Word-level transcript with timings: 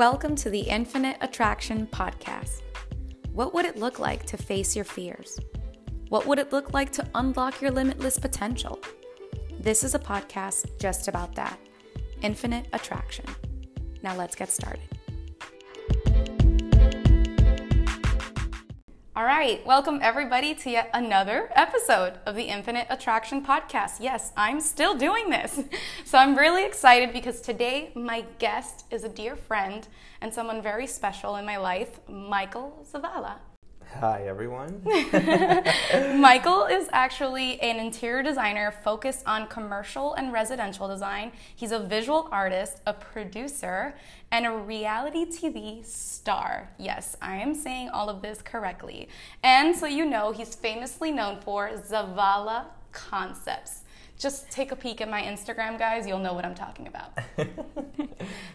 Welcome 0.00 0.34
to 0.36 0.48
the 0.48 0.60
Infinite 0.60 1.18
Attraction 1.20 1.86
Podcast. 1.86 2.62
What 3.34 3.52
would 3.52 3.66
it 3.66 3.76
look 3.76 3.98
like 3.98 4.24
to 4.28 4.38
face 4.38 4.74
your 4.74 4.86
fears? 4.86 5.38
What 6.08 6.24
would 6.24 6.38
it 6.38 6.52
look 6.52 6.72
like 6.72 6.90
to 6.92 7.06
unlock 7.14 7.60
your 7.60 7.70
limitless 7.70 8.18
potential? 8.18 8.80
This 9.60 9.84
is 9.84 9.94
a 9.94 9.98
podcast 9.98 10.80
just 10.80 11.08
about 11.08 11.34
that 11.34 11.58
infinite 12.22 12.66
attraction. 12.72 13.26
Now 14.02 14.16
let's 14.16 14.34
get 14.34 14.48
started. 14.48 14.88
All 19.20 19.26
right, 19.26 19.60
welcome 19.66 19.98
everybody 20.00 20.54
to 20.54 20.70
yet 20.70 20.88
another 20.94 21.50
episode 21.54 22.14
of 22.24 22.36
the 22.36 22.44
Infinite 22.44 22.86
Attraction 22.88 23.44
Podcast. 23.44 23.96
Yes, 24.00 24.32
I'm 24.34 24.62
still 24.62 24.96
doing 24.96 25.28
this. 25.28 25.60
So 26.06 26.16
I'm 26.16 26.34
really 26.34 26.64
excited 26.64 27.12
because 27.12 27.42
today 27.42 27.92
my 27.94 28.24
guest 28.38 28.86
is 28.90 29.04
a 29.04 29.10
dear 29.10 29.36
friend 29.36 29.86
and 30.22 30.32
someone 30.32 30.62
very 30.62 30.86
special 30.86 31.36
in 31.36 31.44
my 31.44 31.58
life, 31.58 32.00
Michael 32.08 32.84
Zavala. 32.90 33.34
Hi, 33.98 34.22
everyone. 34.26 34.80
Michael 36.18 36.64
is 36.64 36.88
actually 36.90 37.60
an 37.60 37.76
interior 37.76 38.22
designer 38.22 38.72
focused 38.82 39.22
on 39.26 39.46
commercial 39.48 40.14
and 40.14 40.32
residential 40.32 40.88
design. 40.88 41.32
He's 41.54 41.72
a 41.72 41.80
visual 41.80 42.28
artist, 42.32 42.80
a 42.86 42.94
producer, 42.94 43.94
and 44.30 44.46
a 44.46 44.52
reality 44.52 45.26
TV 45.26 45.84
star. 45.84 46.70
Yes, 46.78 47.16
I 47.20 47.36
am 47.36 47.54
saying 47.54 47.90
all 47.90 48.08
of 48.08 48.22
this 48.22 48.40
correctly. 48.40 49.08
And 49.42 49.76
so 49.76 49.86
you 49.86 50.06
know, 50.06 50.32
he's 50.32 50.54
famously 50.54 51.10
known 51.10 51.40
for 51.40 51.70
Zavala 51.70 52.66
Concepts 52.92 53.82
just 54.20 54.50
take 54.50 54.70
a 54.70 54.76
peek 54.76 55.00
at 55.00 55.08
my 55.08 55.22
Instagram, 55.22 55.78
guys. 55.78 56.06
You'll 56.06 56.18
know 56.18 56.34
what 56.34 56.44
I'm 56.44 56.54
talking 56.54 56.86
about. 56.86 57.18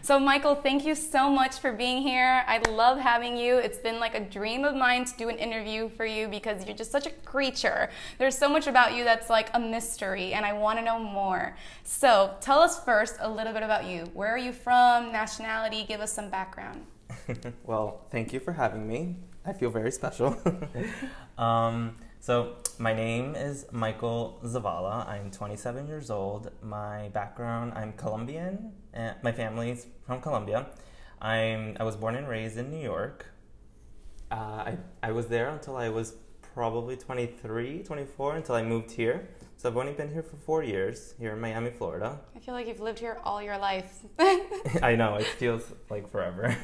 so, 0.02 0.18
Michael, 0.20 0.54
thank 0.54 0.86
you 0.86 0.94
so 0.94 1.28
much 1.28 1.58
for 1.58 1.72
being 1.72 2.02
here. 2.02 2.44
I 2.46 2.58
love 2.70 2.98
having 2.98 3.36
you. 3.36 3.56
It's 3.56 3.78
been 3.78 3.98
like 3.98 4.14
a 4.14 4.20
dream 4.20 4.64
of 4.64 4.76
mine 4.76 5.04
to 5.06 5.16
do 5.16 5.28
an 5.28 5.38
interview 5.38 5.88
for 5.88 6.06
you 6.06 6.28
because 6.28 6.64
you're 6.64 6.76
just 6.76 6.92
such 6.92 7.06
a 7.06 7.10
creature. 7.10 7.90
There's 8.18 8.38
so 8.38 8.48
much 8.48 8.68
about 8.68 8.94
you 8.94 9.02
that's 9.02 9.28
like 9.28 9.50
a 9.54 9.58
mystery, 9.58 10.34
and 10.34 10.46
I 10.46 10.52
want 10.52 10.78
to 10.78 10.84
know 10.84 11.00
more. 11.00 11.56
So, 11.82 12.34
tell 12.40 12.60
us 12.60 12.82
first 12.84 13.16
a 13.18 13.28
little 13.28 13.52
bit 13.52 13.64
about 13.64 13.86
you. 13.86 14.04
Where 14.14 14.32
are 14.32 14.38
you 14.38 14.52
from? 14.52 15.10
Nationality? 15.10 15.84
Give 15.84 16.00
us 16.00 16.12
some 16.12 16.30
background. 16.30 16.86
well, 17.64 18.06
thank 18.12 18.32
you 18.32 18.38
for 18.38 18.52
having 18.52 18.86
me. 18.86 19.16
I 19.44 19.52
feel 19.52 19.70
very 19.70 19.90
special. 19.90 20.40
um, 21.38 21.96
so, 22.20 22.54
my 22.78 22.92
name 22.92 23.34
is 23.34 23.66
Michael 23.72 24.38
Zavala. 24.44 25.08
I'm 25.08 25.30
27 25.30 25.86
years 25.86 26.10
old. 26.10 26.50
My 26.62 27.08
background, 27.08 27.72
I'm 27.74 27.92
Colombian. 27.94 28.72
And 28.92 29.16
my 29.22 29.32
family's 29.32 29.86
from 30.06 30.20
Colombia. 30.20 30.66
I'm, 31.20 31.76
I 31.80 31.84
was 31.84 31.96
born 31.96 32.16
and 32.16 32.28
raised 32.28 32.58
in 32.58 32.70
New 32.70 32.82
York. 32.82 33.26
Uh, 34.30 34.34
I, 34.34 34.78
I 35.02 35.12
was 35.12 35.28
there 35.28 35.48
until 35.48 35.76
I 35.76 35.88
was 35.88 36.14
probably 36.54 36.96
23, 36.96 37.82
24, 37.82 38.36
until 38.36 38.54
I 38.54 38.62
moved 38.62 38.90
here. 38.90 39.28
So 39.56 39.70
I've 39.70 39.76
only 39.76 39.92
been 39.92 40.12
here 40.12 40.22
for 40.22 40.36
four 40.36 40.62
years, 40.62 41.14
here 41.18 41.32
in 41.32 41.40
Miami, 41.40 41.70
Florida. 41.70 42.20
I 42.34 42.40
feel 42.40 42.54
like 42.54 42.66
you've 42.66 42.80
lived 42.80 42.98
here 42.98 43.18
all 43.24 43.42
your 43.42 43.58
life. 43.58 44.00
I 44.82 44.96
know, 44.96 45.14
it 45.16 45.26
feels 45.26 45.62
like 45.88 46.10
forever. 46.10 46.56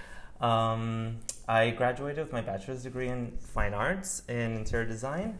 um, 0.40 1.18
I 1.50 1.70
graduated 1.70 2.22
with 2.22 2.32
my 2.32 2.42
bachelor's 2.42 2.84
degree 2.84 3.08
in 3.08 3.36
fine 3.38 3.74
arts 3.74 4.22
in 4.28 4.58
interior 4.58 4.86
design, 4.86 5.36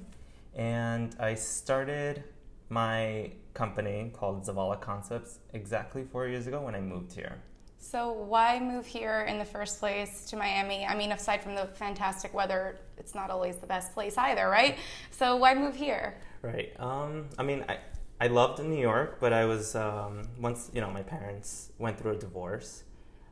and 0.57 1.15
I 1.21 1.37
started 1.37 2.25
my 2.69 3.31
company 3.55 4.11
called 4.13 4.45
Zavala 4.45 4.81
Concepts 4.81 5.39
exactly 5.53 6.03
four 6.03 6.27
years 6.27 6.49
ago 6.49 6.63
when 6.63 6.75
I 6.75 6.81
moved 6.81 7.13
here. 7.13 7.39
So, 7.79 8.11
why 8.11 8.59
move 8.59 8.87
here 8.87 9.21
in 9.29 9.39
the 9.39 9.45
first 9.45 9.79
place 9.79 10.25
to 10.31 10.37
Miami? 10.37 10.85
I 10.85 10.97
mean, 10.97 11.13
aside 11.13 11.45
from 11.45 11.55
the 11.55 11.67
fantastic 11.75 12.35
weather, 12.35 12.81
it's 12.99 13.15
not 13.15 13.31
always 13.31 13.59
the 13.59 13.69
best 13.69 13.95
place 13.95 14.19
either, 14.19 14.49
right? 14.49 14.79
So, 15.13 15.37
why 15.37 15.55
move 15.55 15.77
here? 15.77 16.17
Right. 16.43 16.73
Um, 16.81 17.27
I 17.39 17.45
mean, 17.45 17.65
I, 17.69 17.79
I 18.21 18.27
loved 18.27 18.61
New 18.61 18.81
York, 18.81 19.19
but 19.21 19.33
I 19.33 19.45
was, 19.45 19.77
um, 19.77 20.23
once, 20.41 20.73
you 20.75 20.81
know, 20.81 20.91
my 20.91 21.05
parents 21.05 21.71
went 21.79 22.01
through 22.01 22.15
a 22.15 22.19
divorce 22.19 22.83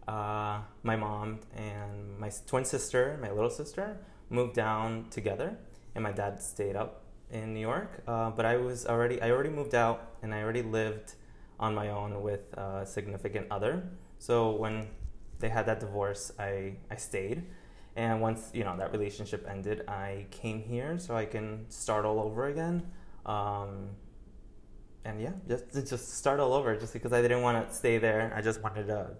uh, 0.09 0.61
my 0.83 0.97
mom 0.97 1.41
and 1.55 2.19
my 2.19 2.31
twin 2.47 2.65
sister, 2.65 3.19
my 3.21 3.31
little 3.31 3.51
sister, 3.51 3.99
moved 4.31 4.55
down 4.55 5.07
together, 5.11 5.59
and 5.95 6.03
my 6.03 6.13
dad 6.13 6.41
stayed 6.43 6.77
up 6.77 7.03
in 7.31 7.53
New 7.53 7.61
York. 7.61 8.03
Uh, 8.07 8.31
but 8.31 8.47
I 8.47 8.57
was 8.57 8.87
already 8.87 9.21
I 9.21 9.31
already 9.31 9.51
moved 9.51 9.75
out, 9.75 10.17
and 10.23 10.35
I 10.35 10.43
already 10.43 10.63
lived 10.63 11.15
on 11.61 11.75
my 11.75 11.91
own 11.91 12.23
with 12.23 12.53
a 12.55 12.87
significant 12.87 13.47
other. 13.51 13.83
So 14.19 14.53
when 14.53 14.89
they 15.41 15.51
had 15.51 15.67
that 15.67 15.81
divorce, 15.81 16.33
I 16.39 16.77
I 16.91 16.97
stayed. 16.97 17.45
And 17.95 18.23
once 18.23 18.51
you 18.55 18.65
know 18.65 18.77
that 18.79 18.93
relationship 18.93 19.47
ended, 19.47 19.87
I 19.89 20.27
came 20.31 20.63
here 20.63 20.99
so 20.99 21.17
I 21.17 21.27
can 21.27 21.67
start 21.69 22.07
all 22.07 22.21
over 22.21 22.47
again. 22.47 22.87
Um, 23.27 23.91
and 25.05 25.21
yeah, 25.21 25.33
just 25.47 25.91
just 25.91 26.17
start 26.17 26.41
all 26.41 26.55
over. 26.55 26.77
Just 26.77 26.95
because 26.95 27.13
I 27.13 27.21
didn't 27.21 27.43
want 27.43 27.69
to 27.69 27.75
stay 27.75 27.99
there, 27.99 28.33
I 28.35 28.41
just 28.41 28.63
wanted 28.63 28.87
to 28.87 29.11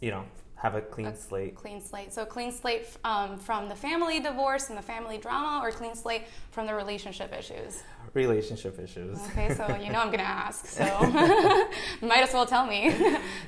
you 0.00 0.10
know, 0.10 0.24
have 0.56 0.74
a 0.74 0.80
clean 0.80 1.06
a 1.06 1.16
slate. 1.16 1.54
Clean 1.54 1.80
slate. 1.80 2.12
So 2.12 2.24
clean 2.24 2.50
slate 2.50 2.86
um, 3.04 3.38
from 3.38 3.68
the 3.68 3.74
family 3.74 4.20
divorce 4.20 4.68
and 4.68 4.78
the 4.78 4.82
family 4.82 5.18
drama, 5.18 5.60
or 5.62 5.70
clean 5.70 5.94
slate 5.94 6.22
from 6.50 6.66
the 6.66 6.74
relationship 6.74 7.32
issues. 7.36 7.82
Relationship 8.14 8.78
issues. 8.80 9.18
Okay, 9.28 9.54
so 9.54 9.76
you 9.82 9.92
know 9.92 10.00
I'm 10.00 10.10
gonna 10.10 10.22
ask. 10.22 10.66
So 10.66 10.84
might 12.02 12.22
as 12.22 12.32
well 12.32 12.46
tell 12.46 12.66
me. 12.66 12.90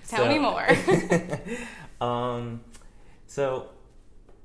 tell 0.06 0.24
so, 0.24 0.28
me 0.28 0.38
more. 0.38 0.68
um, 2.00 2.60
so 3.26 3.70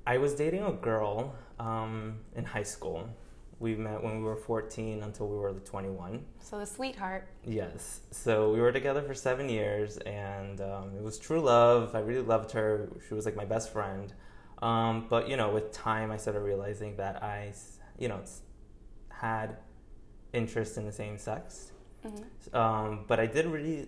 I 0.07 0.17
was 0.17 0.33
dating 0.35 0.63
a 0.63 0.71
girl 0.71 1.35
um, 1.59 2.17
in 2.35 2.45
high 2.45 2.63
school 2.63 3.09
we 3.59 3.75
met 3.75 4.03
when 4.03 4.17
we 4.17 4.23
were 4.23 4.35
14 4.35 5.03
until 5.03 5.27
we 5.27 5.37
were 5.37 5.53
21. 5.53 6.25
So 6.39 6.59
the 6.59 6.65
sweetheart. 6.65 7.27
Yes. 7.45 8.01
So 8.11 8.51
we 8.51 8.59
were 8.59 8.71
together 8.71 9.01
for 9.01 9.13
seven 9.13 9.47
years, 9.47 9.97
and 9.99 10.59
um, 10.59 10.91
it 10.95 11.03
was 11.03 11.17
true 11.17 11.39
love. 11.39 11.95
I 11.95 11.99
really 11.99 12.21
loved 12.21 12.51
her. 12.51 12.89
She 13.07 13.13
was 13.13 13.25
like 13.25 13.35
my 13.35 13.45
best 13.45 13.71
friend. 13.71 14.13
Um, 14.61 15.07
but 15.09 15.29
you 15.29 15.37
know, 15.37 15.51
with 15.51 15.71
time, 15.71 16.11
I 16.11 16.17
started 16.17 16.41
realizing 16.41 16.97
that 16.97 17.23
I, 17.23 17.53
you 17.97 18.09
know, 18.09 18.21
had 19.09 19.57
interest 20.33 20.77
in 20.77 20.85
the 20.85 20.91
same 20.91 21.17
sex. 21.17 21.71
Mm-hmm. 22.05 22.55
Um, 22.55 23.05
but 23.07 23.19
I 23.19 23.25
did 23.25 23.45
really 23.45 23.87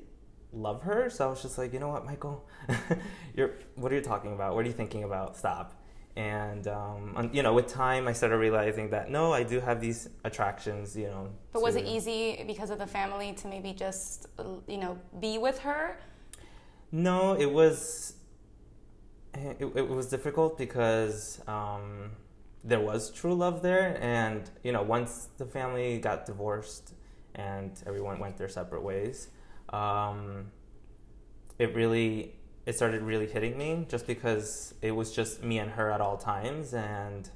love 0.53 0.81
her, 0.83 1.09
so 1.09 1.27
I 1.27 1.29
was 1.29 1.41
just 1.41 1.57
like, 1.57 1.73
you 1.73 1.79
know 1.79 1.89
what, 1.89 2.05
Michael, 2.05 2.47
you're 3.35 3.55
what 3.75 3.91
are 3.91 3.95
you 3.95 4.01
talking 4.01 4.33
about? 4.33 4.55
What 4.55 4.63
are 4.63 4.67
you 4.67 4.73
thinking 4.73 5.03
about? 5.03 5.35
Stop 5.35 5.77
and 6.17 6.67
um, 6.67 7.29
you 7.31 7.43
know 7.43 7.53
with 7.53 7.67
time 7.67 8.07
i 8.07 8.11
started 8.11 8.37
realizing 8.37 8.89
that 8.89 9.09
no 9.09 9.31
i 9.31 9.43
do 9.43 9.59
have 9.59 9.79
these 9.79 10.09
attractions 10.23 10.97
you 10.97 11.07
know 11.07 11.29
but 11.53 11.59
to... 11.59 11.63
was 11.63 11.75
it 11.75 11.85
easy 11.85 12.43
because 12.45 12.69
of 12.69 12.79
the 12.79 12.87
family 12.87 13.33
to 13.33 13.47
maybe 13.47 13.71
just 13.73 14.27
you 14.67 14.77
know 14.77 14.97
be 15.19 15.37
with 15.37 15.59
her? 15.59 15.97
No 16.91 17.33
it 17.33 17.51
was 17.51 18.13
it, 19.33 19.57
it 19.61 19.87
was 19.87 20.07
difficult 20.07 20.57
because 20.57 21.41
um, 21.47 22.11
there 22.63 22.79
was 22.79 23.11
true 23.11 23.35
love 23.35 23.61
there. 23.61 23.97
And 24.01 24.49
you 24.63 24.71
know 24.71 24.81
once 24.81 25.29
the 25.37 25.45
family 25.45 25.99
got 25.99 26.25
divorced 26.25 26.93
and 27.35 27.71
everyone 27.85 28.19
went 28.19 28.37
their 28.37 28.49
separate 28.49 28.81
ways 28.81 29.29
um, 29.69 30.51
it 31.59 31.75
really 31.75 32.33
it 32.67 32.75
started 32.75 33.01
really 33.01 33.25
hitting 33.25 33.57
me 33.57 33.85
just 33.89 34.05
because 34.05 34.73
it 34.81 34.91
was 34.91 35.13
just 35.13 35.41
me 35.41 35.57
and 35.57 35.71
her 35.71 35.89
at 35.89 36.01
all 36.01 36.17
times 36.17 36.73
and 36.73 37.29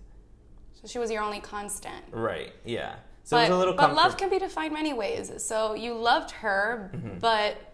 so 0.74 0.88
she 0.88 1.00
was 1.00 1.10
your 1.12 1.22
only 1.24 1.40
constant. 1.40 2.04
Right 2.12 2.54
yeah. 2.66 2.96
So 3.24 3.38
but, 3.38 3.40
it 3.40 3.50
was 3.50 3.56
a 3.56 3.58
little 3.58 3.74
but 3.74 3.96
love 3.96 4.18
can 4.18 4.30
be 4.30 4.40
defined 4.40 4.74
many 4.74 4.94
ways. 4.94 5.32
So 5.38 5.74
you 5.74 5.94
loved 5.94 6.32
her 6.32 6.92
mm-hmm. 6.94 7.20
but 7.20 7.74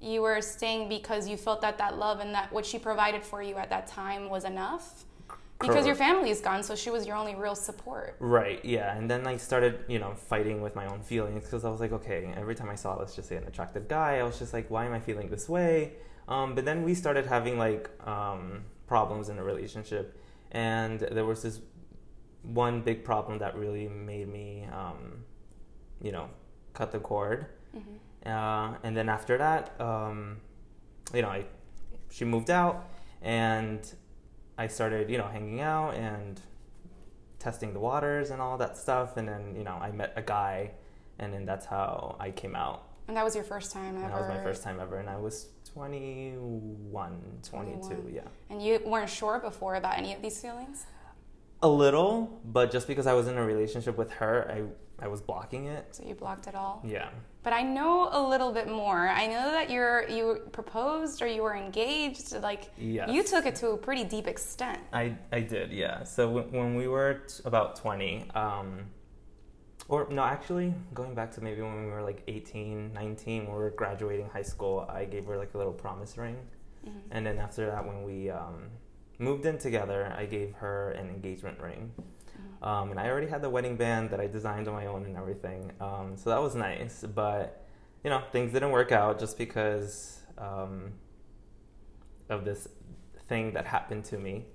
you 0.00 0.22
were 0.22 0.40
staying 0.40 0.88
because 0.88 1.28
you 1.28 1.36
felt 1.36 1.60
that 1.60 1.76
that 1.78 1.98
love 1.98 2.20
and 2.20 2.34
that 2.34 2.50
what 2.52 2.64
she 2.64 2.78
provided 2.78 3.22
for 3.22 3.42
you 3.42 3.56
at 3.56 3.68
that 3.70 3.86
time 3.86 4.30
was 4.30 4.44
enough 4.44 5.04
because 5.58 5.74
Correct. 5.74 5.86
your 5.86 5.96
family 5.96 6.30
is 6.30 6.40
gone 6.40 6.62
so 6.62 6.74
she 6.74 6.90
was 6.90 7.06
your 7.06 7.16
only 7.16 7.34
real 7.34 7.54
support 7.54 8.16
right 8.20 8.64
yeah 8.64 8.96
and 8.96 9.10
then 9.10 9.26
i 9.26 9.36
started 9.36 9.84
you 9.88 9.98
know 9.98 10.14
fighting 10.14 10.60
with 10.60 10.74
my 10.74 10.86
own 10.86 11.00
feelings 11.00 11.44
because 11.44 11.64
i 11.64 11.70
was 11.70 11.80
like 11.80 11.92
okay 11.92 12.32
every 12.36 12.54
time 12.54 12.68
i 12.68 12.74
saw 12.74 12.94
let's 12.94 13.16
just 13.16 13.28
say 13.28 13.36
an 13.36 13.44
attractive 13.44 13.88
guy 13.88 14.18
i 14.18 14.22
was 14.22 14.38
just 14.38 14.52
like 14.52 14.70
why 14.70 14.84
am 14.84 14.92
i 14.92 15.00
feeling 15.00 15.30
this 15.30 15.48
way 15.48 15.92
um, 16.28 16.54
but 16.54 16.64
then 16.64 16.82
we 16.82 16.94
started 16.94 17.26
having 17.26 17.58
like 17.58 17.88
um, 18.06 18.64
problems 18.86 19.28
in 19.28 19.36
the 19.36 19.42
relationship, 19.42 20.18
and 20.52 21.00
there 21.00 21.24
was 21.24 21.42
this 21.42 21.60
one 22.42 22.80
big 22.80 23.04
problem 23.04 23.38
that 23.38 23.56
really 23.56 23.88
made 23.88 24.28
me, 24.28 24.66
um, 24.72 25.24
you 26.00 26.12
know, 26.12 26.28
cut 26.72 26.92
the 26.92 26.98
cord. 26.98 27.46
Mm-hmm. 27.76 28.28
Uh, 28.28 28.76
and 28.82 28.96
then 28.96 29.08
after 29.08 29.38
that, 29.38 29.80
um, 29.80 30.38
you 31.14 31.22
know, 31.22 31.28
I, 31.28 31.44
she 32.10 32.24
moved 32.24 32.50
out, 32.50 32.88
and 33.22 33.80
I 34.58 34.66
started, 34.68 35.10
you 35.10 35.18
know, 35.18 35.28
hanging 35.28 35.60
out 35.60 35.94
and 35.94 36.40
testing 37.38 37.72
the 37.72 37.80
waters 37.80 38.30
and 38.30 38.40
all 38.40 38.56
that 38.58 38.76
stuff. 38.76 39.16
And 39.16 39.28
then, 39.28 39.54
you 39.56 39.64
know, 39.64 39.74
I 39.74 39.90
met 39.90 40.12
a 40.16 40.22
guy, 40.22 40.72
and 41.18 41.32
then 41.32 41.44
that's 41.44 41.66
how 41.66 42.16
I 42.18 42.30
came 42.30 42.56
out. 42.56 42.84
And 43.08 43.16
that 43.16 43.24
was 43.24 43.34
your 43.34 43.44
first 43.44 43.72
time 43.72 43.96
ever. 43.96 44.04
And 44.04 44.12
that 44.12 44.20
was 44.20 44.28
my 44.28 44.42
first 44.42 44.62
time 44.62 44.80
ever, 44.80 44.98
and 44.98 45.08
I 45.08 45.16
was 45.16 45.48
21, 45.72 47.20
22, 47.42 47.80
21. 47.80 48.12
yeah. 48.12 48.22
And 48.50 48.60
you 48.60 48.80
weren't 48.84 49.10
sure 49.10 49.38
before 49.38 49.76
about 49.76 49.96
any 49.96 50.12
of 50.12 50.22
these 50.22 50.40
feelings? 50.40 50.86
A 51.62 51.68
little, 51.68 52.40
but 52.44 52.72
just 52.72 52.88
because 52.88 53.06
I 53.06 53.12
was 53.12 53.28
in 53.28 53.38
a 53.38 53.44
relationship 53.44 53.96
with 53.96 54.10
her, 54.12 54.50
I, 54.50 54.62
I 54.98 55.08
was 55.08 55.20
blocking 55.20 55.66
it. 55.66 55.94
So 55.94 56.04
you 56.06 56.14
blocked 56.14 56.46
it 56.46 56.54
all? 56.54 56.82
Yeah. 56.86 57.10
But 57.42 57.52
I 57.52 57.62
know 57.62 58.08
a 58.12 58.20
little 58.28 58.50
bit 58.50 58.68
more. 58.68 59.08
I 59.08 59.26
know 59.26 59.50
that 59.52 59.70
you're 59.70 60.08
you 60.08 60.40
proposed 60.52 61.22
or 61.22 61.26
you 61.26 61.42
were 61.42 61.54
engaged. 61.54 62.32
Like 62.40 62.70
Yes. 62.78 63.10
you 63.12 63.22
took 63.22 63.46
it 63.46 63.54
to 63.56 63.70
a 63.70 63.76
pretty 63.76 64.04
deep 64.04 64.26
extent. 64.26 64.80
I, 64.92 65.16
I 65.32 65.40
did, 65.40 65.70
yeah. 65.70 66.02
So 66.04 66.28
when, 66.30 66.50
when 66.52 66.74
we 66.76 66.88
were 66.88 67.22
t- 67.28 67.42
about 67.44 67.76
20, 67.76 68.30
um, 68.34 68.86
or 69.88 70.08
no, 70.10 70.22
actually, 70.24 70.74
going 70.94 71.14
back 71.14 71.30
to 71.32 71.40
maybe 71.40 71.62
when 71.62 71.84
we 71.84 71.90
were 71.90 72.02
like 72.02 72.22
18, 72.26 72.92
19, 72.92 73.46
when 73.46 73.52
we 73.54 73.62
were 73.62 73.70
graduating 73.70 74.28
high 74.30 74.42
school, 74.42 74.84
I 74.88 75.04
gave 75.04 75.26
her 75.26 75.36
like 75.36 75.54
a 75.54 75.58
little 75.58 75.72
promise 75.72 76.18
ring. 76.18 76.36
Mm-hmm. 76.84 76.98
And 77.12 77.24
then 77.26 77.38
after 77.38 77.66
that, 77.66 77.86
when 77.86 78.02
we 78.02 78.30
um, 78.30 78.64
moved 79.18 79.46
in 79.46 79.58
together, 79.58 80.12
I 80.18 80.24
gave 80.26 80.54
her 80.54 80.90
an 80.92 81.08
engagement 81.08 81.60
ring. 81.60 81.92
Um, 82.66 82.90
and 82.90 82.98
I 82.98 83.08
already 83.08 83.28
had 83.28 83.42
the 83.42 83.48
wedding 83.48 83.76
band 83.76 84.10
that 84.10 84.18
I 84.18 84.26
designed 84.26 84.66
on 84.66 84.74
my 84.74 84.86
own 84.86 85.04
and 85.04 85.16
everything. 85.16 85.70
Um, 85.80 86.16
so 86.16 86.30
that 86.30 86.42
was 86.42 86.56
nice. 86.56 87.04
But, 87.14 87.64
you 88.02 88.10
know, 88.10 88.24
things 88.32 88.52
didn't 88.52 88.72
work 88.72 88.90
out 88.90 89.20
just 89.20 89.38
because 89.38 90.18
um, 90.36 90.90
of 92.28 92.44
this 92.44 92.66
thing 93.28 93.52
that 93.52 93.66
happened 93.66 94.04
to 94.06 94.18
me. 94.18 94.46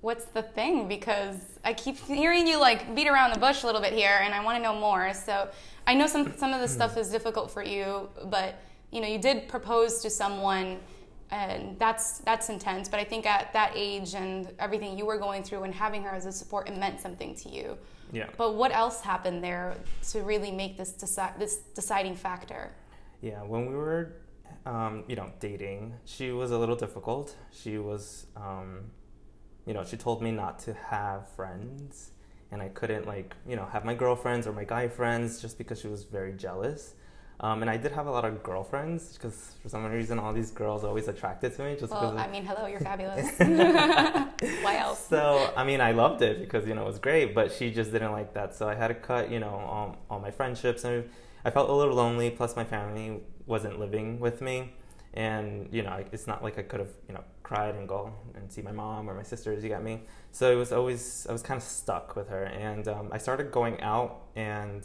What's 0.00 0.24
the 0.24 0.42
thing? 0.42 0.88
Because 0.88 1.36
I 1.64 1.74
keep 1.74 1.98
hearing 1.98 2.46
you 2.46 2.58
like 2.58 2.94
beat 2.94 3.08
around 3.08 3.34
the 3.34 3.40
bush 3.40 3.62
a 3.62 3.66
little 3.66 3.82
bit 3.82 3.92
here, 3.92 4.20
and 4.22 4.32
I 4.32 4.42
want 4.42 4.56
to 4.56 4.62
know 4.62 4.74
more. 4.74 5.12
So 5.12 5.50
I 5.86 5.92
know 5.92 6.06
some 6.06 6.32
some 6.38 6.54
of 6.54 6.60
this 6.60 6.72
stuff 6.72 6.96
is 6.96 7.10
difficult 7.10 7.50
for 7.50 7.64
you, 7.64 8.08
but 8.26 8.62
you 8.92 9.00
know 9.00 9.08
you 9.08 9.18
did 9.18 9.48
propose 9.48 10.00
to 10.02 10.08
someone, 10.08 10.78
and 11.30 11.78
that's 11.78 12.18
that's 12.18 12.48
intense. 12.48 12.88
But 12.88 13.00
I 13.00 13.04
think 13.04 13.26
at 13.26 13.52
that 13.52 13.72
age 13.74 14.14
and 14.14 14.52
everything 14.58 14.96
you 14.96 15.06
were 15.06 15.18
going 15.18 15.42
through 15.42 15.64
and 15.64 15.74
having 15.74 16.02
her 16.02 16.10
as 16.10 16.26
a 16.26 16.32
support, 16.32 16.68
it 16.68 16.76
meant 16.76 17.00
something 17.00 17.34
to 17.36 17.48
you. 17.48 17.76
Yeah. 18.12 18.28
But 18.36 18.54
what 18.54 18.72
else 18.72 19.00
happened 19.00 19.44
there 19.44 19.76
to 20.10 20.22
really 20.22 20.50
make 20.50 20.76
this 20.76 20.92
deci- 20.92 21.38
this 21.38 21.56
deciding 21.74 22.16
factor? 22.16 22.72
Yeah, 23.20 23.42
when 23.42 23.66
we 23.66 23.74
were, 23.74 24.14
um, 24.64 25.04
you 25.08 25.16
know, 25.16 25.30
dating, 25.40 25.94
she 26.04 26.30
was 26.30 26.50
a 26.50 26.58
little 26.58 26.76
difficult. 26.76 27.36
She 27.50 27.78
was, 27.78 28.26
um, 28.36 28.84
you 29.66 29.74
know, 29.74 29.84
she 29.84 29.96
told 29.96 30.22
me 30.22 30.30
not 30.30 30.60
to 30.60 30.74
have 30.74 31.28
friends, 31.30 32.12
and 32.50 32.62
I 32.62 32.68
couldn't 32.68 33.06
like, 33.06 33.34
you 33.46 33.56
know, 33.56 33.66
have 33.66 33.84
my 33.84 33.94
girlfriends 33.94 34.46
or 34.46 34.52
my 34.52 34.64
guy 34.64 34.88
friends 34.88 35.42
just 35.42 35.58
because 35.58 35.80
she 35.80 35.88
was 35.88 36.04
very 36.04 36.32
jealous. 36.32 36.94
Um, 37.40 37.62
and 37.62 37.70
I 37.70 37.76
did 37.76 37.92
have 37.92 38.06
a 38.08 38.10
lot 38.10 38.24
of 38.24 38.42
girlfriends 38.42 39.12
because 39.12 39.54
for 39.62 39.68
some 39.68 39.84
reason 39.84 40.18
all 40.18 40.32
these 40.32 40.50
girls 40.50 40.82
always 40.82 41.06
attracted 41.06 41.54
to 41.56 41.62
me 41.62 41.76
just 41.78 41.92
Well, 41.92 42.18
I 42.18 42.26
mean, 42.26 42.44
hello, 42.44 42.66
you're 42.66 42.80
fabulous. 42.80 43.30
Why 44.62 44.76
else? 44.78 45.06
So 45.06 45.52
I 45.56 45.62
mean, 45.62 45.80
I 45.80 45.92
loved 45.92 46.20
it 46.22 46.40
because 46.40 46.66
you 46.66 46.74
know 46.74 46.82
it 46.82 46.86
was 46.86 46.98
great, 46.98 47.36
but 47.36 47.52
she 47.52 47.70
just 47.70 47.92
didn't 47.92 48.10
like 48.10 48.34
that. 48.34 48.56
So 48.56 48.68
I 48.68 48.74
had 48.74 48.88
to 48.88 48.94
cut, 48.94 49.30
you 49.30 49.38
know, 49.38 49.50
all, 49.50 49.96
all 50.10 50.18
my 50.18 50.32
friendships, 50.32 50.82
and 50.82 51.08
I 51.44 51.50
felt 51.50 51.70
a 51.70 51.72
little 51.72 51.94
lonely. 51.94 52.30
Plus, 52.30 52.56
my 52.56 52.64
family 52.64 53.20
wasn't 53.46 53.78
living 53.78 54.18
with 54.18 54.40
me, 54.40 54.72
and 55.14 55.68
you 55.70 55.82
know, 55.84 56.04
it's 56.10 56.26
not 56.26 56.42
like 56.42 56.58
I 56.58 56.62
could 56.62 56.80
have, 56.80 56.90
you 57.06 57.14
know, 57.14 57.22
cried 57.44 57.76
and 57.76 57.88
go 57.88 58.12
and 58.34 58.50
see 58.50 58.62
my 58.62 58.72
mom 58.72 59.08
or 59.08 59.14
my 59.14 59.22
sisters. 59.22 59.62
You 59.62 59.70
got 59.70 59.84
me. 59.84 60.02
So 60.32 60.50
it 60.50 60.56
was 60.56 60.72
always 60.72 61.24
I 61.28 61.32
was 61.32 61.42
kind 61.42 61.58
of 61.58 61.62
stuck 61.62 62.16
with 62.16 62.28
her, 62.30 62.46
and 62.46 62.88
um, 62.88 63.10
I 63.12 63.18
started 63.18 63.52
going 63.52 63.80
out 63.80 64.22
and. 64.34 64.82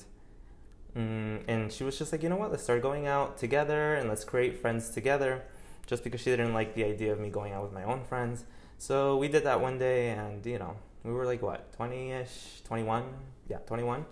Mm, 0.95 1.42
and 1.48 1.72
she 1.72 1.84
was 1.84 1.98
just 1.98 2.12
like, 2.12 2.24
you 2.24 2.30
know 2.30 2.36
what? 2.36 2.51
Let's 2.51 2.63
start 2.63 2.81
going 2.81 3.07
out 3.07 3.38
together 3.38 3.95
and 3.95 4.07
let's 4.10 4.24
create 4.24 4.57
friends 4.57 4.90
together. 4.90 5.44
Just 5.86 6.04
because 6.04 6.22
she 6.22 6.30
didn't 6.30 6.54
like 6.54 6.75
the 6.75 6.84
idea 6.86 7.12
of 7.12 7.19
me 7.19 7.30
going 7.30 7.51
out 7.51 7.63
with 7.63 7.74
my 7.74 7.84
own 7.84 8.04
friends. 8.06 8.45
So 8.78 9.18
we 9.18 9.28
did 9.28 9.44
that 9.44 9.62
one 9.62 9.78
day, 9.78 10.10
and 10.10 10.45
you 10.45 10.60
know, 10.60 10.75
we 11.04 11.12
were 11.12 11.25
like 11.25 11.42
what, 11.42 11.74
20 11.74 12.12
ish, 12.12 12.62
21? 12.66 13.04
Yeah, 13.50 13.57
21. 13.60 14.06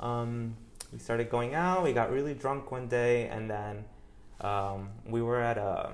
Um, 0.00 0.56
we 0.92 0.98
started 0.98 1.28
going 1.28 1.54
out, 1.54 1.84
we 1.84 1.92
got 1.92 2.10
really 2.10 2.34
drunk 2.34 2.70
one 2.70 2.88
day, 2.88 3.28
and 3.28 3.50
then 3.50 3.84
um, 4.40 4.90
we 5.06 5.22
were 5.22 5.40
at 5.40 5.58
a, 5.58 5.92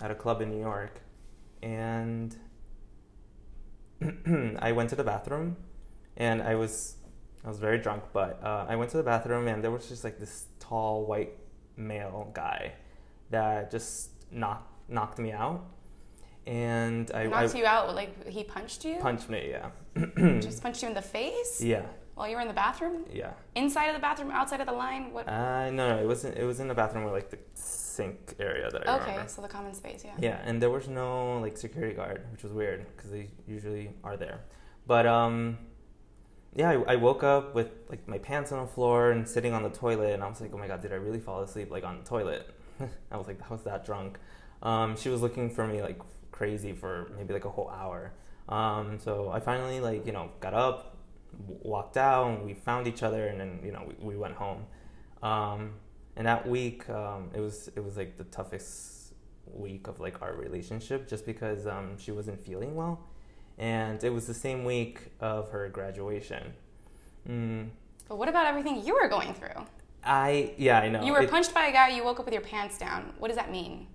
at 0.00 0.10
a 0.10 0.14
club 0.14 0.40
in 0.42 0.50
New 0.50 0.60
York, 0.60 1.00
and 1.62 2.36
I 4.60 4.72
went 4.72 4.90
to 4.90 4.96
the 4.96 5.04
bathroom, 5.04 5.56
and 6.16 6.42
I 6.42 6.54
was 6.54 6.96
I 7.44 7.48
was 7.48 7.58
very 7.58 7.78
drunk, 7.78 8.02
but 8.12 8.40
uh, 8.42 8.66
I 8.68 8.76
went 8.76 8.90
to 8.90 8.96
the 8.96 9.02
bathroom 9.02 9.48
and 9.48 9.62
there 9.62 9.70
was 9.70 9.88
just 9.88 10.04
like 10.04 10.18
this 10.18 10.46
tall 10.58 11.04
white 11.06 11.32
male 11.76 12.30
guy 12.34 12.72
that 13.30 13.70
just 13.70 14.10
knocked 14.30 14.66
knocked 14.90 15.18
me 15.18 15.32
out, 15.32 15.64
and 16.46 17.10
I, 17.12 17.26
Knocked 17.26 17.54
I 17.54 17.58
you 17.58 17.66
out 17.66 17.94
like 17.94 18.26
he 18.28 18.42
punched 18.44 18.84
you? 18.84 18.96
punched 19.00 19.28
me. 19.28 19.50
Yeah, 19.50 19.70
Just 20.40 20.62
punched 20.62 20.82
you 20.82 20.88
in 20.88 20.94
the 20.94 21.02
face 21.02 21.60
yeah, 21.60 21.82
while 22.14 22.28
you 22.28 22.36
were 22.36 22.42
in 22.42 22.48
the 22.48 22.54
bathroom? 22.54 23.04
yeah. 23.12 23.32
Inside 23.54 23.86
of 23.88 23.94
the 23.94 24.00
bathroom, 24.00 24.30
outside 24.30 24.60
of 24.60 24.66
the 24.66 24.72
line? 24.72 25.12
What? 25.12 25.28
Uh, 25.28 25.70
no, 25.70 25.96
no, 25.96 26.02
it 26.02 26.06
wasn't. 26.06 26.36
It 26.38 26.44
was 26.44 26.58
in 26.60 26.68
the 26.68 26.74
bathroom 26.74 27.04
like 27.12 27.30
the 27.30 27.38
sink 27.54 28.34
area 28.40 28.70
that 28.70 28.88
I 28.88 28.96
okay, 28.96 29.10
remember. 29.12 29.28
so 29.30 29.42
the 29.42 29.48
common 29.48 29.74
space, 29.74 30.02
yeah. 30.04 30.14
Yeah, 30.18 30.40
and 30.44 30.60
there 30.62 30.70
was 30.70 30.88
no 30.88 31.38
like 31.40 31.56
security 31.56 31.94
guard, 31.94 32.22
which 32.32 32.42
was 32.42 32.52
weird 32.52 32.86
because 32.96 33.10
they 33.10 33.28
usually 33.46 33.90
are 34.02 34.16
there. 34.16 34.40
But 34.86 35.06
um, 35.06 35.58
yeah, 36.58 36.70
I, 36.70 36.94
I 36.94 36.96
woke 36.96 37.22
up 37.22 37.54
with 37.54 37.70
like 37.88 38.06
my 38.08 38.18
pants 38.18 38.50
on 38.50 38.60
the 38.60 38.66
floor 38.66 39.12
and 39.12 39.26
sitting 39.28 39.52
on 39.52 39.62
the 39.62 39.70
toilet, 39.70 40.12
and 40.12 40.24
I 40.24 40.28
was 40.28 40.40
like, 40.40 40.50
oh 40.52 40.58
my 40.58 40.66
god, 40.66 40.82
did 40.82 40.92
I 40.92 40.96
really 40.96 41.20
fall 41.20 41.40
asleep 41.40 41.70
like 41.70 41.84
on 41.84 41.98
the 41.98 42.04
toilet? 42.04 42.50
I 43.12 43.16
was 43.16 43.28
like, 43.28 43.40
I 43.48 43.52
was 43.52 43.62
that 43.62 43.86
drunk. 43.86 44.18
Um, 44.60 44.96
she 44.96 45.08
was 45.08 45.22
looking 45.22 45.50
for 45.50 45.68
me 45.68 45.80
like 45.80 46.00
crazy 46.32 46.72
for 46.72 47.12
maybe 47.16 47.32
like 47.32 47.44
a 47.44 47.48
whole 47.48 47.70
hour. 47.70 48.12
Um, 48.48 48.98
so 48.98 49.30
I 49.30 49.38
finally 49.38 49.78
like 49.78 50.04
you 50.04 50.10
know 50.10 50.30
got 50.40 50.52
up, 50.52 50.96
w- 51.46 51.60
walked 51.62 51.96
out, 51.96 52.26
and 52.26 52.44
we 52.44 52.54
found 52.54 52.88
each 52.88 53.04
other, 53.04 53.28
and 53.28 53.40
then 53.40 53.60
you 53.64 53.70
know 53.70 53.84
we, 53.86 54.14
we 54.14 54.16
went 54.16 54.34
home. 54.34 54.66
Um, 55.22 55.74
and 56.16 56.26
that 56.26 56.48
week, 56.48 56.90
um, 56.90 57.30
it 57.36 57.40
was 57.40 57.70
it 57.76 57.84
was 57.84 57.96
like 57.96 58.18
the 58.18 58.24
toughest 58.24 59.14
week 59.46 59.86
of 59.86 60.00
like 60.00 60.22
our 60.22 60.34
relationship, 60.34 61.08
just 61.08 61.24
because 61.24 61.68
um, 61.68 61.96
she 61.98 62.10
wasn't 62.10 62.44
feeling 62.44 62.74
well, 62.74 62.98
and 63.58 64.02
it 64.04 64.10
was 64.10 64.26
the 64.26 64.34
same 64.34 64.64
week 64.64 65.00
of 65.20 65.50
her 65.50 65.68
graduation. 65.68 66.52
Mm, 67.28 67.68
But 68.08 68.16
what 68.18 68.28
about 68.28 68.46
everything 68.46 68.84
you 68.86 68.94
were 68.94 69.08
going 69.08 69.34
through? 69.34 69.64
I 70.04 70.54
yeah 70.56 70.78
I 70.78 70.88
know 70.88 71.02
you 71.04 71.12
were 71.12 71.22
It- 71.22 71.30
punched 71.30 71.52
by 71.52 71.66
a 71.66 71.72
guy, 71.72 71.88
you 71.90 72.04
woke 72.04 72.18
up 72.20 72.24
with 72.24 72.32
your 72.34 72.42
pants 72.42 72.78
down. 72.78 73.12
What 73.18 73.28
does 73.28 73.36
that 73.36 73.50
mean? 73.50 73.86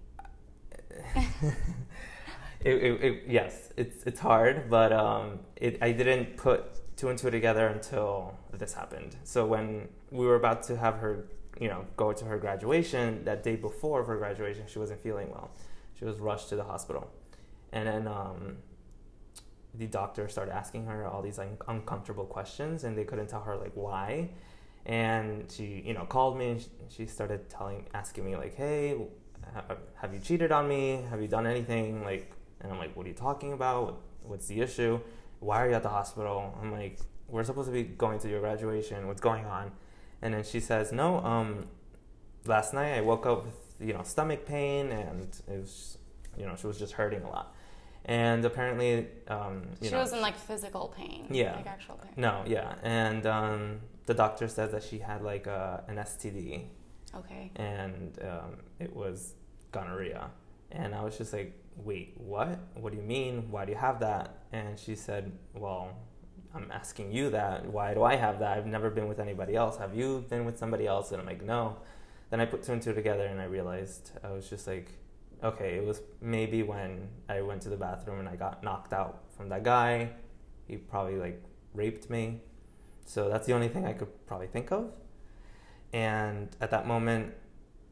it, 2.62 3.04
it, 3.04 3.24
yes, 3.28 3.74
it's 3.78 4.04
it's 4.04 4.20
hard, 4.20 4.70
but 4.70 4.92
um, 4.94 5.40
it, 5.56 5.78
I 5.82 5.92
didn't 5.92 6.38
put 6.38 6.66
two 6.96 7.10
and 7.10 7.18
two 7.18 7.32
together 7.32 7.68
until 7.68 8.36
this 8.52 8.74
happened. 8.74 9.16
So 9.24 9.46
when 9.46 9.88
we 10.12 10.26
were 10.26 10.36
about 10.36 10.64
to 10.64 10.78
have 10.78 10.96
her, 10.98 11.26
you 11.60 11.68
know, 11.68 11.86
go 11.98 12.14
to 12.14 12.26
her 12.26 12.38
graduation, 12.38 13.24
that 13.26 13.44
day 13.44 13.56
before 13.56 14.04
her 14.04 14.18
graduation, 14.18 14.64
she 14.68 14.80
wasn't 14.80 15.02
feeling 15.02 15.30
well. 15.32 15.52
She 15.98 16.06
was 16.06 16.20
rushed 16.20 16.50
to 16.50 16.56
the 16.56 16.64
hospital, 16.64 17.10
and 17.72 17.88
then 17.88 18.08
um, 18.08 18.58
the 19.76 19.88
doctor 19.88 20.28
started 20.28 20.54
asking 20.54 20.86
her 20.86 21.08
all 21.08 21.22
these 21.22 21.38
like, 21.38 21.64
uncomfortable 21.68 22.26
questions, 22.26 22.84
and 22.84 22.98
they 22.98 23.04
couldn't 23.04 23.28
tell 23.28 23.42
her 23.42 23.56
like 23.56 23.72
why. 23.74 24.30
And 24.86 25.50
she, 25.52 25.82
you 25.86 25.94
know, 25.94 26.06
called 26.06 26.38
me 26.38 26.52
and 26.52 26.66
she, 26.90 27.06
started 27.06 27.50
telling, 27.50 27.86
asking 27.94 28.26
me 28.26 28.36
like, 28.36 28.56
"Hey, 28.56 28.98
have 29.96 30.14
you 30.14 30.20
cheated 30.20 30.52
on 30.52 30.68
me? 30.68 31.04
Have 31.10 31.22
you 31.22 31.28
done 31.28 31.48
anything?" 31.48 32.04
Like, 32.04 32.32
and 32.60 32.72
I'm 32.72 32.78
like, 32.78 32.96
"What 32.96 33.06
are 33.06 33.10
you 33.10 33.16
talking 33.16 33.54
about? 33.54 34.02
What's 34.24 34.48
the 34.48 34.60
issue? 34.62 35.00
Why 35.40 35.64
are 35.64 35.70
you 35.70 35.76
at 35.76 35.84
the 35.84 35.90
hospital?" 35.90 36.54
I'm 36.62 36.72
like, 36.72 37.00
"We're 37.30 37.46
supposed 37.46 37.70
to 37.70 37.74
be 37.74 37.84
going 37.84 38.20
to 38.20 38.30
your 38.30 38.42
graduation. 38.42 39.08
What's 39.08 39.22
going 39.22 39.46
on?" 39.46 39.72
And 40.22 40.34
then 40.34 40.44
she 40.44 40.60
says, 40.60 40.92
"No, 40.92 41.20
um, 41.20 41.68
last 42.46 42.74
night 42.74 42.98
I 42.98 43.02
woke 43.02 43.26
up 43.26 43.46
with 43.46 43.76
you 43.80 43.94
know 43.94 44.04
stomach 44.04 44.46
pain, 44.46 44.92
and 44.92 45.30
it 45.48 45.60
was, 45.60 45.98
you 46.38 46.46
know, 46.46 46.56
she 46.58 46.68
was 46.68 46.78
just 46.78 46.94
hurting 46.94 47.24
a 47.24 47.30
lot." 47.30 47.53
And 48.06 48.44
apparently, 48.44 49.08
um, 49.30 49.64
you 49.82 49.88
she 49.88 49.94
know, 49.94 50.00
was 50.02 50.12
in 50.14 50.22
like 50.22 50.38
physical 50.38 50.94
pain. 50.98 51.26
Yeah. 51.30 51.56
Like 51.56 51.68
actual 51.68 51.96
pain. 51.96 52.12
no, 52.18 52.44
yeah, 52.46 52.76
and 52.84 53.26
um, 53.26 53.80
the 54.08 54.14
doctor 54.14 54.48
said 54.50 54.72
that 54.72 54.84
she 54.84 55.00
had 55.00 55.22
like 55.22 55.48
a, 55.48 55.84
an 55.88 55.96
STD, 55.96 56.66
Okay. 57.16 57.52
and 57.56 58.20
um, 58.22 58.58
it 58.80 58.94
was 58.94 59.36
gonorrhea. 59.72 60.30
And 60.72 60.94
I 60.94 61.04
was 61.04 61.18
just 61.18 61.32
like, 61.34 61.54
wait, 61.78 62.16
what? 62.18 62.60
What 62.76 62.92
do 62.92 62.98
you 62.98 63.04
mean? 63.04 63.50
Why 63.52 63.64
do 63.66 63.72
you 63.72 63.78
have 63.78 64.00
that? 64.02 64.40
And 64.52 64.78
she 64.78 64.96
said, 64.96 65.32
well, 65.54 65.96
I'm 66.54 66.70
asking 66.72 67.12
you 67.12 67.30
that. 67.30 67.66
Why 67.68 67.94
do 67.94 68.04
I 68.04 68.16
have 68.16 68.40
that? 68.40 68.58
I've 68.58 68.66
never 68.66 68.90
been 68.90 69.08
with 69.08 69.20
anybody 69.20 69.56
else. 69.56 69.78
Have 69.78 69.96
you 69.96 70.26
been 70.30 70.46
with 70.46 70.58
somebody 70.58 70.88
else? 70.88 71.12
And 71.12 71.22
I'm 71.22 71.28
like, 71.28 71.44
no. 71.44 71.78
Then 72.32 72.42
I 72.42 72.46
put 72.46 72.64
two 72.64 72.74
and 72.74 72.82
two 72.82 72.94
together 72.94 73.26
and 73.26 73.40
I 73.40 73.46
realized 73.46 74.12
I 74.24 74.32
was 74.32 74.50
just 74.50 74.66
like, 74.68 74.90
okay, 75.44 75.76
it 75.76 75.86
was 75.86 76.02
maybe 76.22 76.64
when 76.64 77.10
I 77.28 77.42
went 77.42 77.62
to 77.64 77.70
the 77.70 77.76
bathroom 77.76 78.20
and 78.20 78.30
I 78.30 78.36
got 78.36 78.64
knocked 78.64 78.94
out 78.94 79.24
from 79.36 79.50
that 79.50 79.64
guy. 79.64 80.10
He 80.68 80.78
probably 80.78 81.18
like 81.18 81.44
raped 81.74 82.10
me. 82.10 82.42
So 83.06 83.30
that's 83.30 83.46
the 83.46 83.54
only 83.54 83.68
thing 83.68 83.86
I 83.86 83.94
could 83.94 84.26
probably 84.26 84.48
think 84.48 84.72
of. 84.72 84.92
And 85.92 86.56
at 86.62 86.72
that 86.72 86.88
moment, 86.88 87.34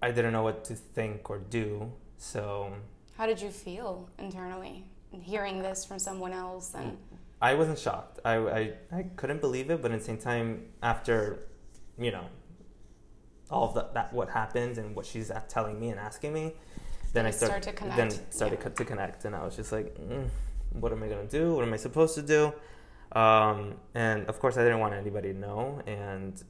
I 0.01 0.11
didn't 0.11 0.33
know 0.33 0.43
what 0.43 0.63
to 0.65 0.75
think 0.75 1.29
or 1.29 1.39
do. 1.39 1.91
So 2.17 2.73
How 3.17 3.25
did 3.25 3.41
you 3.41 3.49
feel 3.49 4.09
internally 4.17 4.85
hearing 5.11 5.61
this 5.61 5.83
from 5.85 5.99
someone 5.99 6.31
else? 6.31 6.73
And 6.73 6.97
I 7.41 7.53
wasn't 7.55 7.77
shocked. 7.77 8.19
I, 8.23 8.35
I, 8.35 8.73
I 8.91 9.03
couldn't 9.15 9.41
believe 9.41 9.69
it, 9.69 9.81
but 9.81 9.91
at 9.91 9.99
the 9.99 10.05
same 10.05 10.17
time, 10.17 10.67
after, 10.81 11.47
you 11.99 12.11
know, 12.11 12.25
all 13.49 13.67
of 13.67 13.73
that, 13.75 13.93
that 13.93 14.13
what 14.13 14.29
happened 14.29 14.77
and 14.77 14.95
what 14.95 15.05
she's 15.05 15.29
telling 15.49 15.79
me 15.79 15.89
and 15.89 15.99
asking 15.99 16.33
me, 16.33 16.53
then 17.13 17.25
I 17.25 17.31
start, 17.31 17.51
start 17.51 17.63
to 17.63 17.73
connect, 17.73 17.97
then 17.97 18.31
started 18.31 18.59
yeah. 18.61 18.69
to 18.69 18.85
connect, 18.85 19.25
and 19.25 19.35
I 19.35 19.43
was 19.43 19.55
just 19.55 19.71
like, 19.71 19.95
mm, 19.95 20.27
what 20.71 20.91
am 20.91 21.03
I 21.03 21.07
gonna 21.07 21.25
do? 21.25 21.53
What 21.55 21.65
am 21.65 21.73
I 21.73 21.77
supposed 21.77 22.15
to 22.15 22.21
do? 22.21 22.53
Um, 23.17 23.75
and 23.93 24.25
of 24.27 24.39
course, 24.39 24.57
I 24.57 24.63
didn't 24.63 24.79
want 24.79 24.93
anybody 24.93 25.33
to 25.33 25.39
know, 25.39 25.81
and 25.85 26.41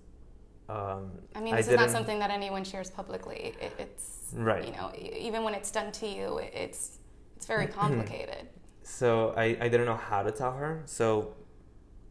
um, 0.70 1.12
I 1.36 1.42
mean, 1.42 1.56
this 1.56 1.68
is 1.68 1.76
not 1.76 1.90
something 1.90 2.20
that 2.20 2.30
anyone 2.30 2.64
shares 2.64 2.90
publicly. 2.90 3.56
It, 3.60 3.74
it's 3.80 4.22
Right. 4.34 4.66
You 4.66 4.72
know, 4.72 4.92
even 4.98 5.44
when 5.44 5.54
it's 5.54 5.72
done 5.72 5.92
to 5.94 6.08
you, 6.08 6.40
it's 6.40 7.00
it's 7.36 7.46
very 7.46 7.68
complicated. 7.80 8.48
So 8.84 9.34
I, 9.38 9.58
I 9.60 9.70
didn't 9.70 9.86
know 9.86 9.96
how 9.96 10.24
to 10.24 10.32
tell 10.32 10.54
her. 10.54 10.82
So, 10.86 11.34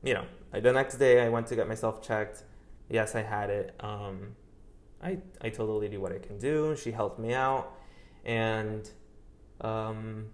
you 0.03 0.15
know, 0.15 0.25
I, 0.53 0.61
the 0.61 0.73
next 0.73 0.97
day 0.97 1.25
I 1.25 1.29
went 1.29 1.47
to 1.49 1.57
get 1.57 1.69
myself 1.69 2.03
checked. 2.03 2.45
Yes, 2.89 3.15
I 3.15 3.23
had 3.23 3.51
it. 3.51 3.75
Um, 3.81 4.37
I, 5.03 5.19
I 5.41 5.49
told 5.49 5.69
the 5.69 5.75
lady 5.75 5.97
what 5.97 6.13
I 6.13 6.19
can 6.19 6.39
do. 6.39 6.77
She 6.77 6.91
helped 6.91 7.19
me 7.19 7.35
out. 7.35 7.73
And 8.25 8.89
um, 9.61 10.27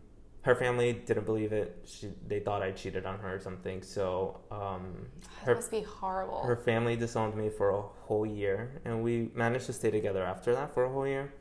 her 0.42 0.54
family 0.54 0.92
didn't 0.92 1.24
believe 1.26 1.52
it. 1.52 1.78
She, 1.86 2.08
they 2.26 2.40
thought 2.40 2.62
I 2.62 2.70
cheated 2.72 3.06
on 3.06 3.18
her 3.20 3.34
or 3.34 3.40
something. 3.40 3.82
So 3.82 4.40
um, 4.50 5.06
That 5.40 5.46
her, 5.46 5.54
must 5.56 5.70
be 5.70 5.82
horrible. 5.82 6.42
her 6.42 6.56
family 6.56 6.96
disowned 6.96 7.34
me 7.36 7.48
for 7.50 7.70
a 7.70 7.80
whole 7.80 8.26
year. 8.26 8.80
And 8.84 9.02
we 9.02 9.30
managed 9.34 9.66
to 9.66 9.72
stay 9.72 9.90
together 9.90 10.24
after 10.24 10.54
that 10.54 10.72
for 10.74 10.84
a 10.84 10.90
whole 10.92 11.06
year. 11.06 11.32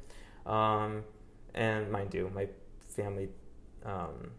Um, 0.45 1.03
and 1.53 1.91
mind 1.91 2.13
you, 2.13 2.31
my 2.33 2.47
family 2.87 3.29
um, 3.85 4.31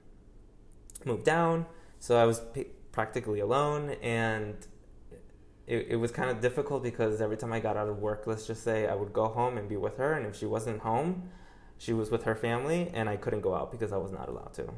moved 1.04 1.24
down, 1.24 1.66
so 1.98 2.16
I 2.16 2.24
was 2.24 2.40
p- 2.52 2.66
practically 2.92 3.40
alone, 3.40 3.96
and 4.02 4.54
it, 5.66 5.86
it 5.90 5.96
was 5.96 6.10
kind 6.10 6.30
of 6.30 6.40
difficult 6.40 6.82
because 6.82 7.20
every 7.20 7.36
time 7.36 7.52
I 7.52 7.60
got 7.60 7.76
out 7.76 7.88
of 7.88 7.98
work, 7.98 8.24
let's 8.26 8.46
just 8.46 8.62
say 8.62 8.86
I 8.86 8.94
would 8.94 9.12
go 9.12 9.26
home 9.28 9.56
and 9.58 9.68
be 9.68 9.76
with 9.76 9.96
her, 9.98 10.12
and 10.14 10.26
if 10.26 10.36
she 10.36 10.46
wasn't 10.46 10.80
home, 10.80 11.28
she 11.78 11.92
was 11.92 12.10
with 12.10 12.24
her 12.24 12.34
family, 12.34 12.90
and 12.94 13.08
I 13.08 13.16
couldn't 13.16 13.40
go 13.42 13.54
out 13.54 13.70
because 13.70 13.92
I 13.92 13.96
was 13.96 14.12
not 14.12 14.28
allowed 14.28 14.52
to. 14.54 14.72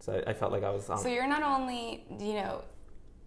So 0.00 0.22
I, 0.26 0.30
I 0.30 0.34
felt 0.34 0.52
like 0.52 0.62
I 0.64 0.70
was 0.70 0.88
on. 0.90 0.98
So 0.98 1.08
you're 1.08 1.26
not 1.26 1.42
only, 1.42 2.04
you 2.18 2.34
know, 2.34 2.62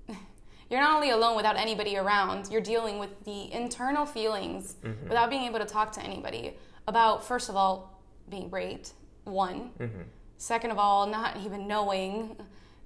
you're 0.70 0.80
not 0.82 0.96
only 0.96 1.10
alone 1.12 1.36
without 1.36 1.58
anybody 1.58 1.98
around, 1.98 2.50
you're 2.52 2.62
dealing 2.62 3.00
with 3.00 3.24
the 3.26 3.52
internal 3.52 4.06
feelings 4.06 4.76
Mhm. 4.84 5.04
without 5.04 5.30
being 5.30 5.44
able 5.44 5.60
to 5.60 5.66
talk 5.66 5.92
to 5.94 6.02
anybody 6.02 6.56
about, 6.88 7.24
first 7.24 7.50
of 7.50 7.56
all, 7.56 8.02
being 8.30 8.50
raped, 8.52 8.94
one. 9.24 9.72
Mhm. 9.80 10.04
Second 10.38 10.72
of 10.72 10.78
all, 10.78 11.08
not 11.08 11.38
even 11.38 11.68
knowing, 11.68 12.38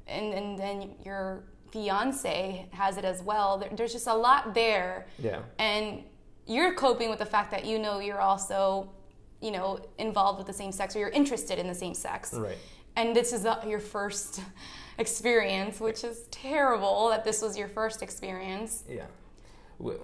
and, 0.08 0.34
and 0.34 0.58
then 0.58 0.96
your 1.04 1.44
fiance 1.72 2.68
has 2.72 2.98
it 2.98 3.04
as 3.06 3.22
well. 3.24 3.58
There, 3.58 3.70
there's 3.74 3.92
just 3.94 4.08
a 4.08 4.14
lot 4.14 4.54
there. 4.54 5.08
Yeah. 5.20 5.42
And 5.60 6.04
you're 6.46 6.74
coping 6.74 7.10
with 7.10 7.20
the 7.20 7.26
fact 7.26 7.52
that 7.52 7.66
you 7.66 7.78
know 7.80 8.00
you're 8.00 8.22
also, 8.22 8.90
you 9.42 9.52
know, 9.52 9.80
involved 9.98 10.38
with 10.38 10.48
the 10.48 10.54
same 10.54 10.72
sex 10.72 10.96
or 10.96 11.00
you're 11.00 11.10
interested 11.10 11.58
in 11.60 11.68
the 11.68 11.76
same 11.76 11.94
sex 11.94 12.34
Right. 12.34 12.58
and 12.96 13.16
this 13.16 13.34
is 13.34 13.44
the, 13.44 13.58
your 13.68 13.80
first 13.80 14.42
experience, 14.98 15.80
which 15.80 16.04
is 16.04 16.28
terrible 16.32 17.10
that 17.10 17.24
this 17.24 17.42
was 17.42 17.58
your 17.58 17.68
first 17.68 18.02
experience. 18.02 18.84
Yeah. 18.90 19.06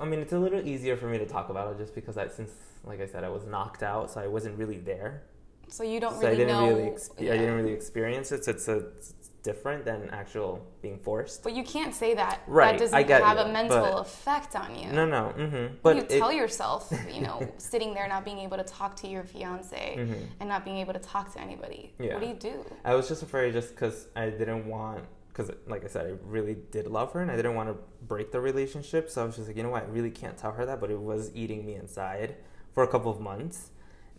I 0.01 0.05
mean, 0.05 0.19
it's 0.21 0.33
a 0.33 0.39
little 0.39 0.65
easier 0.67 0.97
for 0.97 1.05
me 1.05 1.19
to 1.19 1.25
talk 1.27 1.49
about 1.49 1.71
it 1.73 1.77
just 1.77 1.93
because 1.93 2.17
I, 2.17 2.27
since, 2.29 2.51
like 2.83 2.99
I 2.99 3.05
said, 3.05 3.23
I 3.23 3.29
was 3.29 3.45
knocked 3.45 3.83
out, 3.83 4.09
so 4.09 4.19
I 4.19 4.27
wasn't 4.27 4.57
really 4.57 4.77
there. 4.79 5.21
So 5.67 5.83
you 5.83 5.99
don't 5.99 6.13
so 6.15 6.21
really 6.21 6.31
I 6.31 6.35
didn't 6.35 6.53
know. 6.59 6.67
really, 6.69 6.89
ex- 6.89 7.11
yeah. 7.19 7.33
I 7.33 7.37
didn't 7.37 7.55
really 7.55 7.73
experience 7.73 8.31
it. 8.31 8.43
So 8.45 8.51
it's, 8.51 8.67
a, 8.69 8.77
it's 8.77 9.26
different 9.47 9.85
than 9.85 10.09
actual 10.11 10.51
being 10.81 10.99
forced. 10.99 11.41
But 11.41 11.53
you 11.55 11.63
can't 11.63 11.95
say 11.95 12.13
that. 12.15 12.41
Right, 12.47 12.73
That 12.73 12.79
doesn't 12.83 12.95
I 13.01 13.03
get 13.03 13.23
have 13.23 13.37
you, 13.37 13.43
a 13.43 13.53
mental 13.53 13.99
effect 13.99 14.51
on 14.57 14.69
you. 14.77 14.89
No, 14.91 15.05
no. 15.05 15.23
Mm-hmm. 15.37 15.75
But 15.81 15.95
you 15.95 16.01
it, 16.03 16.09
tell 16.19 16.33
yourself, 16.33 16.81
you 17.15 17.21
know, 17.21 17.37
sitting 17.57 17.93
there 17.93 18.07
not 18.09 18.25
being 18.25 18.39
able 18.39 18.57
to 18.57 18.63
talk 18.65 18.91
to 18.97 19.07
your 19.07 19.23
fiance 19.23 19.95
Mhm. 19.97 20.21
and 20.41 20.49
not 20.49 20.65
being 20.65 20.79
able 20.83 20.93
to 20.99 20.99
talk 20.99 21.31
to 21.35 21.39
anybody. 21.39 21.93
Yeah. 21.97 22.13
What 22.13 22.21
do 22.23 22.27
you 22.27 22.39
do? 22.51 22.55
I 22.83 22.93
was 22.93 23.07
just 23.07 23.23
afraid 23.23 23.53
just 23.53 23.69
because 23.73 24.07
I 24.17 24.25
didn't 24.29 24.65
want, 24.67 25.03
because 25.29 25.49
like 25.65 25.85
I 25.85 25.87
said, 25.87 26.03
I 26.11 26.13
really 26.37 26.57
did 26.75 26.85
love 26.87 27.13
her 27.13 27.21
and 27.21 27.31
I 27.31 27.37
didn't 27.37 27.55
want 27.55 27.69
to 27.69 27.77
break 28.05 28.27
the 28.33 28.41
relationship. 28.41 29.09
So 29.09 29.21
I 29.23 29.25
was 29.27 29.35
just 29.37 29.47
like, 29.47 29.55
you 29.55 29.63
know 29.63 29.69
what, 29.69 29.83
I 29.83 29.87
really 29.87 30.11
can't 30.21 30.37
tell 30.37 30.51
her 30.51 30.65
that, 30.65 30.81
but 30.81 30.91
it 30.91 30.99
was 30.99 31.31
eating 31.33 31.65
me 31.65 31.75
inside 31.75 32.35
for 32.73 32.83
a 32.83 32.87
couple 32.87 33.11
of 33.15 33.21
months. 33.21 33.69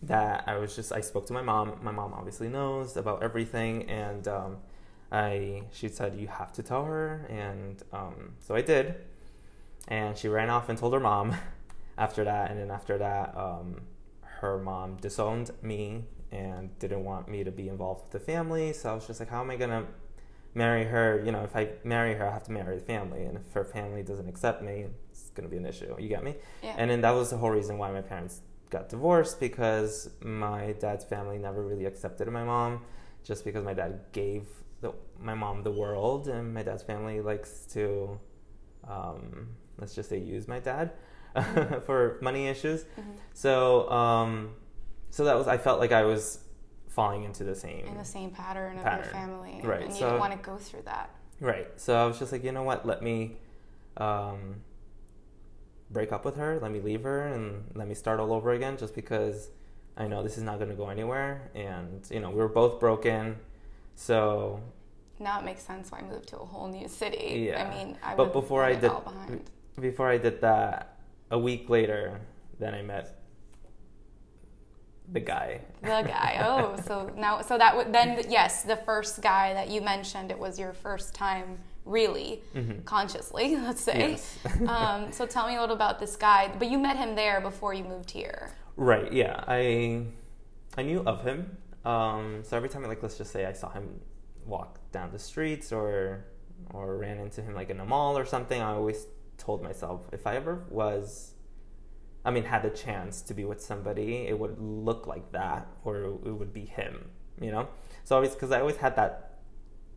That 0.01 0.45
I 0.47 0.55
was 0.57 0.77
just, 0.77 0.93
I 0.93 1.01
spoke 1.01 1.25
to 1.27 1.33
my 1.33 1.41
mom. 1.41 1.77
My 1.83 1.91
mom 1.91 2.13
obviously 2.13 2.47
knows 2.47 2.95
about 2.95 3.21
everything, 3.21 3.83
and 3.89 4.25
um, 4.29 4.57
I, 5.11 5.63
she 5.71 5.87
said 5.87 6.15
you 6.15 6.27
have 6.27 6.53
to 6.53 6.63
tell 6.63 6.85
her, 6.85 7.25
and 7.29 7.81
um, 7.91 8.33
so 8.39 8.55
I 8.55 8.61
did. 8.61 8.95
And 9.87 10.15
she 10.15 10.27
ran 10.27 10.49
off 10.49 10.69
and 10.69 10.77
told 10.77 10.93
her 10.93 10.99
mom 10.99 11.35
after 11.97 12.23
that, 12.23 12.51
and 12.51 12.59
then 12.59 12.69
after 12.69 12.97
that, 12.97 13.35
um, 13.35 13.81
her 14.21 14.57
mom 14.57 14.97
disowned 14.97 15.51
me 15.61 16.05
and 16.31 16.77
didn't 16.79 17.03
want 17.03 17.27
me 17.27 17.43
to 17.43 17.51
be 17.51 17.67
involved 17.67 18.03
with 18.03 18.11
the 18.11 18.19
family. 18.19 18.71
So 18.73 18.91
I 18.91 18.93
was 18.93 19.07
just 19.07 19.19
like, 19.19 19.29
how 19.29 19.41
am 19.41 19.49
I 19.49 19.55
gonna 19.55 19.85
marry 20.53 20.85
her? 20.85 21.21
You 21.25 21.31
know, 21.31 21.43
if 21.43 21.55
I 21.55 21.69
marry 21.83 22.13
her, 22.13 22.27
I 22.27 22.31
have 22.31 22.43
to 22.43 22.51
marry 22.51 22.77
the 22.77 22.85
family, 22.85 23.25
and 23.25 23.37
if 23.37 23.51
her 23.53 23.65
family 23.65 24.03
doesn't 24.03 24.29
accept 24.29 24.61
me, 24.61 24.85
it's 25.11 25.31
gonna 25.31 25.49
be 25.49 25.57
an 25.57 25.65
issue. 25.65 25.95
You 25.99 26.07
get 26.07 26.23
me? 26.23 26.35
Yeah. 26.61 26.75
And 26.77 26.91
then 26.91 27.01
that 27.01 27.11
was 27.11 27.31
the 27.31 27.37
whole 27.37 27.49
reason 27.49 27.79
why 27.79 27.91
my 27.91 28.01
parents 28.01 28.41
got 28.69 28.89
divorced 28.89 29.39
because 29.39 30.11
my 30.21 30.73
dad's 30.73 31.03
family 31.03 31.39
never 31.39 31.63
really 31.63 31.85
accepted 31.85 32.27
my 32.27 32.43
mom, 32.43 32.81
just 33.23 33.43
because 33.43 33.63
my 33.63 33.73
dad 33.73 34.01
gave 34.11 34.43
my 35.21 35.33
mom 35.33 35.63
the 35.63 35.71
world, 35.71 36.27
and 36.27 36.53
my 36.53 36.63
dad's 36.63 36.83
family 36.83 37.21
likes 37.21 37.65
to, 37.73 38.19
um, 38.87 39.49
let's 39.77 39.93
just 39.95 40.09
say, 40.09 40.17
use 40.19 40.47
my 40.47 40.59
dad 40.59 40.91
for 41.85 42.17
money 42.21 42.47
issues. 42.47 42.83
Mhm. 42.83 43.03
So, 43.33 43.89
um, 43.91 44.55
so 45.09 45.23
that 45.25 45.35
was 45.37 45.47
I 45.47 45.57
felt 45.57 45.79
like 45.79 45.91
I 45.91 46.03
was 46.03 46.39
falling 46.87 47.23
into 47.23 47.43
the 47.43 47.55
same 47.55 47.85
In 47.85 47.97
the 47.97 48.03
same 48.05 48.31
pattern 48.31 48.77
of 48.77 48.83
Pattern. 48.83 49.03
your 49.03 49.13
family. 49.13 49.61
Right, 49.63 49.83
And 49.83 49.93
you 49.93 49.99
so- 49.99 50.09
don't 50.11 50.19
want 50.19 50.33
to 50.33 50.39
go 50.39 50.57
through 50.57 50.83
that. 50.83 51.09
right. 51.39 51.67
So 51.79 51.95
I 51.95 52.05
was 52.05 52.17
just 52.19 52.31
like, 52.31 52.43
you 52.43 52.51
know 52.51 52.63
what? 52.63 52.85
Let 52.85 53.01
me 53.01 53.37
um, 53.97 54.61
break 55.91 56.11
up 56.11 56.25
with 56.25 56.35
her. 56.37 56.59
Let 56.59 56.71
me 56.71 56.79
leave 56.79 57.03
her 57.03 57.27
and 57.27 57.63
let 57.75 57.87
me 57.87 57.95
start 57.95 58.19
all 58.19 58.33
over 58.33 58.51
again. 58.51 58.77
Just 58.77 58.95
because 58.95 59.49
I 59.97 60.07
know 60.07 60.23
this 60.23 60.37
is 60.37 60.43
not 60.43 60.57
going 60.57 60.69
to 60.69 60.75
go 60.75 60.89
anywhere, 60.89 61.51
and 61.55 62.05
you 62.09 62.19
know 62.19 62.29
we 62.29 62.37
were 62.37 62.47
both 62.47 62.79
broken. 62.79 63.37
So 63.95 64.61
Now 65.19 65.39
it 65.39 65.45
makes 65.45 65.63
sense 65.63 65.91
why 65.91 65.99
I 65.99 66.03
moved 66.03 66.29
to 66.29 66.37
a 66.39 66.45
whole 66.45 66.67
new 66.67 66.87
city. 66.87 67.47
Yeah. 67.49 67.63
I 67.69 67.77
mean, 67.77 67.97
I 68.01 68.15
But 68.15 68.31
before 68.33 68.63
I 68.63 68.75
did- 68.75 68.91
before 69.79 70.09
I 70.09 70.17
did 70.17 70.41
that, 70.41 70.97
a 71.31 71.37
week 71.39 71.69
later, 71.69 72.19
then 72.59 72.73
I 72.73 72.81
met 72.81 73.15
the 75.11 75.19
guy. 75.19 75.61
The 75.81 75.87
guy. 76.03 76.39
Oh, 76.45 76.75
so 76.85 77.11
now, 77.15 77.41
so 77.41 77.57
that 77.57 77.75
would 77.75 77.91
then, 77.93 78.23
yes, 78.29 78.63
the 78.63 78.75
first 78.77 79.21
guy 79.21 79.53
that 79.53 79.69
you 79.69 79.81
mentioned, 79.81 80.31
it 80.31 80.39
was 80.39 80.59
your 80.59 80.73
first 80.73 81.13
time 81.15 81.59
really 81.85 82.41
Mhm. 82.55 82.85
consciously, 82.85 83.55
let's 83.67 83.81
say. 83.81 84.11
Yes. 84.11 84.37
um, 84.67 85.11
so 85.11 85.25
tell 85.25 85.47
me 85.47 85.55
a 85.55 85.59
little 85.61 85.75
about 85.75 85.99
this 85.99 86.15
guy. 86.15 86.51
But 86.59 86.69
you 86.69 86.77
met 86.77 86.97
him 86.97 87.15
there 87.15 87.41
before 87.41 87.73
you 87.73 87.83
moved 87.83 88.11
here. 88.11 88.51
Right. 88.75 89.11
Yeah. 89.11 89.43
I 89.47 90.05
I 90.77 90.83
knew 90.83 91.01
of 91.05 91.23
him. 91.23 91.57
Um, 91.85 92.43
so 92.43 92.55
every 92.57 92.69
time, 92.69 92.83
like, 92.83 93.01
let's 93.01 93.17
just 93.17 93.31
say 93.31 93.45
I 93.45 93.53
saw 93.53 93.69
him 93.71 93.99
walk 94.49 94.79
down 94.91 95.11
the 95.11 95.19
streets 95.19 95.71
or 95.71 96.25
or 96.73 96.97
ran 96.97 97.17
into 97.17 97.41
him 97.41 97.53
like 97.53 97.69
in 97.69 97.79
a 97.79 97.85
mall 97.85 98.17
or 98.17 98.25
something, 98.25 98.61
I 98.61 98.73
always 98.73 99.07
told 99.37 99.63
myself 99.63 100.01
if 100.11 100.27
I 100.27 100.35
ever 100.35 100.65
was, 100.69 101.33
I 102.25 102.31
mean, 102.31 102.43
had 102.43 102.63
the 102.63 102.69
chance 102.69 103.21
to 103.23 103.33
be 103.33 103.45
with 103.45 103.61
somebody, 103.61 104.27
it 104.27 104.37
would 104.37 104.59
look 104.59 105.07
like 105.07 105.31
that 105.31 105.67
or 105.83 105.97
it 105.97 106.33
would 106.33 106.53
be 106.53 106.65
him. 106.65 107.09
You 107.41 107.51
know. 107.51 107.69
So 108.03 108.15
always 108.15 108.33
because 108.33 108.51
I 108.51 108.59
always 108.59 108.75
had 108.77 108.95
that 108.97 109.39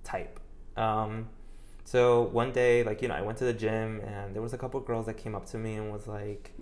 type. 0.04 0.38
Um, 0.76 1.28
so 1.84 2.22
one 2.22 2.52
day, 2.52 2.84
like 2.84 3.02
you 3.02 3.08
know, 3.08 3.14
I 3.14 3.22
went 3.22 3.38
to 3.38 3.44
the 3.44 3.52
gym 3.52 4.00
and 4.00 4.34
there 4.34 4.42
was 4.42 4.52
a 4.52 4.58
couple 4.58 4.78
girls 4.80 5.06
that 5.06 5.14
came 5.14 5.34
up 5.34 5.46
to 5.46 5.58
me 5.58 5.74
and 5.74 5.92
was 5.92 6.06
like, 6.06 6.52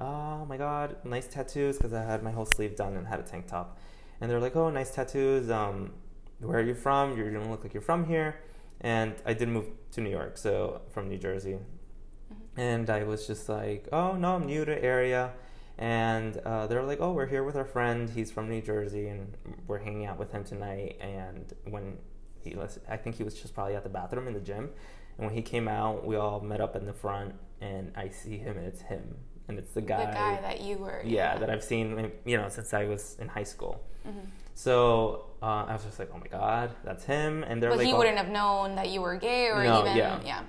"Oh 0.00 0.44
my 0.46 0.56
god, 0.56 0.96
nice 1.04 1.28
tattoos!" 1.28 1.76
Because 1.76 1.92
I 1.92 2.02
had 2.02 2.22
my 2.22 2.32
whole 2.32 2.46
sleeve 2.46 2.74
done 2.76 2.96
and 2.96 3.06
had 3.06 3.20
a 3.20 3.22
tank 3.22 3.46
top, 3.46 3.78
and 4.20 4.30
they're 4.30 4.40
like, 4.40 4.56
"Oh, 4.56 4.70
nice 4.70 4.90
tattoos. 4.94 5.50
Um, 5.50 5.92
where 6.44 6.58
are 6.58 6.62
you 6.62 6.74
from? 6.74 7.16
You 7.16 7.30
don't 7.30 7.50
look 7.50 7.62
like 7.62 7.74
you're 7.74 7.82
from 7.82 8.06
here." 8.06 8.40
And 8.80 9.14
I 9.24 9.34
did 9.34 9.48
move 9.48 9.66
to 9.92 10.00
New 10.00 10.10
York, 10.10 10.36
so 10.36 10.82
from 10.90 11.08
New 11.08 11.18
Jersey, 11.18 11.58
and 12.56 12.90
I 12.90 13.04
was 13.04 13.26
just 13.26 13.48
like, 13.48 13.88
"Oh 13.92 14.12
no, 14.12 14.36
I'm 14.36 14.46
new 14.46 14.64
to 14.64 14.84
area." 14.84 15.32
And 15.76 16.36
uh, 16.38 16.66
they're 16.66 16.84
like, 16.84 17.00
"Oh, 17.00 17.12
we're 17.12 17.26
here 17.26 17.44
with 17.44 17.56
our 17.56 17.64
friend. 17.64 18.10
He's 18.10 18.30
from 18.30 18.48
New 18.48 18.62
Jersey, 18.62 19.08
and 19.08 19.36
we're 19.66 19.78
hanging 19.78 20.06
out 20.06 20.18
with 20.18 20.32
him 20.32 20.44
tonight." 20.44 20.96
And 21.00 21.52
when 21.64 21.98
he 22.42 22.54
was, 22.54 22.78
I 22.88 22.96
think 22.96 23.16
he 23.16 23.24
was 23.24 23.34
just 23.40 23.54
probably 23.54 23.74
at 23.74 23.82
the 23.82 23.88
bathroom 23.88 24.28
in 24.28 24.34
the 24.34 24.40
gym. 24.40 24.70
And 25.16 25.26
when 25.26 25.34
he 25.34 25.42
came 25.42 25.68
out, 25.68 26.06
we 26.06 26.16
all 26.16 26.40
met 26.40 26.60
up 26.60 26.76
in 26.76 26.86
the 26.86 26.92
front, 26.92 27.34
and 27.60 27.92
I 27.96 28.08
see 28.08 28.38
him, 28.38 28.56
and 28.56 28.66
it's 28.66 28.82
him, 28.82 29.16
and 29.48 29.58
it's 29.58 29.72
the 29.72 29.80
guy, 29.82 30.06
the 30.06 30.12
guy 30.12 30.40
that 30.42 30.60
you 30.60 30.78
were. 30.78 31.02
yeah, 31.04 31.36
that 31.38 31.50
I've 31.50 31.62
seen, 31.64 32.12
you 32.24 32.36
know, 32.36 32.48
since 32.48 32.72
I 32.74 32.84
was 32.86 33.16
in 33.20 33.28
high 33.28 33.42
school. 33.44 33.80
Mhm. 34.06 34.26
So 34.54 35.26
uh, 35.42 35.64
I 35.68 35.72
was 35.72 35.84
just 35.84 35.98
like, 35.98 36.10
oh 36.14 36.18
my 36.18 36.26
god, 36.28 36.70
that's 36.84 37.04
him. 37.04 37.42
And 37.42 37.62
they're 37.62 37.70
But 37.70 37.78
like, 37.78 37.86
he 37.86 37.94
wouldn't 37.94 38.16
have 38.18 38.28
known 38.28 38.76
that 38.76 38.88
you 38.90 39.00
were 39.00 39.16
gay 39.16 39.48
or 39.48 39.62
No, 39.64 39.80
even 39.80 39.96
yeah. 39.96 40.20
yeah. 40.24 40.42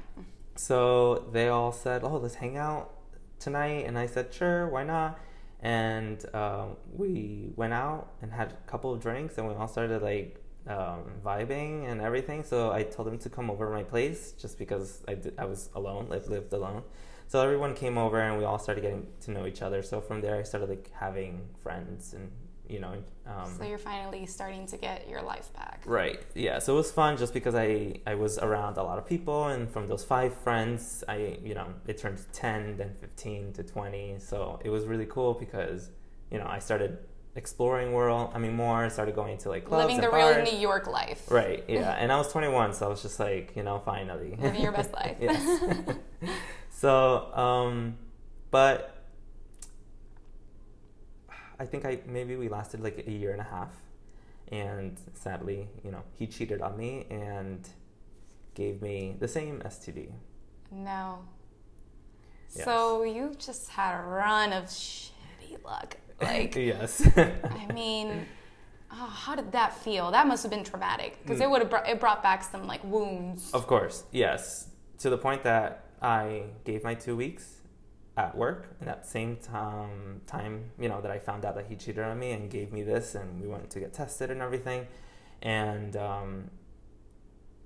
So 0.55 1.25
they 1.33 1.49
all 1.49 1.71
said, 1.71 2.03
"Oh, 2.03 2.17
let's 2.17 2.35
hang 2.35 2.55
out 2.57 2.91
tonight," 3.39 3.85
and 3.87 3.97
I 3.97 4.05
said, 4.07 4.33
"Sure, 4.33 4.67
why 4.69 4.83
not?" 4.83 5.19
And 5.61 6.23
um, 6.33 6.77
we 6.93 7.51
went 7.55 7.73
out 7.73 8.11
and 8.21 8.31
had 8.31 8.51
a 8.53 8.69
couple 8.71 8.93
of 8.93 9.01
drinks, 9.01 9.37
and 9.37 9.47
we 9.47 9.53
all 9.55 9.67
started 9.67 10.01
like 10.01 10.41
um, 10.67 11.03
vibing 11.25 11.89
and 11.91 11.99
everything. 12.01 12.43
So 12.43 12.71
I 12.71 12.83
told 12.83 13.07
them 13.09 13.17
to 13.19 13.29
come 13.29 13.49
over 13.49 13.65
to 13.65 13.71
my 13.71 13.83
place 13.83 14.33
just 14.33 14.57
because 14.57 15.03
I 15.07 15.15
did, 15.15 15.33
I 15.37 15.45
was 15.45 15.69
alone, 15.75 16.07
like 16.09 16.27
lived 16.29 16.53
alone. 16.53 16.83
So 17.27 17.41
everyone 17.41 17.73
came 17.73 17.97
over, 17.97 18.19
and 18.19 18.37
we 18.37 18.45
all 18.45 18.59
started 18.59 18.81
getting 18.81 19.07
to 19.21 19.31
know 19.31 19.45
each 19.45 19.61
other. 19.61 19.81
So 19.83 20.01
from 20.01 20.21
there, 20.21 20.37
I 20.37 20.43
started 20.43 20.69
like 20.69 20.91
having 20.93 21.47
friends, 21.63 22.13
and 22.13 22.31
you 22.69 22.79
know. 22.79 22.93
Um, 23.27 23.51
So 23.57 23.63
you're 23.65 23.77
finally 23.77 24.25
starting 24.25 24.65
to 24.67 24.77
get 24.77 25.09
your 25.09 25.21
life 25.21 25.53
back. 25.53 25.83
Right. 25.85 26.19
Yeah. 26.33 26.59
So 26.59 26.73
it 26.73 26.77
was 26.77 26.91
fun 26.91 27.17
just 27.17 27.33
because 27.33 27.55
I 27.55 27.99
I 28.05 28.15
was 28.15 28.37
around 28.37 28.77
a 28.77 28.83
lot 28.83 28.97
of 28.97 29.05
people, 29.07 29.47
and 29.47 29.69
from 29.69 29.87
those 29.87 30.03
five 30.03 30.33
friends, 30.35 31.03
I 31.07 31.37
you 31.43 31.55
know 31.55 31.67
it 31.87 31.97
turned 31.97 32.17
to 32.17 32.27
ten, 32.31 32.77
then 32.77 32.95
fifteen 32.99 33.53
to 33.53 33.63
twenty. 33.63 34.15
So 34.19 34.59
it 34.63 34.69
was 34.69 34.85
really 34.85 35.05
cool 35.05 35.33
because 35.33 35.89
you 36.31 36.37
know 36.39 36.47
I 36.47 36.59
started 36.59 36.99
exploring 37.35 37.91
world. 37.91 38.31
I 38.33 38.39
mean 38.39 38.53
more. 38.53 38.83
I 38.83 38.87
started 38.87 39.15
going 39.15 39.37
to 39.39 39.49
like 39.49 39.65
clubs 39.65 39.93
Living 39.93 40.01
the 40.01 40.09
real. 40.09 40.43
New 40.43 40.57
York 40.57 40.87
life. 40.87 41.29
Right. 41.29 41.63
Yeah. 41.67 41.91
and 41.99 42.11
I 42.11 42.17
was 42.17 42.31
twenty 42.31 42.47
one, 42.47 42.73
so 42.73 42.85
I 42.85 42.89
was 42.89 43.01
just 43.01 43.19
like 43.19 43.53
you 43.55 43.63
know 43.63 43.81
finally 43.83 44.35
Living 44.39 44.61
your 44.61 44.71
best 44.71 44.93
life. 45.01 45.17
yes. 45.19 45.95
so 46.71 47.33
um, 47.35 47.97
but 48.51 49.03
I 51.59 51.65
think 51.65 51.85
I 51.85 51.99
maybe 52.05 52.35
we 52.35 52.49
lasted 52.49 52.81
like 52.81 53.03
a 53.07 53.11
year 53.11 53.31
and 53.31 53.41
a 53.41 53.45
half, 53.45 53.73
and 54.51 54.97
sadly, 55.13 55.67
you 55.83 55.91
know, 55.91 56.03
he 56.17 56.27
cheated 56.27 56.61
on 56.61 56.77
me 56.77 57.05
and 57.09 57.67
gave 58.53 58.81
me 58.81 59.15
the 59.19 59.27
same 59.27 59.59
STD. 59.59 60.11
No. 60.71 61.19
Yes. 62.55 62.65
So 62.65 63.03
you 63.03 63.35
just 63.37 63.69
had 63.69 63.99
a 63.99 64.03
run 64.03 64.53
of 64.53 64.65
shitty 64.65 65.63
luck. 65.63 65.97
Like, 66.21 66.55
yes. 66.57 67.07
I 67.17 67.71
mean, 67.73 68.25
oh, 68.91 68.95
how 68.95 69.35
did 69.35 69.51
that 69.51 69.77
feel? 69.77 70.11
That 70.11 70.27
must 70.27 70.43
have 70.43 70.51
been 70.51 70.63
traumatic 70.63 71.19
because 71.21 71.41
it 71.41 71.49
would 71.49 71.61
have 71.61 71.69
brought, 71.69 71.87
it 71.87 71.99
brought 71.99 72.23
back 72.23 72.43
some 72.43 72.67
like 72.67 72.83
wounds. 72.83 73.51
of 73.53 73.67
course, 73.67 74.03
yes. 74.11 74.69
To 74.99 75.09
the 75.09 75.17
point 75.17 75.43
that 75.43 75.85
I 76.01 76.43
gave 76.63 76.83
my 76.83 76.93
two 76.93 77.15
weeks 77.15 77.61
at 78.17 78.35
work, 78.37 78.75
and 78.79 78.89
at 78.89 79.03
the 79.03 79.09
same 79.09 79.35
time, 79.37 80.21
time 80.25 80.71
you 80.79 80.87
know 80.87 81.01
that 81.01 81.11
I 81.11 81.19
found 81.19 81.43
out 81.43 81.55
that 81.55 81.65
he 81.67 81.75
cheated 81.75 82.03
on 82.03 82.17
me 82.17 82.31
and 82.31 82.49
gave 82.49 82.71
me 82.71 82.83
this, 82.83 83.15
and 83.15 83.41
we 83.41 83.47
went 83.47 83.69
to 83.71 83.79
get 83.79 83.93
tested 83.93 84.31
and 84.31 84.41
everything, 84.41 84.87
and 85.41 85.97
um, 85.97 86.49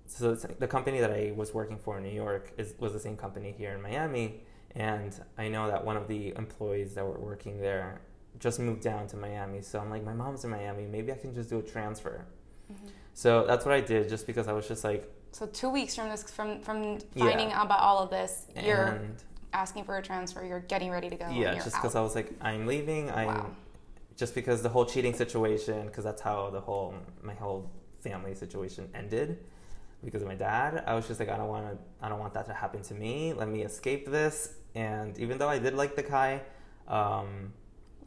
so 0.07 0.33
the 0.33 0.67
company 0.67 0.99
that 0.99 1.11
I 1.11 1.33
was 1.35 1.53
working 1.53 1.77
for 1.77 1.97
in 1.97 2.03
New 2.03 2.09
York 2.09 2.51
is 2.57 2.73
was 2.79 2.93
the 2.93 2.99
same 2.99 3.15
company 3.15 3.53
here 3.55 3.73
in 3.73 3.81
Miami, 3.81 4.41
and 4.75 5.13
I 5.37 5.49
know 5.49 5.67
that 5.67 5.85
one 5.85 5.97
of 5.97 6.07
the 6.07 6.33
employees 6.35 6.95
that 6.95 7.05
were 7.05 7.19
working 7.19 7.59
there 7.61 8.01
just 8.39 8.59
moved 8.59 8.81
down 8.81 9.07
to 9.07 9.17
Miami. 9.17 9.61
So 9.61 9.79
I'm 9.79 9.89
like, 9.89 10.03
my 10.03 10.13
mom's 10.13 10.43
in 10.43 10.49
Miami. 10.49 10.85
Maybe 10.85 11.11
I 11.11 11.15
can 11.15 11.33
just 11.33 11.49
do 11.49 11.59
a 11.59 11.61
transfer. 11.63 12.25
Mm-hmm. 12.71 12.87
So 13.13 13.45
that's 13.45 13.65
what 13.65 13.73
I 13.73 13.81
did, 13.81 14.07
just 14.09 14.25
because 14.27 14.47
I 14.47 14.53
was 14.53 14.67
just 14.67 14.83
like, 14.83 15.11
So 15.31 15.45
two 15.47 15.69
weeks 15.69 15.95
from 15.95 16.09
this, 16.09 16.23
from 16.23 16.61
from 16.61 16.99
Yeah. 17.15 17.25
finding 17.25 17.51
out 17.51 17.65
about 17.65 17.79
all 17.81 17.99
of 17.99 18.09
this, 18.09 18.45
you're 18.63 18.87
and 18.87 19.15
asking 19.53 19.83
for 19.83 19.97
a 19.97 20.01
transfer. 20.01 20.45
You're 20.45 20.61
getting 20.61 20.89
ready 20.91 21.09
to 21.09 21.15
go. 21.15 21.29
yeah, 21.29 21.55
just 21.55 21.75
because 21.75 21.95
I 21.95 22.01
was 22.01 22.15
like, 22.15 22.31
I'm 22.41 22.65
leaving. 22.65 23.09
I'm 23.11 23.27
Wow. 23.27 23.51
just 24.15 24.33
because 24.35 24.61
the 24.61 24.69
whole 24.69 24.85
cheating 24.85 25.13
situation, 25.13 25.87
because 25.87 26.03
that's 26.03 26.21
how 26.21 26.49
the 26.49 26.61
whole 26.61 26.93
my 27.21 27.33
whole 27.33 27.69
family 27.99 28.33
situation 28.35 28.89
ended 28.95 29.39
because 30.05 30.21
of 30.21 30.27
my 30.27 30.35
dad. 30.35 30.83
I 30.87 30.93
was 30.95 31.07
just 31.07 31.19
like, 31.19 31.29
I 31.29 31.35
don't 31.37 31.49
want 31.49 31.65
to, 31.71 31.77
I 32.01 32.07
don't 32.09 32.19
want 32.19 32.33
that 32.35 32.45
to 32.47 32.53
happen 32.53 32.81
to 32.83 32.93
me. 32.93 33.33
Let 33.33 33.49
me 33.49 33.63
escape 33.63 34.05
this. 34.09 34.53
And 34.75 35.17
even 35.17 35.37
though 35.37 35.49
I 35.49 35.59
did 35.59 35.73
like 35.73 35.95
the 35.97 36.03
guy, 36.03 36.41
um, 36.87 37.51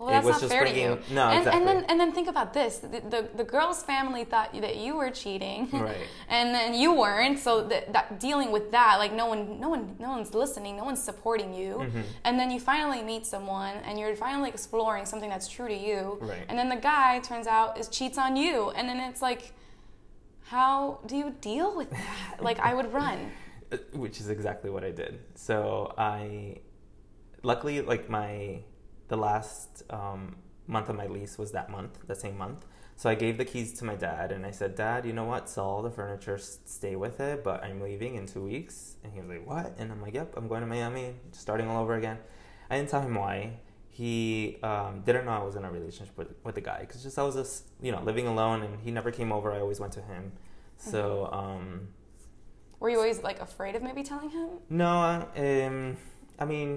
Well, 0.03 0.11
it 0.11 0.15
that's 0.15 0.27
was 0.27 0.33
not 0.35 0.41
just 0.41 0.53
fair 0.53 0.63
bringing 0.63 0.97
to 0.99 1.09
you. 1.09 1.15
no 1.15 1.29
and, 1.29 1.39
exactly 1.39 1.59
and 1.61 1.69
then 1.69 1.85
and 1.91 2.01
then 2.01 2.13
think 2.13 2.29
about 2.29 2.53
this: 2.53 2.79
the, 2.79 2.89
the 3.15 3.29
the 3.37 3.45
girl's 3.45 3.83
family 3.85 4.25
thought 4.25 4.51
that 4.61 4.77
you 4.77 4.97
were 4.97 5.11
cheating, 5.11 5.69
Right. 5.73 5.97
and 6.29 6.53
then 6.53 6.75
you 6.75 6.93
weren't. 6.93 7.39
So 7.39 7.63
that, 7.69 7.93
that 7.93 8.19
dealing 8.19 8.51
with 8.51 8.73
that, 8.73 8.97
like 8.99 9.13
no 9.13 9.27
one, 9.27 9.61
no 9.61 9.69
one, 9.69 9.95
no 10.01 10.11
one's 10.11 10.35
listening, 10.35 10.77
no 10.77 10.85
one's 10.85 11.03
supporting 11.03 11.55
you. 11.55 11.73
Mhm. 11.77 12.03
And 12.25 12.39
then 12.39 12.51
you 12.51 12.59
finally 12.59 13.03
meet 13.03 13.27
someone, 13.27 13.77
and 13.87 13.99
you're 13.99 14.17
finally 14.17 14.49
exploring 14.51 15.05
something 15.07 15.31
that's 15.31 15.49
true 15.49 15.69
to 15.69 15.77
you. 15.89 16.19
Right. 16.21 16.45
And 16.49 16.59
then 16.59 16.69
the 16.69 16.77
guy 16.95 17.21
turns 17.21 17.47
out 17.47 17.79
is 17.79 17.87
cheats 17.89 18.19
on 18.19 18.37
you, 18.37 18.71
and 18.71 18.89
then 18.89 18.99
it's 18.99 19.23
like, 19.23 19.53
how 20.45 20.99
do 21.07 21.17
you 21.17 21.31
deal 21.41 21.77
with 21.77 21.91
that? 21.91 22.39
like 22.41 22.59
I 22.59 22.75
would 22.75 22.93
run. 22.93 23.31
Uh, 23.71 23.77
which 23.95 24.21
is 24.21 24.29
exactly 24.29 24.69
what 24.69 24.85
I 24.85 24.91
did. 24.91 25.21
So 25.35 25.95
I, 25.97 26.59
luckily, 27.43 27.81
like 27.81 28.11
my, 28.11 28.61
the 29.13 29.19
last 29.19 29.83
um, 29.91 30.37
month 30.67 30.89
of 30.89 30.97
my 30.97 31.07
lease 31.07 31.37
was 31.37 31.53
that 31.53 31.69
month, 31.69 31.99
the 32.07 32.15
same 32.15 32.37
month. 32.39 32.65
So 32.97 33.11
I 33.11 33.15
gave 33.15 33.37
the 33.37 33.45
keys 33.45 33.71
to 33.79 33.85
my 33.85 33.95
dad, 33.95 34.33
and 34.33 34.47
I 34.47 34.53
said, 34.53 34.75
"Dad, 34.75 35.05
you 35.09 35.13
know 35.13 35.25
what? 35.33 35.49
Sell 35.51 35.67
all 35.73 35.83
the 35.83 35.91
furniture, 35.91 36.39
stay 36.39 36.95
with 36.97 37.21
it, 37.21 37.45
but 37.45 37.63
I'm 37.63 37.81
leaving 37.89 38.15
in 38.15 38.25
two 38.27 38.45
weeks." 38.55 38.97
And 39.03 39.13
he 39.13 39.21
was 39.21 39.29
like, 39.29 39.47
"What?" 39.47 39.75
And 39.79 39.93
I'm 39.93 40.01
like, 40.01 40.15
"Yep, 40.15 40.35
I'm 40.37 40.49
going 40.49 40.63
to 40.63 40.67
Miami, 40.67 41.07
starting 41.33 41.67
all 41.69 41.83
over 41.83 41.95
again." 41.95 42.19
I 42.71 42.77
didn't 42.77 42.91
tell 42.91 43.03
him 43.03 43.15
why. 43.15 43.37
He 43.91 44.57
um, 44.63 45.03
didn't 45.05 45.27
know 45.27 45.33
I 45.33 45.43
was 45.43 45.57
in 45.57 45.65
a 45.65 45.71
relationship 45.71 46.17
with, 46.17 46.31
with 46.45 46.55
the 46.55 46.63
guy 46.63 46.81
because 46.81 47.03
just 47.03 47.19
I 47.19 47.23
was 47.23 47.35
just 47.35 47.65
you 47.83 47.93
know 47.93 48.03
living 48.03 48.27
alone, 48.27 48.63
and 48.63 48.81
he 48.81 48.91
never 48.91 49.11
came 49.11 49.31
over. 49.31 49.53
I 49.53 49.61
always 49.61 49.81
went 49.85 49.93
to 50.01 50.03
him. 50.13 50.33
So. 50.79 51.29
Um, 51.41 51.89
Were 52.81 52.89
you 52.89 52.97
always 52.97 53.23
like 53.23 53.41
afraid 53.41 53.75
of 53.77 53.83
maybe 53.83 54.03
telling 54.03 54.31
him? 54.31 54.49
no, 54.71 55.29
um, 55.37 55.97
I 56.39 56.45
mean, 56.45 56.71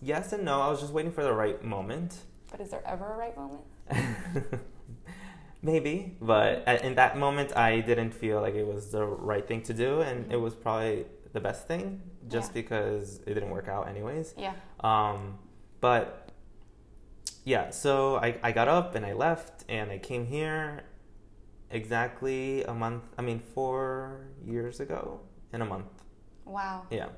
yes 0.00 0.32
and 0.32 0.44
no. 0.44 0.60
I 0.60 0.68
was 0.68 0.80
just 0.80 0.92
waiting 0.92 1.12
for 1.12 1.22
the 1.22 1.32
right 1.32 1.62
moment. 1.64 2.16
But 2.50 2.60
is 2.60 2.70
there 2.70 2.82
ever 2.86 3.14
a 3.14 3.16
right 3.16 3.36
moment? 3.36 3.62
Maybe, 5.62 6.16
but 6.22 6.66
in 6.82 6.94
that 6.94 7.18
moment, 7.18 7.54
I 7.54 7.80
didn't 7.80 8.12
feel 8.12 8.40
like 8.40 8.54
it 8.54 8.66
was 8.66 8.90
the 8.90 9.04
right 9.04 9.46
thing 9.46 9.60
to 9.62 9.74
do, 9.74 10.00
and 10.00 10.32
it 10.32 10.36
was 10.36 10.54
probably 10.54 11.04
the 11.34 11.40
best 11.40 11.66
thing, 11.68 12.00
just 12.28 12.50
Yeah. 12.50 12.62
because 12.62 13.20
it 13.26 13.34
didn't 13.34 13.50
work 13.50 13.68
out 13.68 13.86
anyways. 13.86 14.34
Yeah. 14.38 14.54
Um, 14.80 15.38
but 15.82 16.30
yeah, 17.44 17.68
so 17.70 18.16
I, 18.16 18.38
I 18.42 18.52
got 18.52 18.68
up 18.68 18.94
and 18.94 19.04
I 19.04 19.12
left, 19.12 19.64
and 19.68 19.90
I 19.90 19.98
came 19.98 20.24
here 20.26 20.84
exactly 21.70 22.64
a 22.64 22.72
month. 22.72 23.04
I 23.18 23.22
mean, 23.22 23.38
four 23.40 24.28
years 24.42 24.80
ago 24.80 25.20
in 25.52 25.60
a 25.60 25.66
month. 25.66 25.92
Wow. 26.46 26.86
Yeah. 26.90 27.08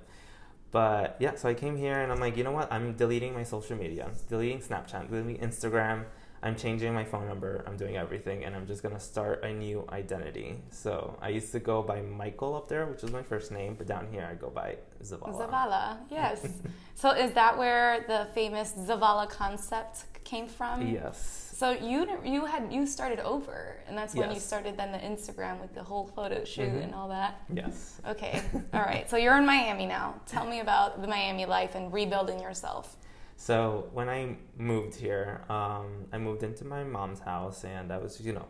But 0.72 1.16
yeah, 1.20 1.36
so 1.36 1.48
I 1.48 1.54
came 1.54 1.76
here 1.76 2.00
and 2.00 2.10
I'm 2.10 2.18
like, 2.18 2.36
you 2.36 2.44
know 2.44 2.50
what? 2.50 2.72
I'm 2.72 2.94
deleting 2.94 3.34
my 3.34 3.44
social 3.44 3.76
media. 3.76 4.06
I'm 4.06 4.14
deleting 4.28 4.60
Snapchat, 4.60 5.08
deleting 5.08 5.38
Instagram. 5.38 6.06
I'm 6.42 6.56
changing 6.56 6.92
my 6.92 7.04
phone 7.04 7.28
number. 7.28 7.62
I'm 7.68 7.76
doing 7.76 7.96
everything 7.96 8.44
and 8.44 8.56
I'm 8.56 8.66
just 8.66 8.82
going 8.82 8.94
to 8.94 9.00
start 9.00 9.44
a 9.44 9.52
new 9.52 9.86
identity. 9.90 10.56
So 10.70 11.16
I 11.22 11.28
used 11.28 11.52
to 11.52 11.60
go 11.60 11.82
by 11.82 12.00
Michael 12.00 12.56
up 12.56 12.68
there, 12.68 12.86
which 12.86 13.04
is 13.04 13.12
my 13.12 13.22
first 13.22 13.52
name, 13.52 13.76
but 13.76 13.86
down 13.86 14.08
here 14.10 14.26
I 14.28 14.34
go 14.34 14.50
by 14.50 14.78
Zavala. 15.04 15.38
Zavala, 15.38 15.98
yes. 16.10 16.48
so 16.94 17.10
is 17.10 17.32
that 17.34 17.56
where 17.56 18.04
the 18.08 18.26
famous 18.34 18.72
Zavala 18.72 19.28
concept 19.28 20.11
came 20.24 20.46
from? 20.46 20.86
Yes. 20.86 21.50
So 21.56 21.70
you 21.70 22.08
you 22.24 22.44
had 22.46 22.72
you 22.72 22.86
started 22.86 23.20
over, 23.20 23.76
and 23.86 23.96
that's 23.96 24.14
when 24.14 24.32
you 24.32 24.40
started 24.40 24.76
then 24.76 24.90
the 24.92 24.98
Instagram 24.98 25.60
with 25.60 25.74
the 25.74 25.82
whole 25.82 26.06
photo 26.06 26.44
shoot 26.44 26.70
Mhm. 26.72 26.84
and 26.84 26.94
all 26.94 27.08
that. 27.08 27.40
Yes. 27.52 28.00
Okay, 28.06 28.42
all 28.74 28.80
right. 28.82 29.08
So 29.08 29.16
you're 29.16 29.36
in 29.36 29.46
Miami 29.46 29.86
now. 29.86 30.14
Tell 30.26 30.44
me 30.46 30.60
about 30.60 31.00
the 31.02 31.08
Miami 31.08 31.46
life 31.46 31.74
and 31.74 31.92
rebuilding 31.92 32.40
yourself. 32.40 32.96
So 33.36 33.88
when 33.92 34.08
I 34.08 34.36
moved 34.56 34.94
here, 34.96 35.44
um, 35.48 36.06
I 36.12 36.18
moved 36.18 36.42
into 36.42 36.64
my 36.64 36.82
mom's 36.84 37.20
house, 37.20 37.64
and 37.64 37.92
I 37.92 37.98
was, 37.98 38.20
you 38.20 38.32
know, 38.32 38.46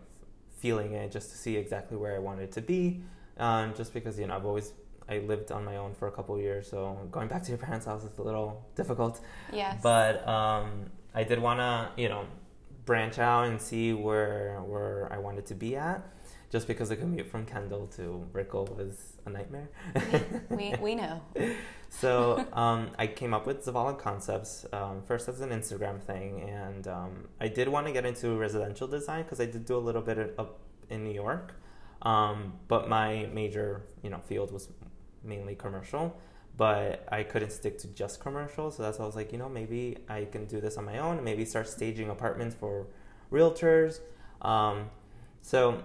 feeling 0.59 0.93
it 0.93 1.11
just 1.11 1.31
to 1.33 1.37
see 1.37 1.57
exactly 1.57 1.97
where 1.97 2.15
I 2.15 2.19
wanted 2.19 2.53
to 2.53 2.61
be. 2.63 3.03
Um, 3.39 3.75
just 3.75 3.93
because 3.95 4.19
you 4.19 4.27
know 4.27 4.37
I've 4.37 4.47
always 4.47 4.73
I 5.09 5.19
lived 5.19 5.51
on 5.53 5.65
my 5.65 5.77
own 5.77 5.93
for 5.95 6.07
a 6.09 6.13
couple 6.13 6.35
of 6.37 6.41
years, 6.41 6.69
so 6.71 6.97
going 7.11 7.29
back 7.29 7.43
to 7.43 7.49
your 7.51 7.59
parents' 7.59 7.87
house 7.87 8.05
is 8.05 8.17
a 8.19 8.23
little 8.23 8.65
difficult. 8.77 9.21
Yes. 9.53 9.81
But 9.83 10.27
um, 10.29 10.87
I 11.15 11.25
did 11.25 11.39
want 11.39 11.61
to, 11.61 11.91
you 12.01 12.09
know, 12.09 12.27
branch 12.85 13.19
out 13.19 13.45
and 13.45 13.61
see 13.61 13.93
where 13.93 14.61
where 14.67 15.13
I 15.13 15.19
wanted 15.19 15.47
to 15.47 15.55
be 15.55 15.77
at. 15.77 16.07
Just 16.51 16.67
because 16.67 16.91
the 16.91 16.97
commute 16.97 17.27
from 17.27 17.47
Kendall 17.47 17.87
to 17.97 18.29
Brickell 18.31 18.67
was 18.77 19.15
a 19.25 19.31
nightmare. 19.31 19.71
we 20.51 20.75
we 20.81 20.95
know. 20.95 21.23
So 21.95 22.47
um, 22.55 22.91
I 22.99 23.07
came 23.07 23.35
up 23.35 23.47
with 23.47 23.67
Zavala 23.67 23.99
Concepts 23.99 24.65
um, 24.73 25.03
first 25.03 25.29
as 25.29 25.43
an 25.43 25.51
Instagram 25.51 26.01
thing, 26.01 26.49
and 26.49 26.89
um, 26.89 27.29
I 27.39 27.49
did 27.49 27.69
want 27.69 27.87
to 27.87 27.93
get 27.93 28.07
into 28.07 28.35
residential 28.39 28.89
design 28.89 29.25
because 29.25 29.41
I 29.41 29.45
did 29.45 29.67
do 29.67 29.77
a 29.77 29.85
little 29.89 30.01
bit 30.01 30.17
of, 30.17 30.31
up 30.39 30.61
in 30.89 31.05
New 31.05 31.13
York, 31.13 31.55
um, 32.01 32.55
but 32.67 32.89
my 32.89 33.29
major 33.35 33.83
you 34.03 34.09
know 34.09 34.21
field 34.21 34.53
was 34.53 34.69
mainly 35.23 35.55
commercial. 35.55 36.17
But 36.63 37.05
I 37.11 37.25
couldn't 37.25 37.51
stick 37.51 37.77
to 37.79 37.89
just 37.89 38.21
commercials. 38.21 38.77
so 38.77 38.85
that's 38.85 39.01
why 39.01 39.03
I 39.03 39.07
was 39.07 39.17
like, 39.17 39.33
you 39.33 39.39
know, 39.39 39.49
maybe 39.49 39.99
I 40.09 40.27
can 40.27 40.45
do 40.45 40.61
this 40.61 40.77
on 40.77 40.85
my 40.85 40.99
own, 40.99 41.17
and 41.17 41.25
maybe 41.25 41.45
start 41.45 41.67
staging 41.67 42.09
apartments 42.09 42.55
for 42.55 42.87
realtors. 43.33 43.99
Um, 44.43 44.91
so 45.41 45.83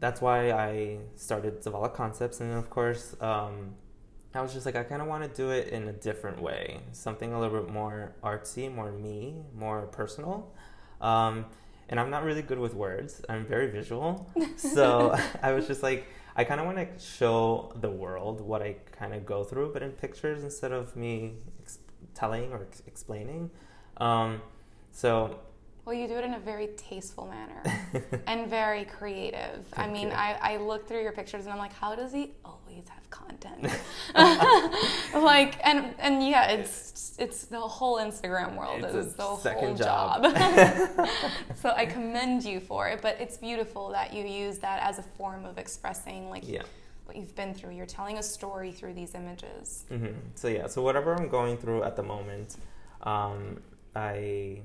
that's 0.00 0.22
why 0.22 0.52
I 0.52 1.00
started 1.16 1.60
Zavala 1.62 1.92
Concepts, 1.92 2.40
and 2.40 2.50
then 2.50 2.56
of 2.56 2.70
course, 2.70 3.14
um, 3.20 3.74
I 4.34 4.40
was 4.40 4.54
just 4.54 4.64
like, 4.64 4.74
I 4.74 4.84
kind 4.84 5.02
of 5.02 5.08
want 5.08 5.22
to 5.24 5.36
do 5.36 5.50
it 5.50 5.68
in 5.68 5.86
a 5.88 5.92
different 5.92 6.40
way, 6.40 6.80
something 6.92 7.34
a 7.34 7.38
little 7.38 7.60
bit 7.60 7.70
more 7.70 8.12
artsy, 8.24 8.74
more 8.74 8.90
me, 8.90 9.34
more 9.54 9.82
personal. 9.88 10.50
Um, 11.02 11.44
and 11.90 12.00
I'm 12.00 12.08
not 12.08 12.24
really 12.24 12.40
good 12.40 12.58
with 12.58 12.72
words. 12.72 13.20
I'm 13.28 13.44
very 13.44 13.70
visual, 13.70 14.32
so 14.56 15.14
I 15.42 15.52
was 15.52 15.66
just 15.66 15.82
like, 15.82 16.06
I 16.38 16.44
kind 16.44 16.60
of 16.60 16.66
want 16.66 16.78
to 16.78 16.86
show 17.04 17.72
the 17.80 17.90
world 17.90 18.40
what 18.40 18.62
I 18.62 18.76
kind 18.92 19.12
of 19.12 19.26
go 19.26 19.42
through, 19.42 19.72
but 19.72 19.82
in 19.82 19.90
pictures 19.90 20.44
instead 20.44 20.70
of 20.70 20.94
me 20.94 21.32
ex- 21.60 21.78
telling 22.14 22.52
or 22.52 22.62
ex- 22.62 22.80
explaining. 22.86 23.50
Um, 23.96 24.40
so 24.92 25.40
Well, 25.84 25.96
you 25.96 26.06
do 26.06 26.14
it 26.14 26.24
in 26.24 26.34
a 26.34 26.38
very 26.38 26.68
tasteful 26.76 27.26
manner 27.26 27.60
and 28.28 28.48
very 28.48 28.84
creative. 28.84 29.66
I 29.76 29.88
mean, 29.88 30.08
you. 30.08 30.14
I, 30.14 30.38
I 30.40 30.56
look 30.58 30.86
through 30.86 31.02
your 31.02 31.10
pictures 31.10 31.42
and 31.42 31.52
I'm 31.52 31.58
like, 31.58 31.72
how 31.72 31.96
does 31.96 32.12
he 32.12 32.34
always 32.44 32.84
have 32.88 33.10
content? 33.10 33.72
like, 35.14 35.58
and 35.66 35.92
and 35.98 36.24
yeah, 36.24 36.52
it's 36.52 36.87
it's 37.18 37.44
the 37.46 37.60
whole 37.60 37.96
Instagram 37.98 38.56
world 38.56 38.84
It's 38.84 38.94
is 38.94 39.14
a 39.14 39.16
the 39.16 39.22
whole 39.22 39.36
second 39.38 39.76
job. 39.76 40.22
job. 40.22 41.08
so 41.62 41.70
I 41.70 41.84
commend 41.86 42.44
you 42.44 42.60
for 42.60 42.88
it, 42.88 43.00
but 43.02 43.16
it's 43.20 43.36
beautiful 43.36 43.90
that 43.90 44.12
you 44.14 44.24
use 44.24 44.58
that 44.58 44.82
as 44.82 44.98
a 44.98 45.02
form 45.02 45.44
of 45.44 45.58
expressing 45.58 46.30
like 46.30 46.44
yeah. 46.48 46.62
what 47.06 47.16
you've 47.16 47.34
been 47.34 47.54
through. 47.54 47.72
You're 47.74 47.86
telling 47.86 48.18
a 48.18 48.22
story 48.22 48.70
through 48.72 48.94
these 48.94 49.14
images. 49.14 49.84
hmm 49.88 50.06
So 50.34 50.48
yeah, 50.48 50.66
so 50.68 50.82
whatever 50.82 51.14
I'm 51.14 51.28
going 51.28 51.56
through 51.58 51.82
at 51.82 51.96
the 51.96 52.02
moment, 52.02 52.56
um, 53.02 53.60
I 53.96 54.60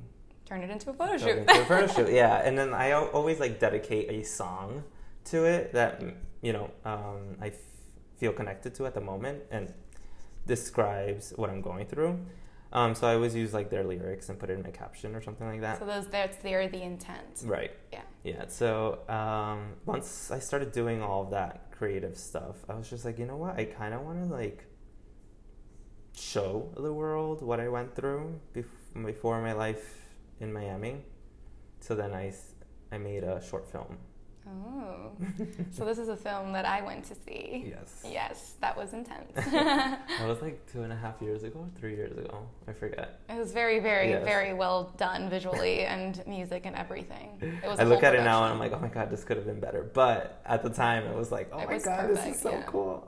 Turn 0.46 0.62
it 0.62 0.70
into 0.70 0.90
a 0.90 0.94
photo 0.94 1.18
shoot. 1.18 1.38
into 1.38 1.62
a 1.62 1.66
photo 1.66 1.88
shoot. 1.88 2.10
Yeah, 2.22 2.42
and 2.46 2.58
then 2.58 2.74
I 2.74 2.92
always 2.92 3.40
like 3.40 3.60
dedicate 3.60 4.10
a 4.12 4.24
song 4.24 4.84
to 5.26 5.46
it 5.46 5.72
that 5.74 6.04
you 6.42 6.52
know 6.54 6.70
um, 6.86 7.38
I 7.42 7.48
f- 7.48 7.56
feel 8.18 8.34
connected 8.34 8.76
to 8.76 8.86
at 8.86 8.94
the 8.94 9.02
moment 9.02 9.42
and 9.52 9.74
describes 10.46 11.32
what 11.36 11.50
I'm 11.50 11.62
going 11.62 11.86
through. 11.86 12.20
Um, 12.74 12.96
so 12.96 13.08
I 13.08 13.14
always 13.14 13.36
use 13.36 13.54
like 13.54 13.70
their 13.70 13.84
lyrics 13.84 14.30
and 14.30 14.40
put 14.40 14.50
it 14.50 14.58
in 14.60 14.66
a 14.66 14.72
caption 14.72 15.16
or 15.16 15.22
something 15.22 15.48
like 15.48 15.62
that. 15.62 15.78
so 15.80 15.86
those 15.86 16.08
that's 16.08 16.38
there 16.38 16.68
the 16.68 16.82
intent. 16.82 17.44
Right. 17.46 17.72
Yeah. 17.92 18.02
Yeah. 18.24 18.46
So 18.48 19.00
um, 19.08 19.74
once 19.86 20.32
I 20.32 20.40
started 20.40 20.72
doing 20.72 21.02
all 21.02 21.22
of 21.24 21.30
that 21.32 21.72
creative 21.72 22.18
stuff, 22.18 22.56
I 22.68 22.74
was 22.74 22.90
just 22.90 23.06
like, 23.06 23.20
you 23.20 23.26
know 23.28 23.38
what? 23.38 23.60
I 23.60 23.66
kind 23.66 23.94
of 23.94 24.02
want 24.02 24.28
to 24.28 24.34
like 24.34 24.66
show 26.16 26.72
the 26.76 26.92
world 26.92 27.42
what 27.44 27.60
I 27.60 27.68
went 27.70 27.96
through 27.96 28.40
bef- 28.56 29.06
before 29.06 29.42
my 29.42 29.54
life 29.54 29.86
in 30.40 30.52
Miami. 30.52 31.06
So 31.80 31.94
then 31.96 32.12
I 32.14 32.34
I 32.92 32.98
made 32.98 33.24
a 33.24 33.40
short 33.44 33.68
film. 33.72 33.98
Oh. 34.48 35.12
so 35.72 35.86
this 35.86 35.98
is 35.98 36.10
a 36.10 36.18
film 36.18 36.52
that 36.54 36.66
I 36.66 36.82
went 36.82 37.06
to 37.06 37.16
see. 37.16 37.66
Yes. 37.70 38.04
Yes, 38.10 38.54
that 38.62 38.76
was 38.76 38.94
intense. 38.94 39.32
That 39.54 40.28
was 40.28 40.42
like 40.42 40.66
two 40.72 40.84
and 40.84 40.92
a 40.92 40.96
half 40.96 41.22
years 41.22 41.44
ago, 41.44 41.68
three 41.80 41.96
years 41.96 42.18
ago. 42.18 42.46
I 42.68 42.74
forget. 42.74 43.20
it 43.30 43.38
was 43.38 43.52
very, 43.54 43.80
very, 43.80 44.10
Yes. 44.10 44.24
very 44.26 44.54
well 44.54 44.94
done 44.98 45.30
visually 45.30 45.82
and 45.82 46.22
music 46.28 46.64
and 46.66 46.76
everything. 46.76 47.30
It 47.42 47.68
was 47.68 47.80
I 47.80 47.84
a 47.84 47.86
look 47.86 48.00
whole 48.00 48.08
at 48.10 48.16
it 48.16 48.24
now 48.24 48.44
and 48.44 48.54
I'm 48.54 48.60
like, 48.60 48.74
oh 48.74 48.80
my 48.80 48.90
god, 48.90 49.10
this 49.10 49.24
could 49.24 49.38
have 49.38 49.46
been 49.46 49.60
better. 49.60 49.84
But 49.84 50.42
at 50.46 50.62
the 50.64 50.70
time, 50.70 51.06
it 51.06 51.16
was 51.16 51.32
like, 51.32 51.50
oh 51.54 51.60
It 51.60 51.68
my 51.68 51.74
was 51.76 51.86
god, 51.86 52.10
this 52.10 52.26
is 52.26 52.42
so 52.42 52.52
yeah. 52.52 52.64
cool. 52.64 53.08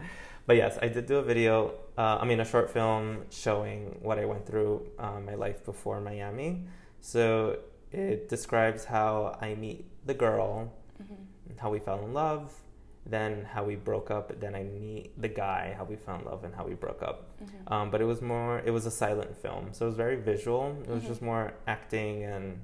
but 0.46 0.56
yes, 0.56 0.78
I 0.82 0.88
did 0.88 1.06
do 1.06 1.16
a 1.16 1.22
video. 1.22 1.72
Uh, 1.96 2.18
I 2.20 2.24
mean, 2.26 2.40
a 2.40 2.44
short 2.44 2.70
film 2.70 3.24
showing 3.30 3.98
what 4.02 4.18
I 4.18 4.24
went 4.26 4.46
through 4.46 4.86
um, 4.98 5.24
my 5.24 5.34
life 5.34 5.64
before 5.64 6.00
Miami. 6.00 6.64
So 7.00 7.58
it 7.92 8.28
describes 8.28 8.84
how 8.84 9.38
I 9.40 9.54
meet 9.54 9.86
the 10.04 10.14
girl, 10.14 10.72
Mhm. 11.02 11.58
how 11.58 11.70
we 11.70 11.78
fell 11.78 12.04
in 12.04 12.12
love, 12.12 12.60
then 13.06 13.44
how 13.44 13.64
we 13.64 13.76
broke 13.76 14.10
up, 14.10 14.38
then 14.40 14.54
I 14.54 14.62
meet 14.62 15.20
the 15.20 15.28
guy, 15.28 15.74
how 15.76 15.84
we 15.84 15.96
fell 15.96 16.16
in 16.18 16.24
love, 16.24 16.44
and 16.44 16.54
how 16.54 16.64
we 16.64 16.74
broke 16.74 17.02
up. 17.02 17.38
Mhm. 17.42 17.70
Um, 17.72 17.90
but 17.90 18.00
it 18.00 18.04
was 18.04 18.22
more, 18.22 18.60
it 18.60 18.70
was 18.70 18.86
a 18.86 18.90
silent 18.90 19.36
film, 19.36 19.72
so 19.72 19.84
it 19.84 19.88
was 19.88 19.96
very 19.96 20.16
visual. 20.16 20.76
It 20.82 20.88
was 20.88 21.02
Mhm. 21.02 21.08
just 21.08 21.22
more 21.22 21.52
acting 21.66 22.22
and 22.24 22.60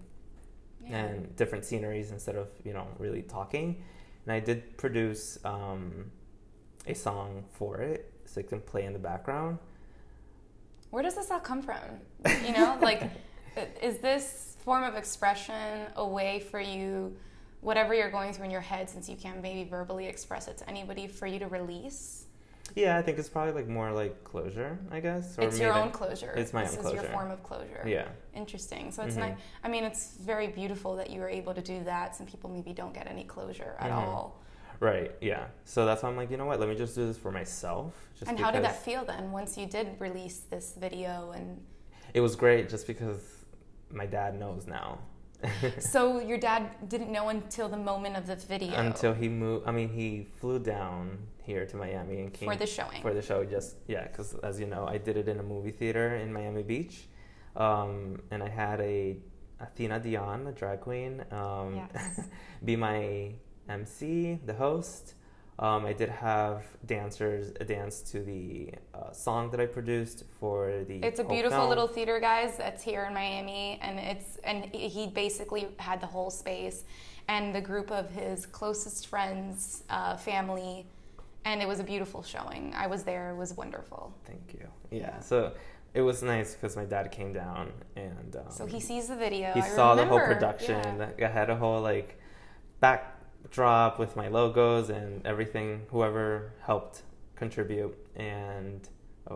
Yeah. 0.83 0.97
and 1.05 1.37
different 1.37 1.65
sceneries 1.67 2.11
instead 2.11 2.37
of 2.37 2.49
you 2.65 2.73
know 2.73 2.87
really 2.99 3.23
talking. 3.23 3.83
And 4.25 4.33
I 4.33 4.41
did 4.41 4.77
produce 4.79 5.39
um, 5.45 6.11
a 6.87 6.95
song 6.95 7.45
for 7.51 7.79
it, 7.83 8.11
so 8.25 8.41
it 8.41 8.49
can 8.49 8.61
play 8.63 8.85
in 8.87 8.93
the 8.95 8.99
background. 8.99 9.59
Where 10.91 11.03
does 11.03 11.15
this 11.17 11.31
all 11.31 11.41
come 11.41 11.63
from? 11.63 12.01
You 12.47 12.53
know, 12.53 12.79
like, 12.81 13.03
is 13.83 13.99
this 13.99 14.57
form 14.65 14.85
of 14.85 14.97
expression 14.97 15.87
a 15.97 16.07
way 16.07 16.41
for 16.41 16.61
you, 16.61 17.17
whatever 17.61 17.95
you're 17.95 18.11
going 18.11 18.33
through 18.33 18.47
in 18.47 18.51
your 18.51 18.61
head, 18.61 18.89
since 18.89 19.09
you 19.09 19.17
can't 19.17 19.43
maybe 19.43 19.69
verbally 19.69 20.07
express 20.07 20.49
it 20.49 20.57
to 20.59 20.69
anybody, 20.69 21.07
for 21.07 21.27
you 21.27 21.39
to 21.39 21.47
release? 21.49 22.27
Yeah, 22.77 22.97
I 22.97 23.03
think 23.03 23.19
it's 23.19 23.29
probably 23.29 23.53
like 23.53 23.67
more 23.67 23.91
like 23.91 24.23
closure, 24.23 24.79
I 24.93 25.01
guess. 25.01 25.37
it's 25.39 25.59
your 25.59 25.73
own 25.75 25.91
closure. 25.91 26.33
it's 26.37 26.53
my 26.53 26.63
this 26.65 26.79
own 26.79 26.87
is 26.87 26.93
your 26.93 27.03
form 27.05 27.31
of 27.31 27.43
closure. 27.43 27.83
Yeah, 27.87 28.07
Interesting. 28.35 28.93
So 28.93 29.03
it's 29.03 29.17
Mhm. 29.17 29.21
nice. 29.21 29.39
I 29.65 29.69
mean, 29.69 29.83
it's 29.85 30.13
very 30.19 30.47
beautiful 30.47 30.95
that 30.97 31.11
you 31.11 31.21
were 31.21 31.29
able 31.29 31.53
to 31.53 31.61
do 31.61 31.83
that. 31.85 32.15
Some 32.15 32.27
people 32.27 32.49
maybe 32.49 32.73
don't 32.73 32.95
get 32.95 33.09
any 33.09 33.25
closure 33.25 33.75
at 33.81 33.91
Mhm. 33.91 33.97
all. 33.97 34.37
right. 34.79 35.11
Yeah. 35.21 35.49
So 35.67 35.85
that's 35.85 36.03
why 36.03 36.09
I'm 36.09 36.17
like, 36.17 36.31
you 36.31 36.39
know 36.39 36.47
what? 36.47 36.59
Let 36.59 36.69
me 36.69 36.75
just 36.75 36.95
do 36.95 37.07
this 37.07 37.19
for 37.19 37.31
myself. 37.31 37.93
Just 38.15 38.31
and 38.31 38.39
how 38.41 38.51
did 38.51 38.63
that 38.65 38.77
feel 38.77 39.05
then 39.05 39.31
once 39.31 39.59
you 39.59 39.67
did 39.67 40.01
release 40.01 40.39
this 40.49 40.75
video? 40.75 41.33
And 41.33 41.63
It 42.15 42.21
was 42.23 42.35
great, 42.35 42.71
just 42.71 42.87
because 42.87 43.45
my 43.91 44.07
dad 44.07 44.39
knows 44.39 44.67
now. 44.67 45.01
so 45.79 46.21
your 46.21 46.39
dad 46.39 46.63
didn't 46.89 47.11
know 47.11 47.29
until 47.29 47.69
the 47.69 47.77
moment 47.77 48.17
of 48.17 48.27
the 48.27 48.37
video 48.37 48.75
Until 48.75 49.15
he 49.15 49.29
moved. 49.29 49.67
I 49.67 49.73
mean, 49.73 49.89
he 49.89 50.27
flew 50.39 50.59
down 50.59 51.19
here 51.43 51.67
to 51.67 51.77
Miami 51.77 52.21
and 52.21 52.33
came 52.33 52.49
for 52.49 52.57
the 52.57 52.67
showing. 52.67 53.03
for 53.03 53.13
the 53.15 53.23
show 53.23 53.45
just 53.45 53.77
yeah 53.89 54.07
because 54.07 54.35
as 54.43 54.61
you 54.61 54.67
know 54.67 54.87
i 54.87 54.97
did 54.99 55.17
it 55.17 55.27
in 55.27 55.41
a 55.41 55.43
movie 55.43 55.73
theater 55.73 56.15
in 56.17 56.33
miami 56.33 56.63
beach 56.63 57.09
um, 57.57 58.21
and 58.31 58.43
i 58.43 58.49
had 58.49 58.81
a 58.81 59.17
athena 59.59 59.99
dion 59.99 60.47
a 60.47 60.53
drag 60.53 60.81
queen 60.81 61.25
um, 61.33 61.75
Yes. 61.95 62.21
be 62.65 62.77
my 62.77 63.33
mc 63.69 64.39
the 64.47 64.55
host 64.55 65.15
um, 65.61 65.85
i 65.87 65.93
did 65.93 66.09
have 66.09 66.65
dancers 66.87 67.53
dance 67.67 68.01
to 68.01 68.19
the 68.21 68.73
uh, 68.95 69.13
song 69.13 69.51
that 69.51 69.61
i 69.61 69.67
produced 69.67 70.25
for 70.39 70.85
the 70.89 70.97
It's 71.09 71.21
a 71.21 71.25
beautiful 71.25 71.69
little 71.69 71.87
theater, 71.97 72.19
guys. 72.19 72.57
That's 72.57 72.83
here 72.83 73.05
in 73.09 73.15
Miami, 73.15 73.79
and 73.83 73.99
it's 74.13 74.39
and 74.45 74.65
he 74.75 75.07
basically 75.07 75.69
had 75.79 76.01
the 76.01 76.07
whole 76.15 76.31
space, 76.31 76.79
and 77.29 77.55
the 77.55 77.61
group 77.71 77.91
of 78.01 78.11
his 78.11 78.47
closest 78.59 79.07
friends, 79.13 79.85
uh, 79.91 80.17
family, 80.17 80.87
and 81.45 81.57
it 81.63 81.69
was 81.73 81.79
a 81.79 81.85
beautiful 81.85 82.23
showing. 82.23 82.73
I 82.75 82.87
was 82.87 83.03
there; 83.05 83.31
it 83.33 83.37
was 83.37 83.51
wonderful. 83.63 84.03
thank 84.25 84.47
you 84.59 84.67
yeah, 84.91 85.21
so 85.21 85.53
it 85.95 86.03
was 86.03 86.23
nice 86.23 86.55
because 86.55 86.77
my 86.77 86.85
dad 86.85 87.11
came 87.11 87.33
down 87.33 87.73
and 87.97 88.37
um, 88.37 88.43
So 88.51 88.67
he 88.67 88.81
sees 88.81 89.09
the 89.09 89.17
video. 89.17 89.53
he 89.53 89.61
I 89.61 89.69
saw 89.69 89.95
the 89.95 90.07
whole 90.07 90.21
production. 90.21 90.83
yeah. 91.19 91.29
I 91.29 91.31
had 91.31 91.51
a 91.51 91.57
whole 91.57 91.81
like 91.81 92.19
backdrop 93.51 93.99
with 93.99 94.17
my 94.17 94.29
logos 94.29 94.91
and 94.91 95.25
everything. 95.27 95.83
Whoever 95.91 96.53
helped 96.63 97.03
contribute 97.37 97.97
and 98.17 98.89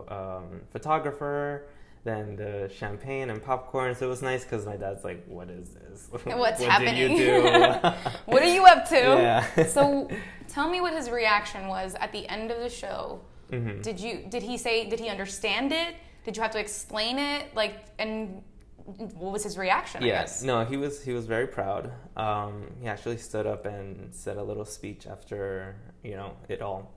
um, 0.07 0.61
photographer. 0.71 1.67
Then 2.05 2.35
the 2.35 2.71
champagne 2.73 3.31
and 3.31 3.43
popcorn. 3.43 3.95
So 3.95 4.05
it 4.05 4.09
was 4.09 4.21
nice 4.21 4.43
because 4.43 4.65
my 4.65 4.77
dad's 4.77 5.03
like, 5.03 5.25
"What 5.27 5.49
is 5.49 5.69
this? 5.69 6.07
What's 6.23 6.59
what 6.59 6.69
happening? 6.69 6.95
did 6.95 7.19
you 7.19 7.41
do?" 7.41 7.41
What 8.31 8.43
are 8.43 8.53
you 8.53 8.63
up 8.65 8.87
to? 8.89 8.95
yeah. 8.95 9.65
So 9.65 10.07
tell 10.47 10.69
me 10.69 10.81
what 10.81 10.93
his 10.93 11.09
reaction 11.09 11.67
was 11.67 11.95
at 11.99 12.11
the 12.11 12.27
end 12.27 12.51
of 12.51 12.59
the 12.59 12.69
show. 12.69 13.21
Mhm. 13.51 13.81
Did 13.81 13.99
you 13.99 14.23
did 14.29 14.43
he 14.43 14.55
say 14.57 14.87
did 14.87 14.99
he 14.99 15.09
understand 15.09 15.71
it? 15.71 15.95
Did 16.23 16.37
you 16.37 16.43
have 16.43 16.51
to 16.51 16.59
explain 16.59 17.17
it? 17.17 17.55
Like 17.55 17.85
and 17.97 18.43
what 18.85 19.31
was 19.33 19.43
his 19.43 19.57
reaction? 19.57 20.03
Yes. 20.03 20.39
guess? 20.39 20.43
No, 20.43 20.63
he 20.65 20.77
was 20.77 21.03
he 21.03 21.11
was 21.13 21.25
very 21.25 21.47
proud. 21.47 21.91
Um, 22.15 22.71
he 22.81 22.87
actually 22.87 23.17
stood 23.17 23.47
up 23.47 23.65
and 23.65 24.13
said 24.13 24.37
a 24.37 24.43
little 24.43 24.65
speech 24.65 25.07
after 25.07 25.75
you 26.03 26.15
know 26.15 26.33
it 26.49 26.61
all 26.61 26.91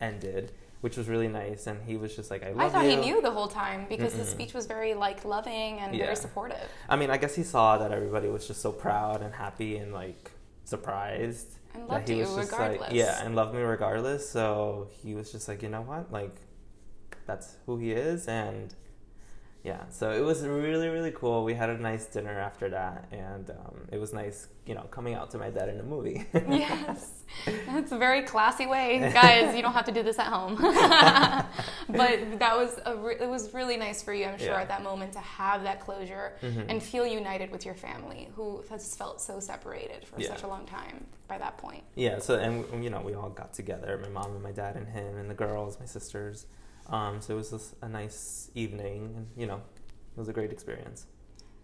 ended, 0.00 0.52
which 0.80 0.96
was 0.96 1.08
really 1.08 1.28
nice. 1.28 1.66
And 1.66 1.82
he 1.82 1.96
was 1.96 2.16
just 2.16 2.30
like, 2.30 2.42
"I 2.42 2.52
love 2.52 2.60
I 2.60 2.68
thought 2.70 2.84
you." 2.84 2.90
he 2.90 2.96
knew 2.96 3.20
the 3.20 3.30
whole 3.30 3.48
time 3.48 3.86
because 3.88 4.14
the 4.14 4.22
Mm-mm. 4.22 4.26
speech 4.36 4.54
was 4.54 4.66
very 4.66 4.94
like 4.94 5.24
loving 5.24 5.78
and 5.80 5.94
Yeah. 5.94 6.04
very 6.06 6.16
supportive. 6.16 6.68
I 6.88 6.96
mean, 6.96 7.10
I 7.10 7.18
guess 7.18 7.34
he 7.34 7.42
saw 7.42 7.76
that 7.78 7.92
everybody 7.92 8.28
was 8.28 8.46
just 8.46 8.60
so 8.62 8.72
proud 8.72 9.20
and 9.22 9.34
happy 9.34 9.76
and 9.76 9.92
like 9.92 10.30
surprised. 10.64 11.48
And 11.74 11.82
that 11.84 11.92
loved 11.92 12.08
he 12.08 12.14
you 12.14 12.20
was 12.22 12.34
just 12.34 12.52
regardless. 12.52 12.80
like, 12.80 12.92
yeah, 12.94 13.22
and 13.24 13.36
loved 13.36 13.54
me 13.54 13.60
regardless. 13.60 14.26
So 14.28 14.88
he 15.02 15.14
was 15.14 15.30
just 15.30 15.46
like, 15.48 15.62
you 15.62 15.68
know 15.68 15.82
what, 15.82 16.10
like, 16.10 16.34
that's 17.26 17.56
who 17.66 17.76
he 17.76 17.92
is, 17.92 18.26
and 18.28 18.74
yeah, 19.70 19.82
so 19.90 20.04
it 20.12 20.24
was 20.30 20.38
really 20.46 20.88
really 20.96 21.10
cool. 21.20 21.44
We 21.50 21.54
had 21.62 21.70
a 21.70 21.78
nice 21.90 22.04
dinner 22.06 22.36
after 22.48 22.66
that, 22.78 22.98
and 23.10 23.50
um, 23.50 23.76
it 23.90 23.98
was 24.04 24.12
nice, 24.22 24.38
you 24.68 24.74
know, 24.76 24.84
coming 24.96 25.14
out 25.18 25.28
to 25.32 25.38
my 25.38 25.50
dad 25.50 25.68
in 25.68 25.78
a 25.80 25.82
movie. 25.94 26.18
yes, 26.64 27.00
that's 27.66 27.90
a 27.92 27.98
very 27.98 28.22
classy 28.22 28.66
way, 28.66 28.88
guys. 29.22 29.54
You 29.56 29.62
don't 29.62 29.72
have 29.80 29.86
to 29.86 29.96
do 29.98 30.02
this 30.04 30.18
at 30.18 30.28
home. 30.36 30.54
but 31.88 32.38
that 32.38 32.56
was 32.56 32.78
a 32.84 32.96
re- 32.96 33.16
it 33.20 33.28
was 33.28 33.54
really 33.54 33.76
nice 33.76 34.02
for 34.02 34.12
you, 34.14 34.26
I'm 34.26 34.38
sure, 34.38 34.48
Yeah. 34.48 34.60
at 34.62 34.68
that 34.68 34.82
moment 34.82 35.12
to 35.14 35.20
have 35.20 35.62
that 35.64 35.80
closure 35.80 36.32
Mhm. 36.42 36.66
and 36.68 36.82
feel 36.82 37.06
united 37.06 37.50
with 37.50 37.64
your 37.64 37.74
family, 37.74 38.28
who 38.36 38.62
has 38.70 38.94
felt 38.94 39.20
so 39.20 39.40
separated 39.40 40.06
for 40.06 40.20
Yeah. 40.20 40.28
such 40.28 40.42
a 40.42 40.46
long 40.48 40.64
time 40.66 41.04
by 41.28 41.38
that 41.38 41.58
point. 41.58 41.82
Yeah, 41.94 42.18
so 42.20 42.38
and 42.38 42.84
you 42.84 42.90
know 42.90 43.00
we 43.00 43.14
all 43.14 43.30
got 43.30 43.52
together, 43.52 43.98
my 44.02 44.08
mom 44.08 44.30
and 44.36 44.42
my 44.42 44.52
dad 44.52 44.76
and 44.76 44.86
him 44.88 45.16
and 45.18 45.28
the 45.30 45.34
girls, 45.34 45.78
my 45.80 45.86
sisters. 45.86 46.46
Um, 46.90 47.20
so 47.20 47.34
it 47.34 47.36
was 47.36 47.50
just 47.50 47.74
a 47.82 47.88
nice 47.88 48.50
evening, 48.54 49.12
and 49.16 49.26
you 49.36 49.46
know, 49.46 49.56
it 49.56 50.18
was 50.18 50.28
a 50.28 50.32
great 50.32 50.52
experience. 50.52 51.06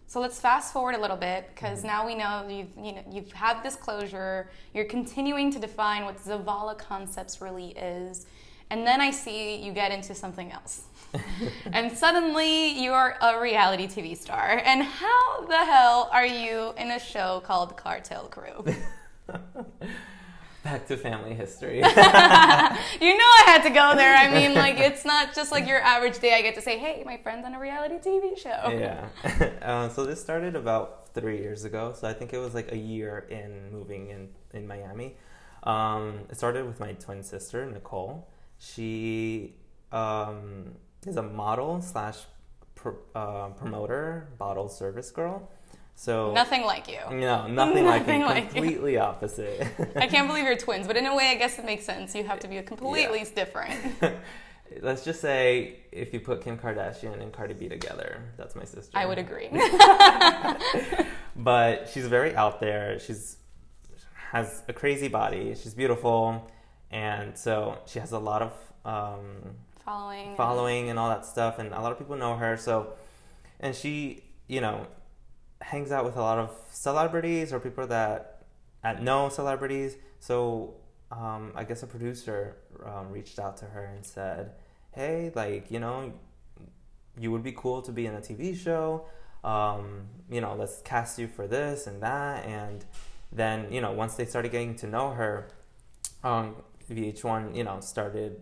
So 0.05 0.19
let's 0.19 0.39
fast 0.39 0.73
forward 0.73 0.95
a 0.95 0.99
little 1.01 1.17
bit 1.17 1.49
because 1.55 1.79
Mm-hmm. 1.79 1.87
now 1.87 2.05
we 2.05 2.15
know 2.15 2.45
you've 2.47 2.75
you 2.85 2.93
know 2.93 3.03
you've 3.09 3.31
had 3.31 3.63
this 3.63 3.75
closure. 3.75 4.49
You're 4.73 4.85
continuing 4.85 5.51
to 5.51 5.59
define 5.59 6.05
what 6.05 6.17
Zavala 6.17 6.77
Concepts 6.77 7.41
really 7.41 7.69
is, 7.69 8.25
and 8.69 8.85
then 8.85 8.99
I 9.01 9.11
see 9.11 9.55
you 9.55 9.71
get 9.73 9.91
into 9.91 10.13
something 10.13 10.51
else, 10.51 10.83
and 11.71 11.91
suddenly 11.97 12.81
you're 12.83 13.15
a 13.21 13.39
reality 13.39 13.87
TV 13.87 14.15
star. 14.17 14.61
And 14.65 14.83
how 14.83 15.45
the 15.47 15.57
hell 15.65 16.09
are 16.11 16.25
you 16.25 16.73
in 16.77 16.91
a 16.91 16.99
show 16.99 17.41
called 17.45 17.75
Cartel 17.77 18.27
Crew? 18.27 18.65
Back 20.63 20.87
to 20.87 20.97
family 20.97 21.33
history. 21.33 21.75
you 21.77 21.81
know 21.81 21.89
I 21.91 23.43
had 23.45 23.63
to 23.63 23.69
go 23.69 23.95
there. 23.95 24.15
I 24.15 24.31
mean, 24.31 24.53
like 24.53 24.79
it's 24.79 25.03
not 25.03 25.35
just 25.35 25.51
like 25.51 25.67
your 25.67 25.81
average 25.81 26.19
day. 26.19 26.33
I 26.35 26.41
get 26.41 26.55
to 26.55 26.61
say, 26.61 26.77
"Hey, 26.77 27.03
my 27.05 27.17
friend's 27.17 27.45
on 27.45 27.53
a 27.53 27.59
reality 27.59 27.95
TV 27.95 28.37
show." 28.37 28.69
yeah. 28.69 29.09
uh, 29.61 29.89
so 29.89 30.05
this 30.05 30.21
started 30.21 30.55
about 30.55 31.13
three 31.13 31.39
years 31.39 31.65
ago. 31.65 31.93
So 31.99 32.07
I 32.07 32.13
think 32.13 32.31
it 32.31 32.37
was 32.37 32.53
like 32.53 32.71
a 32.71 32.77
year 32.77 33.27
in 33.29 33.73
moving 33.73 34.07
in 34.07 34.29
in 34.53 34.65
Miami. 34.65 35.17
Um, 35.63 36.21
it 36.29 36.37
started 36.37 36.65
with 36.65 36.79
my 36.79 36.93
twin 36.93 37.23
sister 37.23 37.65
Nicole. 37.65 38.29
She 38.57 39.55
um, 39.91 40.75
is 41.05 41.17
a 41.17 41.23
model 41.23 41.81
slash 41.81 42.19
pr- 42.75 43.01
uh, 43.13 43.49
promoter, 43.49 44.29
bottle 44.37 44.69
service 44.69 45.11
girl. 45.11 45.49
So 45.95 46.33
Nothing 46.33 46.63
like 46.63 46.87
you. 46.87 46.99
no, 47.11 47.47
nothing 47.47 47.85
like 47.85 48.01
Nothing 48.05 48.21
like 48.23 48.43
you. 48.45 48.61
Completely 48.61 48.97
opposite. 48.97 49.67
I 49.95 50.07
can't 50.07 50.27
believe 50.27 50.45
you're 50.45 50.57
twins, 50.57 50.87
but 50.87 50.97
in 50.97 51.05
a 51.05 51.15
way, 51.15 51.29
I 51.29 51.35
guess 51.35 51.59
it 51.59 51.65
makes 51.65 51.85
sense. 51.85 52.15
You 52.15 52.23
have 52.23 52.39
to 52.39 52.47
be 52.47 52.61
completely 52.63 53.25
different. 53.35 53.79
Let's 54.81 55.05
just 55.05 55.21
say 55.21 55.77
if 55.91 56.13
you 56.13 56.19
put 56.19 56.41
Kim 56.41 56.57
Kardashian 56.57 57.21
and 57.21 57.31
Cardi 57.31 57.53
B 57.53 57.69
together, 57.69 58.23
that's 58.37 58.55
my 58.55 58.65
sister. 58.65 58.97
I 58.97 59.05
would 59.05 59.19
agree. 59.19 59.49
but 61.35 61.89
she's 61.89 62.07
very 62.07 62.35
out 62.35 62.59
there. 62.59 62.97
She's 62.99 63.37
has 64.31 64.63
a 64.67 64.73
crazy 64.73 65.07
body. 65.09 65.53
She's 65.53 65.75
beautiful, 65.75 66.49
and 66.89 67.37
so 67.37 67.77
she 67.85 67.99
has 67.99 68.11
a 68.13 68.19
lot 68.19 68.41
of 68.41 68.51
um, 68.83 69.55
Following. 69.85 70.35
following 70.35 70.89
and 70.89 70.97
all 70.97 71.09
that 71.09 71.25
stuff, 71.25 71.59
and 71.59 71.71
a 71.71 71.79
lot 71.81 71.91
of 71.91 71.99
people 71.99 72.15
know 72.15 72.35
her. 72.35 72.57
So, 72.57 72.93
and 73.59 73.75
she, 73.75 74.23
you 74.47 74.59
know, 74.59 74.87
hangs 75.63 75.91
out 75.91 76.05
with 76.05 76.15
a 76.15 76.21
lot 76.21 76.37
of 76.37 76.55
celebrities 76.71 77.53
or 77.53 77.59
people 77.59 77.87
that 77.87 78.43
at 78.83 79.01
know 79.01 79.29
celebrities. 79.29 79.95
So, 80.19 80.75
um, 81.11 81.53
I 81.55 81.63
guess 81.63 81.83
a 81.83 81.87
producer 81.87 82.57
um, 82.85 83.09
reached 83.11 83.39
out 83.39 83.57
to 83.57 83.65
her 83.65 83.85
and 83.85 84.05
said, 84.05 84.51
"Hey, 84.91 85.31
like, 85.35 85.71
you 85.71 85.79
know, 85.79 86.13
you 87.17 87.31
would 87.31 87.43
be 87.43 87.53
cool 87.53 87.81
to 87.81 87.91
be 87.91 88.05
in 88.05 88.13
a 88.15 88.21
TV 88.21 88.55
show. 88.55 89.05
Um, 89.43 90.07
you 90.29 90.41
know, 90.41 90.55
let's 90.55 90.81
cast 90.81 91.19
you 91.19 91.27
for 91.27 91.47
this 91.47 91.87
and 91.87 92.01
that." 92.01 92.45
And 92.45 92.85
then, 93.31 93.71
you 93.71 93.81
know, 93.81 93.91
once 93.91 94.15
they 94.15 94.25
started 94.25 94.51
getting 94.51 94.75
to 94.75 94.87
know 94.87 95.11
her, 95.11 95.49
um, 96.23 96.55
VH1, 96.89 97.55
you 97.55 97.63
know, 97.63 97.79
started 97.79 98.41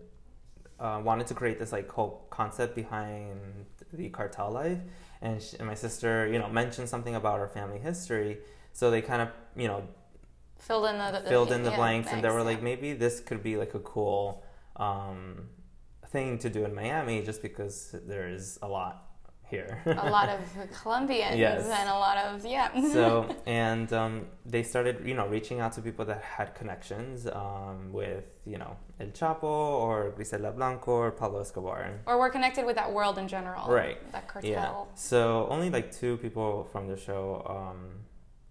uh, 0.79 0.99
wanted 1.03 1.27
to 1.27 1.33
create 1.35 1.59
this 1.59 1.71
like 1.71 1.89
whole 1.89 2.25
concept 2.29 2.75
behind 2.75 3.65
the 3.93 4.09
cartel 4.09 4.51
life, 4.51 4.79
and, 5.21 5.41
she, 5.41 5.57
and 5.57 5.67
my 5.67 5.73
sister, 5.75 6.27
you 6.27 6.39
know, 6.39 6.49
mentioned 6.49 6.89
something 6.89 7.15
about 7.15 7.39
her 7.39 7.47
family 7.47 7.79
history. 7.79 8.39
So 8.73 8.89
they 8.89 9.01
kind 9.01 9.21
of, 9.21 9.29
you 9.55 9.67
know, 9.67 9.83
Filled 10.59 10.85
in 10.85 10.97
the, 10.99 11.21
the 11.23 11.29
filled 11.29 11.51
in 11.51 11.63
the 11.63 11.71
yeah, 11.71 11.75
blanks, 11.75 12.09
and 12.11 12.23
they 12.23 12.29
were 12.29 12.37
yeah. 12.37 12.43
like, 12.43 12.61
maybe 12.61 12.93
this 12.93 13.19
could 13.19 13.41
be 13.41 13.57
like 13.57 13.73
a 13.73 13.79
cool 13.79 14.43
um, 14.75 15.49
thing 16.09 16.37
to 16.37 16.51
do 16.51 16.63
in 16.63 16.75
Miami, 16.75 17.23
just 17.23 17.41
because 17.41 17.95
there 18.05 18.29
is 18.29 18.59
a 18.61 18.67
lot 18.67 19.10
here. 19.51 19.77
a 19.85 20.09
lot 20.17 20.29
of 20.35 20.39
Colombians 20.81 21.37
Yes. 21.45 21.65
and 21.79 21.87
a 21.89 21.99
lot 22.07 22.17
of 22.25 22.45
yeah. 22.45 22.69
so 22.97 23.05
and 23.45 23.87
um, 24.01 24.13
they 24.53 24.63
started 24.63 24.95
you 25.09 25.13
know 25.13 25.27
reaching 25.27 25.59
out 25.63 25.71
to 25.73 25.81
people 25.81 26.05
that 26.05 26.21
had 26.37 26.55
connections 26.55 27.27
um, 27.27 27.77
with 27.99 28.23
you 28.45 28.57
know 28.61 28.73
El 28.99 29.07
Chapo 29.19 29.43
or 29.85 30.11
Griselda 30.17 30.51
Blanco 30.51 30.91
or 31.03 31.11
Pablo 31.11 31.39
Escobar. 31.41 31.79
or 32.07 32.17
we're 32.19 32.29
connected 32.37 32.65
with 32.65 32.77
that 32.81 32.91
world 32.97 33.17
in 33.17 33.27
general. 33.27 33.63
Right. 33.81 33.97
That 34.15 34.25
cartel. 34.27 34.49
Yeah. 34.51 34.95
So 34.95 35.47
only 35.49 35.69
like 35.77 35.87
two 36.01 36.13
people 36.25 36.49
from 36.71 36.87
the 36.87 36.97
show 37.07 37.23
um, 37.57 37.79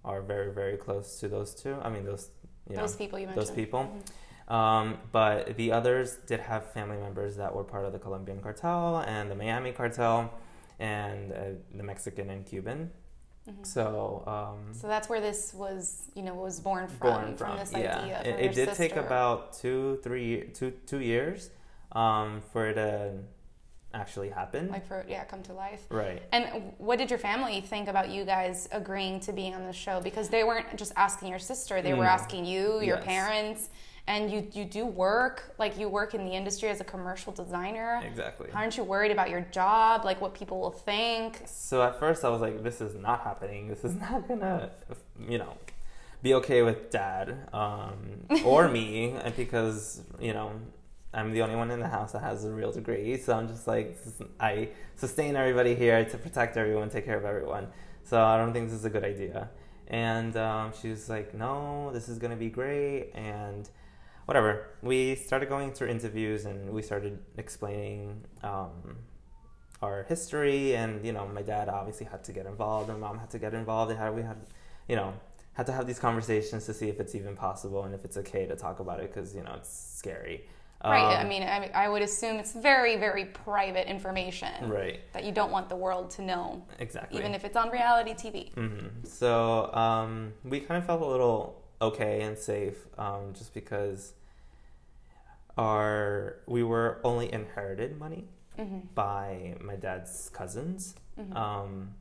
are 0.05 0.21
very 0.33 0.51
very 0.61 0.77
close 0.77 1.19
to 1.21 1.29
those 1.29 1.51
two. 1.63 1.75
I 1.83 1.89
mean 1.95 2.05
those 2.05 2.25
you 2.69 2.77
know 2.77 2.83
Those 2.83 2.97
people 3.03 3.19
you 3.19 3.27
mentioned. 3.27 3.47
those 3.47 3.55
people. 3.63 3.83
Mhm. 3.85 4.03
Um, 4.61 4.87
but 5.13 5.57
the 5.57 5.71
others 5.79 6.09
did 6.31 6.41
have 6.41 6.63
family 6.73 6.97
members 6.97 7.37
that 7.37 7.55
were 7.55 7.63
part 7.75 7.85
of 7.89 7.93
the 7.93 8.01
Colombian 8.01 8.41
cartel 8.47 8.99
and 9.15 9.31
the 9.31 9.37
Miami 9.37 9.71
cartel 9.71 10.19
and 10.81 11.33
uh, 11.33 11.37
the 11.75 11.83
Mexican 11.83 12.31
and 12.31 12.45
Cuban. 12.45 12.91
Mhm. 13.49 13.67
So 13.67 14.23
um, 14.27 14.75
So 14.75 14.87
that's 14.89 15.09
where 15.09 15.21
this 15.21 15.55
was, 15.55 16.11
you 16.15 16.23
know, 16.23 16.35
was 16.35 16.61
born 16.61 16.89
from. 16.89 17.11
born 17.13 17.37
from, 17.37 17.59
this 17.59 17.73
yeah. 17.73 18.01
idea. 18.01 18.19
it, 18.21 18.25
from 18.25 18.35
it 18.35 18.43
your 18.45 18.53
did 18.67 18.67
take 18.75 18.93
sister. 18.93 19.01
about 19.01 19.53
two, 19.55 19.99
three, 20.03 20.51
two, 20.55 20.73
two 20.87 21.01
years 21.01 21.51
um, 21.93 22.41
for 22.53 22.67
it 22.69 22.75
to 22.75 23.13
actually 23.93 24.29
happen. 24.31 24.69
like 24.69 24.87
for 24.87 25.05
yeah, 25.09 25.25
come 25.25 25.43
to 25.43 25.53
life. 25.53 25.83
right. 25.91 26.23
And 26.33 26.73
what 26.79 26.99
did 26.99 27.11
your 27.11 27.19
family 27.19 27.61
think 27.61 27.89
about 27.89 28.09
you 28.11 28.25
guys 28.25 28.69
agreeing 28.73 29.21
to 29.21 29.33
being 29.33 29.55
on 29.55 29.65
the 29.67 29.73
show? 29.73 30.01
Because 30.01 30.29
they 30.29 30.45
weren't 30.45 30.77
just 30.77 30.93
asking 30.97 31.29
your 31.29 31.41
sister; 31.41 31.83
they 31.83 31.95
were 31.95 32.05
asking 32.07 32.45
you, 32.45 32.81
your 32.81 32.97
Yes. 32.99 33.05
parents, 33.05 33.69
and 34.07 34.31
you 34.31 34.47
you 34.53 34.65
do 34.65 34.87
work 34.87 35.55
like 35.59 35.79
you 35.79 35.89
work 35.89 36.15
in 36.15 36.25
the 36.25 36.33
industry 36.33 36.69
as 36.69 36.81
a 36.81 36.85
commercial 36.85 37.33
designer. 37.33 38.01
Exactly. 38.05 38.49
Aren't 38.53 38.77
you 38.77 38.85
worried 38.85 39.11
about 39.11 39.31
your 39.31 39.43
job, 39.53 40.05
like 40.05 40.21
what 40.21 40.35
people 40.35 40.61
will 40.61 40.71
think? 40.71 41.43
So 41.47 41.83
at 41.83 41.99
first 41.99 42.25
I 42.25 42.29
was 42.29 42.41
like, 42.41 42.63
this 42.63 42.81
is 42.81 42.95
not 42.95 43.23
happening. 43.23 43.69
This 43.69 43.85
is 43.85 43.95
not 44.01 44.27
gonna, 44.29 44.71
you 45.29 45.39
know, 45.39 45.57
be 46.23 46.35
okay 46.35 46.63
with 46.63 46.91
dad 46.91 47.37
um, 47.53 47.97
or 48.45 48.69
me, 48.69 49.11
and 49.25 49.35
because 49.37 50.03
you 50.21 50.33
know 50.33 50.53
I'm 51.13 51.33
the 51.33 51.43
only 51.43 51.57
one 51.57 51.71
in 51.71 51.81
the 51.81 51.89
house 51.89 52.13
that 52.13 52.23
has 52.23 52.45
a 52.45 52.51
real 52.51 52.73
degree. 52.73 53.17
So 53.17 53.35
I'm 53.35 53.49
just 53.49 53.67
like, 53.67 53.99
I 54.39 54.69
sustain 54.97 55.35
everybody 55.35 55.75
here 55.75 56.05
to 56.05 56.19
protect 56.19 56.57
everyone, 56.57 56.89
take 56.89 57.05
care 57.05 57.19
of 57.19 57.25
everyone. 57.25 57.67
So 58.05 58.23
I 58.23 58.37
don't 58.37 58.53
think 58.53 58.69
this 58.69 58.79
is 58.79 58.85
a 58.85 58.91
good 58.91 59.05
idea. 59.05 59.51
And 59.89 60.37
um, 60.37 60.73
she 60.81 60.89
was 60.89 61.09
like, 61.09 61.35
no, 61.35 61.91
this 61.93 62.09
is 62.09 62.19
gonna 62.19 62.37
be 62.37 62.49
great, 62.49 63.11
and 63.13 63.69
whatever. 64.27 64.71
We 64.83 65.15
started 65.15 65.49
going 65.49 65.73
through 65.73 65.89
interviews, 65.89 66.45
and 66.45 66.71
we 66.71 66.83
started 66.83 67.19
explaining. 67.37 68.25
Um, 68.43 68.99
our 69.83 70.05
history 70.09 70.77
and 70.77 71.03
you 71.05 71.11
know 71.11 71.27
my 71.27 71.41
dad 71.41 71.71
obviously 71.71 72.05
had 72.05 72.23
to 72.23 72.33
get 72.33 72.45
involved 72.45 72.91
and 72.91 73.01
mom 73.01 73.19
had 73.19 73.31
to 73.31 73.39
get 73.39 73.55
involved 73.55 73.91
and 73.91 73.99
how 73.99 74.13
we 74.13 74.21
had 74.21 74.37
you 74.89 74.95
know 74.95 75.15
had 75.55 75.65
to 75.65 75.73
have 75.73 75.87
these 75.87 75.99
conversations 75.99 76.67
to 76.67 76.75
see 76.75 76.89
if 76.91 77.01
it's 77.01 77.15
even 77.15 77.35
possible 77.35 77.85
and 77.85 77.95
if 77.95 78.05
it's 78.05 78.19
okay 78.19 78.47
to 78.47 78.55
talk 78.55 78.81
about 78.81 79.01
it 79.01 79.13
because 79.13 79.35
you 79.35 79.43
know 79.43 79.55
it's 79.57 79.73
scary 79.97 80.47
right. 80.85 81.17
Um, 81.19 81.27
I 81.27 81.29
mean, 81.29 81.43
I, 81.43 81.71
I 81.75 81.89
would 81.89 82.03
assume 82.03 82.37
it's 82.37 82.53
very, 82.53 82.97
very 82.97 83.27
private 83.27 83.87
information 83.89 84.71
right 84.71 85.01
that 85.13 85.25
you 85.25 85.33
don't 85.33 85.51
want 85.51 85.69
the 85.69 85.77
world 85.77 86.11
to 86.13 86.23
know, 86.23 86.65
exactly 86.79 87.19
even 87.19 87.35
if 87.35 87.45
it's 87.45 87.57
on 87.57 87.71
reality 87.71 88.15
TV. 88.15 88.55
hmm 88.55 88.87
So 89.05 89.73
um, 89.75 90.33
we 90.45 90.61
kind 90.61 90.79
of 90.79 90.87
felt 90.87 91.03
a 91.03 91.07
little 91.07 91.60
okay 91.81 92.23
and 92.23 92.37
safe, 92.39 92.87
um, 92.99 93.33
just 93.35 93.55
because 93.55 94.15
our 95.57 96.37
we 96.47 96.63
were 96.63 97.01
only 97.05 97.33
inherited 97.33 97.99
money 97.99 98.25
hmm 98.57 98.81
by 98.95 99.55
my 99.61 99.77
dad's 99.77 100.31
cousins. 100.33 100.95
hmm 101.17 101.37
Um, 101.37 101.95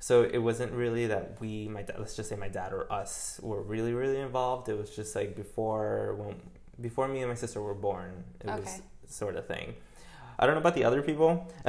so 0.00 0.22
it 0.22 0.38
wasn't 0.38 0.72
really 0.72 1.06
that 1.06 1.38
we, 1.40 1.68
my 1.68 1.82
dad, 1.82 1.96
let's 1.98 2.14
just 2.16 2.28
say 2.28 2.36
my 2.36 2.48
dad 2.48 2.72
or 2.72 2.92
us, 2.92 3.40
were 3.42 3.62
really 3.62 3.92
really 3.94 4.20
involved. 4.20 4.68
It 4.68 4.78
was 4.78 4.90
just 4.94 5.14
like 5.16 5.34
before 5.36 6.14
when 6.18 6.36
before 6.80 7.08
me 7.08 7.20
and 7.20 7.28
my 7.30 7.34
sister 7.36 7.60
were 7.62 7.74
born. 7.74 8.24
It 8.40 8.46
was 8.46 8.60
Okay. 8.60 8.80
sort 9.08 9.36
of 9.36 9.46
thing. 9.46 9.74
I 10.38 10.46
don't 10.46 10.56
know 10.56 10.60
about 10.60 10.74
the 10.74 10.84
other 10.84 11.00
people, 11.02 11.46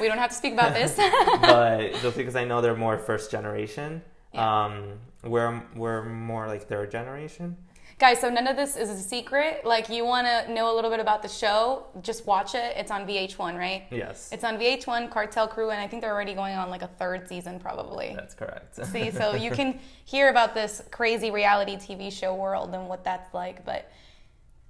we 0.00 0.08
don't 0.08 0.18
have 0.18 0.30
to 0.30 0.36
speak 0.36 0.54
about 0.54 0.74
this. 0.74 0.96
but 1.42 1.92
just 2.02 2.16
because 2.16 2.36
I 2.36 2.44
know 2.44 2.60
they're 2.60 2.74
more 2.76 2.98
first 2.98 3.30
generation, 3.30 4.02
Yeah. 4.36 4.64
um, 4.64 4.92
we're 5.24 5.62
we're 5.74 6.04
more 6.04 6.46
like 6.46 6.68
third 6.68 6.90
generation. 6.90 7.56
Guys, 7.98 8.20
so 8.20 8.28
none 8.28 8.46
of 8.46 8.56
this 8.56 8.76
is 8.76 8.90
a 8.90 8.98
secret. 8.98 9.62
Like, 9.64 9.88
you 9.88 10.04
want 10.04 10.26
to 10.26 10.52
know 10.52 10.70
a 10.70 10.74
little 10.74 10.90
bit 10.90 11.00
about 11.00 11.22
the 11.22 11.28
show, 11.28 11.86
just 12.02 12.26
watch 12.26 12.54
it. 12.54 12.76
It's 12.76 12.90
on 12.90 13.06
VH1, 13.06 13.56
right? 13.56 13.84
Yes. 13.90 14.28
It's 14.32 14.44
on 14.44 14.58
VH1, 14.58 15.10
Cartel 15.10 15.48
Crew, 15.48 15.70
and 15.70 15.80
I 15.80 15.88
think 15.88 16.02
they're 16.02 16.12
already 16.12 16.34
going 16.34 16.54
on 16.56 16.68
like 16.68 16.82
a 16.82 16.88
third 16.88 17.26
season, 17.26 17.58
probably. 17.58 18.12
That's 18.14 18.34
correct. 18.34 18.76
See, 18.92 19.10
so 19.10 19.34
you 19.44 19.50
can 19.50 19.80
hear 20.04 20.28
about 20.28 20.52
this 20.52 20.82
crazy 20.90 21.30
reality 21.30 21.76
TV 21.76 22.12
show 22.12 22.34
world 22.34 22.74
and 22.74 22.86
what 22.86 23.02
that's 23.02 23.32
like. 23.32 23.64
But 23.64 23.90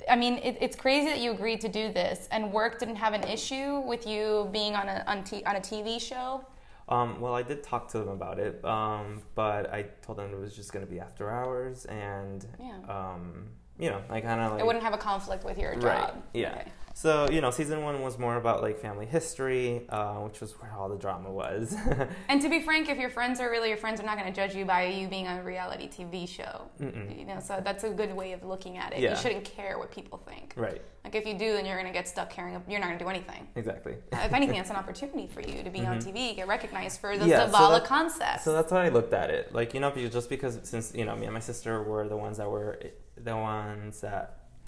I 0.09 0.15
mean, 0.15 0.35
it, 0.35 0.59
it's 0.61 0.77
crazy 0.77 1.09
that 1.09 1.19
you 1.19 1.33
agreed 1.33 1.61
to 1.63 1.69
do 1.69 1.93
this, 1.93 2.29
and 2.31 2.53
work 2.53 2.79
didn't 2.79 2.97
have 2.97 3.13
an 3.13 3.25
issue 3.25 3.81
with 3.81 4.07
you 4.07 4.49
being 4.53 4.77
on 4.77 4.89
a 4.89 5.03
on, 5.09 5.25
t- 5.25 5.43
on 5.45 5.57
a 5.57 5.61
TV 5.61 6.01
show. 6.01 6.45
Um, 6.89 7.21
well, 7.21 7.35
I 7.35 7.43
did 7.43 7.63
talk 7.65 7.89
to 7.89 7.99
them 7.99 8.09
about 8.09 8.39
it, 8.39 8.65
um, 8.65 9.23
but 9.35 9.73
I 9.73 9.87
told 10.03 10.19
them 10.19 10.33
it 10.33 10.39
was 10.39 10.55
just 10.55 10.73
going 10.73 10.85
to 10.87 10.91
be 10.91 11.01
after 11.01 11.31
hours, 11.31 11.85
and 11.87 12.47
Yeah. 12.61 12.79
um, 12.89 13.49
you 13.79 13.91
know, 13.91 14.01
I 14.09 14.21
kind 14.21 14.41
of 14.41 14.53
like 14.53 14.61
It 14.61 14.67
wouldn't 14.67 14.85
have 14.85 14.95
a 14.95 14.99
conflict 14.99 15.45
with 15.45 15.59
your 15.59 15.75
job. 15.75 15.83
Right. 15.85 16.15
Yeah. 16.33 16.53
Okay. 16.53 16.73
So 16.97 17.29
you 17.31 17.43
know, 17.43 17.51
season 17.51 17.83
one 17.83 18.01
was 18.01 18.19
more 18.19 18.37
about 18.37 18.63
like 18.63 18.79
family 18.81 19.05
history, 19.05 19.85
uh, 19.91 20.15
which 20.15 20.41
was 20.41 20.53
where 20.53 20.73
all 20.73 20.89
the 20.89 20.97
drama 20.97 21.31
was. 21.31 21.77
And 22.31 22.41
to 22.41 22.49
be 22.49 22.61
frank, 22.63 22.89
if 22.89 22.97
your 22.97 23.11
friends 23.11 23.39
are 23.39 23.51
really 23.51 23.69
your 23.69 23.77
friends, 23.77 24.01
are 24.01 24.05
not 24.05 24.17
going 24.19 24.33
to 24.33 24.35
judge 24.35 24.55
you 24.57 24.65
by 24.65 24.87
you 24.87 25.07
being 25.07 25.29
on 25.29 25.39
a 25.39 25.43
reality 25.43 25.91
TV 25.91 26.27
show. 26.27 26.63
Mm-mm. 26.81 27.19
You 27.19 27.27
know, 27.27 27.39
so 27.39 27.61
that's 27.63 27.85
a 27.85 27.91
good 27.91 28.17
way 28.17 28.33
of 28.33 28.45
looking 28.45 28.79
at 28.79 28.95
it. 28.95 29.01
Yeah. 29.01 29.11
You 29.11 29.17
shouldn't 29.17 29.45
care 29.45 29.79
what 29.79 29.91
people 29.91 30.19
think. 30.27 30.55
right. 30.57 30.81
Like 31.05 31.15
if 31.15 31.27
you 31.27 31.35
do, 31.35 31.53
then 31.53 31.67
you're 31.67 31.77
going 31.77 31.87
to 31.87 31.93
get 31.93 32.09
stuck 32.09 32.31
caring. 32.31 32.61
You're 32.67 32.81
not 32.81 32.87
going 32.87 32.99
to 32.99 33.05
do 33.05 33.11
anything. 33.11 33.47
Exactly. 33.57 33.97
if 34.13 34.33
anything, 34.33 34.57
it's 34.57 34.71
an 34.71 34.77
opportunity 34.83 35.27
for 35.27 35.43
you 35.43 35.63
to 35.63 35.71
be 35.71 35.81
on 35.85 35.99
TV, 35.99 36.35
get 36.35 36.49
recognized 36.49 36.99
for 37.03 37.19
the 37.19 37.27
Yeah, 37.29 37.51
so 37.51 37.71
that- 37.73 37.85
concept. 37.85 38.41
So 38.43 38.55
that's 38.55 38.73
how 38.73 38.79
I 38.79 38.89
looked 38.89 39.13
at 39.13 39.29
it. 39.29 39.55
Like 39.55 39.75
you 39.75 39.81
know, 39.81 39.91
just 39.91 40.31
because 40.31 40.59
since 40.63 40.95
you 40.95 41.05
know 41.05 41.15
me 41.15 41.27
and 41.27 41.35
my 41.35 41.41
sister 41.41 41.83
were 41.83 42.09
the 42.09 42.17
ones 42.17 42.39
that 42.39 42.51
were 42.51 42.81
the 43.23 43.37
ones 43.37 44.01
that 44.01 44.25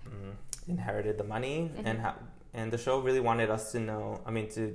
mm, 0.07 0.35
inherited 0.69 1.19
the 1.19 1.25
money 1.25 1.71
Mm-hmm. 1.75 1.87
and 1.87 1.99
how 2.01 2.15
and 2.55 2.73
the 2.73 2.79
show 2.79 2.99
really 3.01 3.21
wanted 3.21 3.51
us 3.51 3.73
to 3.73 3.79
know. 3.81 4.21
I 4.27 4.31
mean, 4.31 4.49
to 4.51 4.75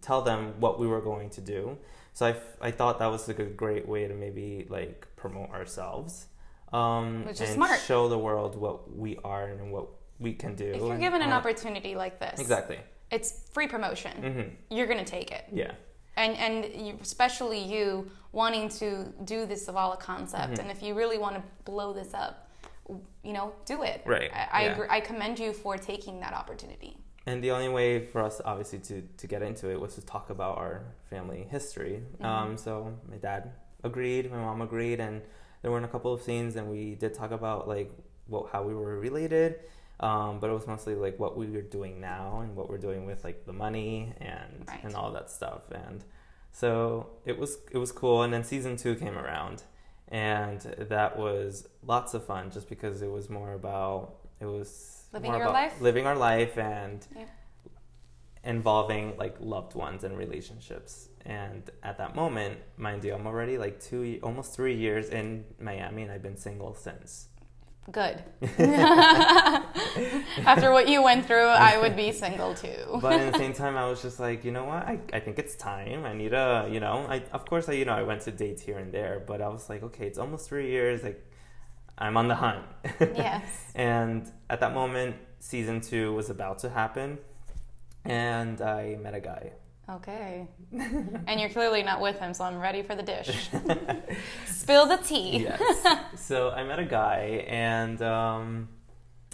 tell 0.00 0.22
them 0.22 0.54
what 0.58 0.80
we 0.80 0.86
were 0.86 1.00
going 1.02 1.28
to 1.30 1.40
do. 1.40 1.76
So 2.14 2.26
I, 2.26 2.30
f- 2.30 2.56
I 2.60 2.70
thought 2.70 2.98
that 2.98 3.06
was 3.10 3.28
like 3.28 3.38
a 3.38 3.44
great 3.44 3.86
way 3.86 4.08
to 4.08 4.14
maybe 4.14 4.66
like 4.70 5.06
promote 5.16 5.50
ourselves, 5.50 6.26
um, 6.72 7.24
Which 7.26 7.34
is 7.40 7.40
and 7.42 7.50
smart. 7.54 7.78
show 7.80 8.08
the 8.08 8.18
world 8.18 8.56
what 8.56 8.96
we 8.96 9.18
are 9.22 9.46
and 9.48 9.70
what 9.70 9.86
we 10.18 10.32
can 10.32 10.54
do. 10.54 10.64
if 10.64 10.76
you're 10.80 10.92
and 10.92 11.00
given 11.00 11.22
an 11.22 11.28
how- 11.30 11.36
opportunity 11.38 11.94
like 11.94 12.18
this, 12.18 12.40
exactly, 12.40 12.78
it's 13.10 13.48
free 13.52 13.66
promotion. 13.68 14.12
hmm 14.22 14.74
You're 14.74 14.86
to 14.86 15.04
take 15.04 15.30
it. 15.30 15.44
yeah, 15.52 15.72
and 16.16 16.36
and 16.36 16.86
you, 16.86 16.98
especially 17.02 17.58
you 17.74 18.10
wanting 18.32 18.68
to 18.80 19.12
do 19.24 19.46
this 19.46 19.68
Zavala 19.68 19.98
concept, 20.00 20.52
Mm-hmm. 20.54 20.60
and 20.62 20.70
if 20.70 20.82
you 20.82 20.94
really 20.94 21.18
want 21.18 21.36
to 21.36 21.42
blow 21.64 21.92
this 21.92 22.12
up, 22.14 22.49
you 23.22 23.32
know, 23.32 23.52
do 23.66 23.82
it. 23.82 24.02
Right, 24.04 24.30
I 24.32 24.48
I, 24.52 24.62
yeah. 24.64 24.72
agree, 24.72 24.86
I 24.90 25.00
commend 25.00 25.38
you 25.38 25.52
for 25.52 25.76
taking 25.76 26.20
that 26.20 26.32
opportunity. 26.32 26.96
And 27.26 27.44
the 27.44 27.50
only 27.50 27.68
way 27.68 28.04
for 28.06 28.22
us, 28.22 28.40
obviously, 28.44 28.78
to, 28.80 29.02
to 29.18 29.26
get 29.26 29.42
into 29.42 29.70
it 29.70 29.78
was 29.78 29.94
to 29.96 30.02
talk 30.02 30.30
about 30.30 30.56
our 30.56 30.82
family 31.10 31.46
history. 31.50 32.02
Mm-hmm. 32.14 32.24
Um, 32.24 32.56
so 32.56 32.96
my 33.08 33.16
dad 33.16 33.52
agreed, 33.84 34.30
my 34.30 34.38
mom 34.38 34.62
agreed, 34.62 35.00
and 35.00 35.20
there 35.62 35.70
were 35.70 35.78
a 35.78 35.88
couple 35.88 36.12
of 36.14 36.22
scenes, 36.22 36.56
and 36.56 36.70
we 36.70 36.94
did 36.94 37.12
talk 37.14 37.30
about 37.30 37.68
like 37.68 37.92
what 38.26 38.50
how 38.52 38.62
we 38.62 38.74
were 38.74 38.98
related. 38.98 39.60
Um, 40.00 40.40
but 40.40 40.48
it 40.48 40.54
was 40.54 40.66
mostly 40.66 40.94
like 40.94 41.18
what 41.20 41.36
we 41.36 41.46
were 41.50 41.60
doing 41.60 42.00
now 42.00 42.40
and 42.40 42.56
what 42.56 42.70
we're 42.70 42.78
doing 42.78 43.04
with 43.04 43.22
like 43.22 43.44
the 43.44 43.52
money 43.52 44.14
and 44.18 44.64
Right. 44.66 44.82
and 44.82 44.94
all 44.94 45.12
that 45.12 45.30
stuff. 45.30 45.70
And 45.70 46.02
so 46.52 47.10
it 47.26 47.38
was 47.38 47.58
it 47.70 47.76
was 47.76 47.92
cool. 47.92 48.22
And 48.22 48.32
then 48.32 48.42
season 48.42 48.76
two 48.78 48.94
came 48.96 49.18
around, 49.18 49.62
and 50.10 50.60
that 50.90 51.16
was 51.18 51.68
lots 51.84 52.14
of 52.14 52.24
fun 52.24 52.50
just 52.50 52.68
because 52.68 53.02
it 53.02 53.10
was 53.10 53.30
more 53.30 53.52
about 53.54 54.16
it 54.40 54.46
was 54.46 55.04
Living 55.12 55.30
more 55.30 55.38
your 55.38 55.48
about 55.48 55.54
life? 55.54 55.80
living 55.80 56.06
our 56.06 56.16
life 56.16 56.56
and 56.58 57.06
Yeah. 57.16 57.24
involving 58.44 59.16
like 59.18 59.36
loved 59.40 59.74
ones 59.74 60.04
and 60.04 60.16
relationships. 60.16 61.08
And 61.26 61.68
at 61.82 61.98
that 61.98 62.14
moment, 62.14 62.58
mind 62.78 63.04
you, 63.04 63.14
I'm 63.14 63.26
already 63.26 63.58
like 63.58 63.80
two, 63.80 64.18
almost 64.22 64.54
three 64.54 64.74
years 64.74 65.10
in 65.10 65.44
Miami, 65.58 66.02
and 66.02 66.10
I've 66.10 66.22
been 66.22 66.36
single 66.38 66.74
since. 66.74 67.28
Good. 67.90 68.22
After 70.46 70.70
what 70.70 70.88
you 70.88 71.02
went 71.02 71.26
through, 71.26 71.46
I 71.46 71.78
would 71.80 71.96
be 71.96 72.12
single 72.12 72.54
too. 72.54 72.98
But 73.00 73.12
at 73.14 73.32
the 73.32 73.38
same 73.38 73.52
time, 73.62 73.76
I 73.76 73.86
was 73.86 74.02
just 74.02 74.20
like, 74.20 74.44
you 74.44 74.52
know 74.52 74.64
what? 74.64 74.84
I, 74.86 75.00
I 75.12 75.20
think 75.20 75.38
it's 75.38 75.56
time. 75.56 76.04
I 76.04 76.12
need 76.12 76.32
a, 76.32 76.68
you 76.70 76.80
know, 76.80 77.06
I 77.08 77.22
of 77.32 77.44
course 77.46 77.68
I, 77.68 77.72
you 77.72 77.84
know, 77.84 77.94
I 77.94 78.02
went 78.02 78.22
to 78.22 78.30
dates 78.30 78.62
here 78.62 78.78
and 78.78 78.92
there, 78.92 79.22
but 79.26 79.40
I 79.40 79.48
was 79.48 79.68
like, 79.68 79.82
okay, 79.82 80.06
it's 80.06 80.18
almost 80.18 80.48
three 80.48 80.70
years. 80.70 81.02
Like, 81.02 81.24
I'm 81.98 82.16
on 82.16 82.28
the 82.28 82.36
hunt. 82.36 82.64
yes. 83.00 83.44
And 83.74 84.30
at 84.48 84.60
that 84.60 84.72
moment, 84.72 85.16
season 85.38 85.80
two 85.80 86.12
was 86.14 86.30
about 86.30 86.58
to 86.60 86.70
happen, 86.70 87.18
and 88.04 88.60
I 88.60 88.96
met 89.02 89.14
a 89.14 89.20
guy. 89.20 89.52
Okay. 89.96 90.46
and 91.26 91.40
you're 91.40 91.50
clearly 91.50 91.82
not 91.82 92.00
with 92.00 92.18
him, 92.18 92.32
so 92.32 92.44
I'm 92.44 92.58
ready 92.58 92.82
for 92.82 92.94
the 92.94 93.02
dish. 93.02 93.48
Spill 94.46 94.86
the 94.86 94.98
tea. 94.98 95.42
yes. 95.42 95.86
So 96.16 96.50
I 96.50 96.64
met 96.64 96.78
a 96.78 96.84
guy, 96.84 97.44
and 97.48 98.00
um, 98.02 98.68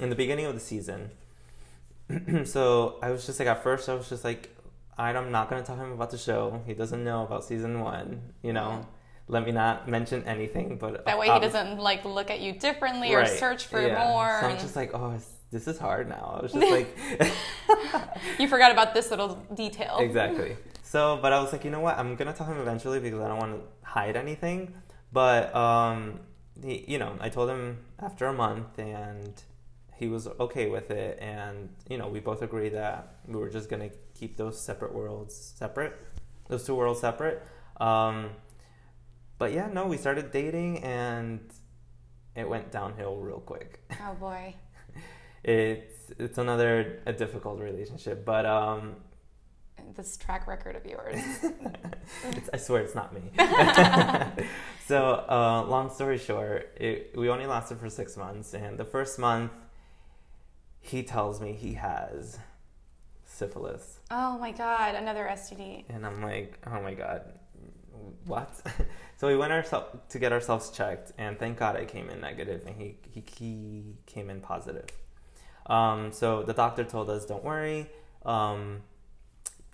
in 0.01 0.09
the 0.09 0.17
beginning 0.17 0.47
of 0.47 0.55
the 0.55 0.61
season, 0.61 1.11
so 2.45 2.99
I 3.03 3.11
was 3.11 3.27
just 3.27 3.39
like, 3.39 3.49
at 3.49 3.63
first, 3.63 3.89
I 3.89 3.95
was 3.95 4.09
just 4.09 4.25
like, 4.25 4.57
I'm 4.97 5.31
not 5.31 5.51
going 5.51 5.63
to 5.63 5.67
tell 5.67 5.77
him 5.77 5.93
about 5.93 6.11
the 6.11 6.19
show. 6.19 6.63
He 6.67 6.73
doesn't 6.73 7.05
know 7.05 7.25
about 7.25 7.45
season 7.45 7.81
one, 7.81 8.33
you 8.43 8.53
know? 8.53 8.87
Let 9.29 9.45
me 9.45 9.51
not 9.51 9.89
mention 9.89 10.23
anything, 10.23 10.79
but 10.79 11.05
That 11.05 11.19
way 11.19 11.27
he 11.27 11.33
um, 11.33 11.43
doesn't 11.43 11.79
like 11.79 12.05
look 12.05 12.31
at 12.31 12.41
you 12.41 12.53
differently 12.53 13.13
or 13.13 13.27
search 13.27 13.67
for 13.67 13.85
yeah. 13.85 14.09
more. 14.09 14.39
So 14.41 14.47
I'm 14.47 14.53
and- 14.53 14.61
just 14.61 14.77
like, 14.77 14.93
oh, 14.95 15.11
it's, 15.17 15.29
this 15.57 15.67
is 15.67 15.79
hard 15.79 16.07
now. 16.07 16.37
I 16.39 16.43
was 16.43 16.53
just 16.53 16.71
like, 16.71 16.89
You 18.39 18.47
forgot 18.47 18.71
about 18.73 18.93
this 18.93 19.11
little 19.11 19.37
detail. 19.55 19.97
exactly. 20.01 20.55
So, 20.83 21.19
but 21.23 21.33
I 21.33 21.41
was 21.41 21.51
like, 21.53 21.65
you 21.65 21.71
know 21.71 21.81
what? 21.81 21.99
I'm 21.99 22.15
gonna 22.17 22.35
tell 22.35 22.47
him 22.47 22.59
eventually 22.61 23.01
because 23.01 23.21
I 23.21 23.29
don't 23.29 23.39
want 23.39 23.53
to 23.57 23.89
hide 23.89 24.17
anything. 24.17 24.75
But 25.13 25.55
um, 25.57 26.21
he, 26.63 26.85
you 26.87 26.99
know, 26.99 27.17
I 27.21 27.31
told 27.31 27.49
him 27.49 27.79
after 27.99 28.27
a 28.27 28.33
month, 28.35 28.79
and 28.79 29.33
he 29.95 30.09
was 30.09 30.29
okay 30.47 30.69
with 30.69 30.91
it. 30.91 31.19
And 31.23 31.71
you 31.89 31.97
know, 31.97 32.09
we 32.09 32.21
both 32.21 32.43
agreed 32.43 32.75
that 32.75 33.15
we 33.27 33.37
were 33.41 33.49
just 33.49 33.71
gonna 33.71 33.91
keep 34.15 34.37
those 34.37 34.61
separate 34.61 34.93
worlds 34.95 35.35
separate, 35.57 35.95
those 36.49 36.65
two 36.67 36.75
worlds 36.75 37.01
separate. 37.01 37.43
Um, 37.81 38.31
but 39.39 39.53
yeah, 39.53 39.69
no, 39.73 39.87
we 39.87 39.97
started 39.97 40.31
dating, 40.33 40.85
and 40.85 41.41
it 42.35 42.47
went 42.47 42.71
downhill 42.71 43.17
real 43.17 43.41
quick 43.41 43.81
Oh 44.03 44.15
boy. 44.21 44.55
It's 45.47 46.11
it's 46.19 46.39
another 46.39 47.01
a 47.07 47.13
difficult 47.13 47.61
relationship 47.61 48.25
but 48.25 48.45
um 48.47 48.97
This 49.95 50.17
track 50.17 50.47
record 50.49 50.75
of 50.77 50.85
yours. 50.85 51.17
it's, 52.39 52.51
i 52.53 52.57
swear 52.57 52.83
it's 52.83 52.95
not 52.95 53.13
me 53.15 53.23
so 54.87 55.25
uh 55.29 55.65
long 55.69 55.89
story 55.91 56.19
short 56.19 56.75
it, 56.77 57.13
we 57.17 57.29
only 57.29 57.47
lasted 57.47 57.79
for 57.79 57.89
six 57.89 58.17
months 58.17 58.55
and 58.55 58.77
the 58.79 58.85
first 58.85 59.19
month 59.19 59.53
he 60.81 61.03
tells 61.03 61.41
me 61.41 61.53
he 61.53 61.75
has 61.75 62.39
syphilis 63.25 63.99
Oh 64.11 64.39
my 64.39 64.53
god, 64.53 64.95
another 64.95 65.25
STD. 65.33 65.85
and 65.89 66.05
i'm 66.07 66.23
like 66.23 66.59
oh 66.67 66.81
my 66.81 66.95
god 66.95 67.23
what 68.27 68.51
so 69.17 69.27
we 69.29 69.37
went 69.37 69.53
ourselves 69.53 69.89
to 70.11 70.19
get 70.19 70.33
ourselves 70.33 70.71
checked 70.71 71.13
and 71.19 71.39
thank 71.39 71.59
god 71.59 71.77
i 71.77 71.85
came 71.85 72.09
in 72.11 72.21
negative 72.21 72.63
and 72.67 72.77
he 72.81 72.97
he, 73.11 73.23
he 73.39 73.51
came 74.07 74.29
in 74.31 74.41
positive 74.41 74.87
um, 75.67 76.13
so 76.13 76.43
the 76.43 76.53
doctor 76.53 76.85
told 76.85 77.11
us 77.11 77.25
don't 77.27 77.45
worry 77.45 77.89
um, 78.25 78.83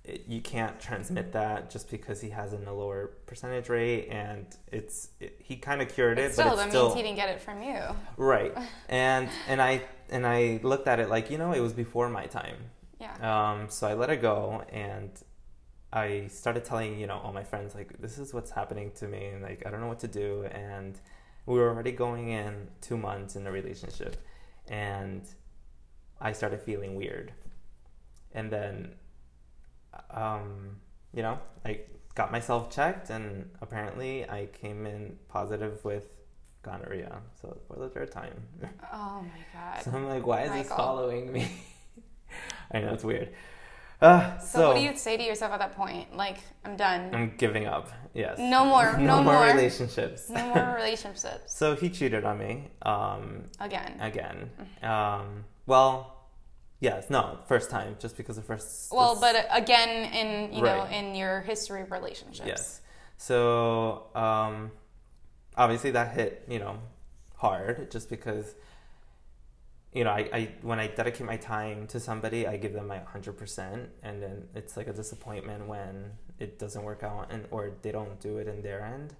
it, 0.04 0.24
you 0.26 0.40
can't 0.40 0.80
transmit 0.80 1.32
that 1.32 1.70
just 1.70 1.90
because 1.90 2.20
he 2.20 2.30
has 2.30 2.52
in 2.52 2.66
a 2.66 2.72
lower 2.74 3.12
percentage 3.26 3.68
rate 3.68 4.08
and 4.10 4.46
it's 4.72 5.08
it, 5.20 5.36
he 5.38 5.56
kind 5.56 5.80
of 5.80 5.88
cured 5.88 6.18
it 6.18 6.32
still, 6.32 6.50
but 6.50 6.56
that 6.56 6.68
still 6.70 6.84
means 6.86 6.96
he 6.96 7.02
didn't 7.02 7.16
get 7.16 7.28
it 7.28 7.40
from 7.40 7.62
you. 7.62 7.78
right 8.16 8.52
and 8.88 9.28
and 9.48 9.62
i 9.62 9.80
and 10.10 10.26
i 10.26 10.58
looked 10.62 10.88
at 10.88 10.98
it 10.98 11.08
like 11.08 11.30
you 11.30 11.38
know 11.38 11.52
it 11.52 11.60
was 11.60 11.72
before 11.72 12.08
my 12.08 12.26
time 12.26 12.56
Yeah. 12.98 13.14
um, 13.52 13.68
so 13.68 13.86
I 13.86 13.94
let 13.94 14.10
it 14.10 14.20
go 14.22 14.62
and 14.72 15.10
I 15.94 16.28
started 16.28 16.64
telling, 16.64 16.98
you 16.98 17.06
know, 17.06 17.18
all 17.22 17.34
my 17.34 17.44
friends, 17.44 17.74
like, 17.74 18.00
this 18.00 18.16
is 18.16 18.32
what's 18.32 18.50
happening 18.50 18.92
to 19.00 19.06
me. 19.06 19.26
And, 19.26 19.42
like, 19.42 19.66
I 19.66 19.70
don't 19.70 19.80
know 19.82 19.88
what 19.88 19.98
to 19.98 20.08
do. 20.08 20.44
And 20.50 20.98
we 21.44 21.58
were 21.58 21.68
already 21.68 21.92
going 21.92 22.30
in 22.30 22.68
two 22.80 22.96
months 22.96 23.36
in 23.36 23.46
a 23.46 23.52
relationship. 23.52 24.16
And 24.68 25.22
I 26.22 26.32
started 26.32 26.62
feeling 26.62 26.94
weird. 26.94 27.32
And 28.32 28.50
then, 28.50 28.92
um, 30.10 30.76
you 31.12 31.22
know, 31.22 31.38
I 31.66 31.80
got 32.14 32.32
myself 32.32 32.70
checked. 32.70 33.10
And 33.10 33.50
apparently 33.60 34.28
I 34.28 34.48
came 34.52 34.86
in 34.86 35.18
positive 35.28 35.84
with 35.84 36.06
gonorrhea. 36.62 37.18
So 37.40 37.58
for 37.66 37.78
the 37.78 37.88
third 37.88 38.12
time. 38.12 38.42
Oh 38.92 39.22
my 39.22 39.44
god. 39.52 39.82
So 39.84 39.90
I'm 39.90 40.08
like, 40.08 40.26
why 40.26 40.42
is 40.42 40.52
this 40.52 40.68
following 40.68 41.32
me? 41.32 41.50
I 42.72 42.80
know 42.80 42.94
it's 42.94 43.04
weird. 43.04 43.30
Uh, 44.02 44.36
So, 44.38 44.68
what 44.68 44.76
do 44.76 44.82
you 44.82 44.96
say 44.96 45.16
to 45.16 45.22
yourself 45.22 45.52
at 45.52 45.60
that 45.60 45.76
point? 45.76 46.16
Like, 46.16 46.38
I'm 46.64 46.76
done. 46.76 47.14
I'm 47.14 47.34
giving 47.38 47.66
up. 47.66 47.88
Yes. 48.14 48.36
No 48.38 48.64
more. 48.64 48.96
No, 48.98 49.22
more 49.22 49.34
more. 49.34 49.46
relationships. 49.46 50.28
No 50.28 50.44
more 50.54 50.74
relationships. 50.76 51.54
So 51.54 51.76
he 51.76 51.88
cheated 51.88 52.24
on 52.24 52.38
me. 52.38 52.68
Um, 52.82 53.44
Again. 53.60 53.98
again. 54.00 54.50
Um, 54.82 55.44
well, 55.66 56.26
yes, 56.80 57.08
no, 57.10 57.38
first 57.46 57.70
time, 57.70 57.96
just 58.00 58.16
because 58.16 58.36
the 58.36 58.42
first. 58.42 58.92
Well, 58.92 59.16
but 59.20 59.46
again, 59.50 60.12
in 60.12 60.52
you 60.52 60.62
know, 60.62 60.84
in 60.86 61.14
your 61.14 61.40
history 61.42 61.82
of 61.82 61.90
relationships. 61.92 62.46
yes. 62.46 62.80
So 63.18 64.08
um, 64.16 64.72
obviously 65.56 65.92
that 65.92 66.12
hit 66.12 66.44
you 66.48 66.58
know 66.58 66.78
hard, 67.36 67.90
just 67.90 68.10
because. 68.10 68.54
You 69.92 70.04
know, 70.04 70.10
I, 70.10 70.28
I 70.32 70.48
when 70.62 70.80
I 70.80 70.86
dedicate 70.86 71.26
my 71.26 71.36
time 71.36 71.86
to 71.88 72.00
somebody, 72.00 72.46
I 72.46 72.56
give 72.56 72.72
them 72.72 72.86
my 72.86 72.98
hundred 73.00 73.34
percent, 73.36 73.90
and 74.02 74.22
then 74.22 74.48
it's 74.54 74.76
like 74.76 74.86
a 74.88 74.92
disappointment 74.92 75.66
when 75.66 76.12
it 76.38 76.58
doesn't 76.58 76.82
work 76.82 77.02
out, 77.02 77.30
and 77.30 77.46
or 77.50 77.72
they 77.82 77.92
don't 77.92 78.18
do 78.20 78.38
it 78.38 78.48
in 78.48 78.62
their 78.62 78.82
end. 78.82 79.14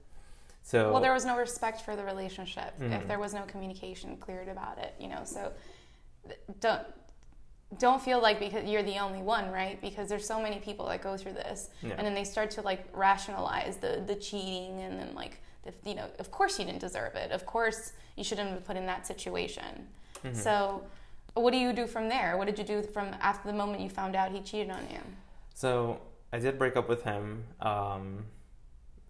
So 0.62 0.91
Well, 0.93 1.03
there 1.03 1.12
was 1.12 1.27
no 1.27 1.37
respect 1.37 1.83
for 1.83 1.95
the 1.97 2.05
relationship 2.05 2.73
if 2.81 3.03
Mhm. 3.03 3.07
there 3.09 3.18
was 3.18 3.35
no 3.35 3.43
communication 3.43 4.16
cleared 4.16 4.49
about 4.49 4.79
it. 4.79 4.95
You 4.99 5.09
know, 5.09 5.23
so 5.25 5.53
don't 6.61 6.83
don't 7.79 8.01
feel 8.01 8.20
like 8.20 8.39
because 8.39 8.64
you're 8.64 8.83
the 8.83 8.99
only 8.99 9.23
one, 9.23 9.51
right? 9.51 9.81
Because 9.81 10.09
there's 10.09 10.27
so 10.27 10.41
many 10.41 10.59
people 10.59 10.87
that 10.89 11.03
go 11.03 11.16
through 11.16 11.33
this, 11.35 11.70
Yeah. 11.83 11.95
and 11.99 12.07
then 12.07 12.14
they 12.14 12.25
start 12.25 12.51
to 12.53 12.62
like 12.62 12.87
rationalize 12.95 13.77
the 13.77 14.03
the 14.07 14.14
cheating, 14.14 14.81
and 14.81 14.99
then 14.99 15.14
like 15.14 15.39
if, 15.66 15.75
you 15.85 15.95
know, 15.95 16.07
of 16.18 16.31
course 16.31 16.59
you 16.59 16.64
didn't 16.64 16.81
deserve 16.81 17.14
it. 17.14 17.31
Of 17.31 17.45
course 17.45 17.93
you 18.16 18.25
shouldn't 18.25 18.49
have 18.49 18.57
been 18.59 18.64
put 18.64 18.77
in 18.77 18.87
that 18.87 19.07
situation. 19.07 19.89
Mhm. 20.25 20.37
So, 20.37 20.83
what 21.35 21.51
do 21.53 21.57
you 21.59 21.73
do 21.73 21.87
from 21.87 22.09
there? 22.09 22.37
What 22.37 22.47
did 22.47 22.59
you 22.59 22.64
do 22.64 22.83
from 22.83 23.09
after 23.20 23.49
the 23.51 23.55
moment 23.57 23.81
you 23.83 23.89
found 23.91 24.14
out 24.14 24.31
he 24.31 24.41
cheated 24.41 24.70
on 24.70 24.83
you? 24.91 25.01
So 25.55 26.01
I 26.33 26.39
did 26.39 26.59
break 26.59 26.77
up 26.77 26.89
with 26.89 27.03
him. 27.03 27.45
Um, 27.61 28.27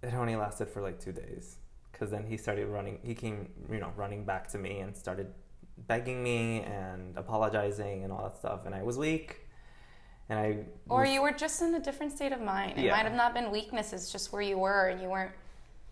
it 0.02 0.14
only 0.14 0.36
lasted 0.36 0.68
for 0.68 0.80
like 0.82 0.98
two 0.98 1.12
days, 1.12 1.56
because 1.90 2.10
then 2.10 2.24
he 2.24 2.36
started 2.36 2.66
running. 2.68 2.98
He 3.02 3.14
came, 3.14 3.48
you 3.70 3.78
know, 3.78 3.92
running 3.96 4.24
back 4.24 4.48
to 4.48 4.58
me 4.58 4.80
and 4.80 4.96
started 4.96 5.32
begging 5.86 6.22
me 6.22 6.60
and 6.62 7.16
apologizing 7.16 8.04
and 8.04 8.12
all 8.12 8.22
that 8.24 8.36
stuff. 8.36 8.66
And 8.66 8.74
I 8.74 8.82
was 8.82 8.98
weak, 8.98 9.48
and 10.28 10.38
I 10.38 10.64
Or 10.88 11.00
was- 11.02 11.10
you 11.10 11.22
were 11.22 11.32
just 11.32 11.62
in 11.62 11.74
a 11.74 11.80
different 11.80 12.12
state 12.12 12.32
of 12.32 12.40
mind. 12.40 12.78
It 12.78 12.84
Yeah. 12.84 12.92
might 12.96 13.04
have 13.04 13.14
not 13.14 13.34
been 13.34 13.50
weakness, 13.50 13.92
it's 13.92 14.10
just 14.12 14.32
where 14.32 14.42
you 14.42 14.58
were 14.58 14.88
and 14.88 15.00
you 15.00 15.08
weren't 15.08 15.32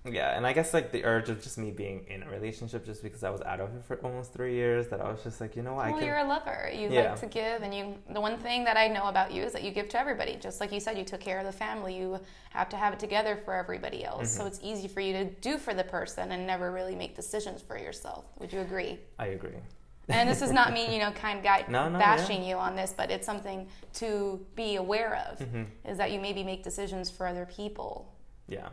yeah. 0.05 0.37
And 0.37 0.47
I 0.47 0.53
guess 0.53 0.73
like 0.73 0.93
the 0.93 1.05
urge 1.05 1.29
of 1.29 1.43
just 1.43 1.59
me 1.59 1.71
being 1.71 2.07
in 2.09 2.23
a 2.23 2.31
relationship, 2.31 2.85
just 2.87 3.03
because 3.03 3.23
I 3.23 3.31
was 3.31 3.43
out 3.43 3.61
of 3.61 3.75
it 3.75 3.85
for 3.85 3.97
almost 3.99 4.33
three 4.33 4.55
years, 4.55 4.89
that 4.89 5.01
I 5.01 5.11
was 5.11 5.23
just 5.23 5.41
like, 5.41 5.57
you 5.57 5.63
know, 5.63 5.75
what, 5.75 5.87
I 5.87 5.91
well, 5.91 5.99
can. 5.99 6.07
you're 6.09 6.17
a 6.19 6.25
lover. 6.25 6.71
You 6.75 6.89
Yeah. 6.91 7.11
like 7.11 7.21
to 7.21 7.27
give, 7.27 7.63
and 7.63 7.75
you. 7.75 7.95
The 8.11 8.21
one 8.21 8.39
thing 8.39 8.65
that 8.65 8.77
I 8.77 8.89
know 8.89 9.05
about 9.09 9.33
you 9.33 9.43
is 9.43 9.53
that 9.53 9.63
you 9.63 9.71
give 9.71 9.89
to 9.91 9.99
everybody. 10.01 10.37
Just 10.37 10.61
like 10.61 10.73
you 10.73 10.81
said, 10.81 10.97
you 10.97 11.05
took 11.05 11.21
care 11.21 11.39
of 11.39 11.45
the 11.47 11.53
family. 11.53 11.97
You 11.97 12.19
have 12.51 12.69
to 12.71 12.77
have 12.77 12.93
it 12.95 12.99
together 12.99 13.37
for 13.45 13.55
everybody 13.55 14.05
else. 14.05 14.31
So 14.31 14.43
Mhm. 14.45 14.47
it's 14.49 14.61
easy 14.63 14.89
for 14.89 15.01
you 15.01 15.13
to 15.13 15.25
do 15.25 15.59
for 15.59 15.75
the 15.75 15.85
person 15.85 16.33
and 16.33 16.47
never 16.47 16.71
really 16.73 16.95
make 16.97 17.15
decisions 17.15 17.61
for 17.63 17.77
yourself. 17.79 18.25
Would 18.39 18.53
you 18.53 18.61
agree? 18.61 18.99
I 19.19 19.27
agree. 19.29 19.59
And 20.09 20.29
this 20.29 20.43
is 20.43 20.51
not 20.51 20.73
me, 20.73 20.93
you 20.95 20.99
know, 20.99 21.13
kind 21.13 21.41
guy 21.43 21.65
No, 21.69 21.89
no, 21.89 21.99
bashing 21.99 22.43
you 22.43 22.57
on 22.57 22.75
this, 22.75 22.93
but 22.97 23.11
it's 23.13 23.25
something 23.27 23.69
to 23.95 24.45
be 24.57 24.77
aware 24.77 25.15
of. 25.31 25.39
hmm 25.39 25.65
Is 25.85 25.99
that 25.99 26.11
you 26.11 26.19
maybe 26.21 26.43
make 26.43 26.65
decisions 26.65 27.11
for 27.11 27.27
other 27.29 27.47
people. 27.47 28.13
Yeah. 28.49 28.71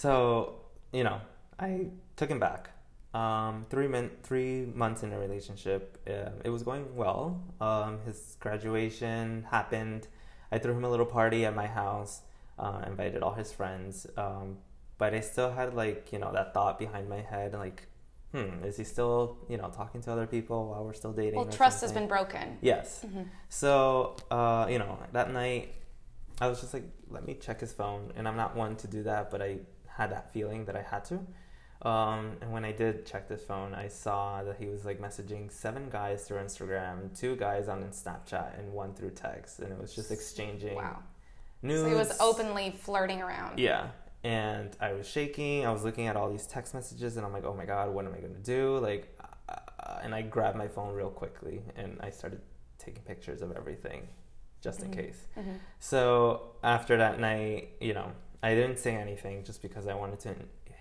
So 0.00 0.54
you 0.92 1.04
know, 1.04 1.20
I 1.58 1.88
took 2.16 2.30
him 2.30 2.40
back. 2.40 2.70
Um, 3.12 3.66
three 3.68 3.86
min- 3.86 4.16
three 4.22 4.64
months 4.74 5.02
in 5.02 5.12
a 5.12 5.18
relationship, 5.18 5.98
uh, 6.08 6.30
it 6.42 6.48
was 6.50 6.62
going 6.62 6.86
well. 6.96 7.42
Um, 7.60 7.98
his 8.06 8.36
graduation 8.40 9.46
happened. 9.50 10.08
I 10.50 10.58
threw 10.58 10.72
him 10.72 10.84
a 10.84 10.90
little 10.90 11.04
party 11.18 11.44
at 11.44 11.54
my 11.54 11.66
house. 11.66 12.22
Uh, 12.58 12.82
invited 12.86 13.22
all 13.22 13.34
his 13.34 13.52
friends. 13.52 14.06
Um, 14.16 14.58
but 14.96 15.12
I 15.12 15.20
still 15.20 15.50
had 15.52 15.74
like 15.74 16.12
you 16.12 16.18
know 16.18 16.32
that 16.32 16.54
thought 16.54 16.78
behind 16.78 17.08
my 17.08 17.20
head, 17.20 17.52
like, 17.52 17.86
hmm, 18.32 18.64
is 18.64 18.78
he 18.78 18.84
still 18.84 19.36
you 19.50 19.58
know 19.58 19.68
talking 19.68 20.00
to 20.02 20.12
other 20.12 20.26
people 20.26 20.68
while 20.70 20.82
we're 20.84 20.94
still 21.02 21.12
dating? 21.12 21.36
Well, 21.40 21.48
trust 21.48 21.82
has 21.82 21.92
been 21.92 22.08
broken. 22.08 22.56
Yes. 22.62 23.04
Mhm. 23.06 23.26
So, 23.50 24.16
uh, 24.30 24.66
you 24.70 24.78
know, 24.78 24.98
that 25.12 25.30
night, 25.30 25.74
I 26.40 26.46
was 26.48 26.60
just 26.62 26.72
like, 26.72 26.84
let 27.10 27.26
me 27.26 27.34
check 27.34 27.60
his 27.60 27.72
phone. 27.72 28.12
And 28.16 28.26
I'm 28.28 28.36
not 28.36 28.56
one 28.56 28.76
to 28.76 28.86
do 28.86 29.02
that, 29.02 29.30
but 29.30 29.42
I 29.42 29.58
had 29.96 30.10
that 30.12 30.32
feeling 30.32 30.64
that 30.66 30.76
I 30.76 30.82
had 30.82 31.04
to. 31.06 31.20
Um, 31.82 32.36
and 32.42 32.52
when 32.52 32.64
I 32.64 32.72
did 32.72 33.06
check 33.06 33.26
this 33.28 33.42
phone, 33.42 33.74
I 33.74 33.88
saw 33.88 34.42
that 34.42 34.56
he 34.58 34.66
was 34.66 34.84
like 34.84 35.00
messaging 35.00 35.50
seven 35.50 35.88
guys 35.90 36.24
through 36.24 36.38
Instagram, 36.38 37.18
two 37.18 37.36
guys 37.36 37.68
on 37.68 37.82
Snapchat, 37.84 38.58
and 38.58 38.72
one 38.72 38.92
through 38.94 39.10
text. 39.12 39.60
And 39.60 39.72
it 39.72 39.80
was 39.80 39.94
just 39.94 40.10
exchanging 40.10 40.74
Wow. 40.76 40.98
news. 41.62 41.80
So 41.80 41.88
he 41.88 41.94
was 41.94 42.20
openly 42.20 42.72
flirting 42.72 43.22
around. 43.22 43.58
Yeah. 43.58 43.88
And 44.22 44.76
I 44.80 44.92
was 44.92 45.08
shaking. 45.08 45.64
I 45.64 45.72
was 45.72 45.82
looking 45.82 46.06
at 46.06 46.16
all 46.16 46.28
these 46.30 46.46
text 46.46 46.74
messages, 46.74 47.16
and 47.16 47.24
I'm 47.24 47.32
like, 47.32 47.44
oh 47.44 47.54
my 47.54 47.64
God, 47.64 47.88
what 47.94 48.04
am 48.04 48.12
I 48.12 48.18
going 48.18 48.34
to 48.34 48.40
do? 48.40 48.76
Like, 48.78 49.18
uh, 49.48 50.00
and 50.02 50.14
I 50.14 50.20
grabbed 50.20 50.58
my 50.58 50.68
phone 50.68 50.94
real 50.94 51.08
quickly 51.10 51.62
and 51.76 51.98
I 52.00 52.10
started 52.10 52.40
taking 52.78 53.02
pictures 53.02 53.40
of 53.42 53.52
everything 53.52 54.06
just 54.60 54.82
in 54.82 54.90
Mhm. 54.90 54.94
case. 54.94 55.26
Mhm. 55.36 55.58
So 55.78 56.52
after 56.62 56.96
that 56.98 57.18
night, 57.18 57.70
you 57.80 57.94
know, 57.94 58.12
I 58.42 58.54
didn't 58.54 58.78
say 58.78 58.96
anything 58.96 59.44
just 59.44 59.62
because 59.62 59.86
I 59.86 59.94
wanted 59.94 60.20
to 60.20 60.34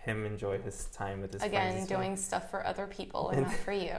him 0.04 0.26
enjoy 0.26 0.60
his 0.60 0.86
time 0.88 1.22
with 1.22 1.34
his. 1.34 1.44
Again, 1.44 1.76
as 1.76 1.90
well. 1.90 2.00
doing 2.00 2.16
stuff 2.16 2.50
for 2.50 2.66
other 2.66 2.88
people 2.88 3.30
and 3.30 3.44
not 3.44 3.54
for 3.54 3.74
you. 3.74 3.98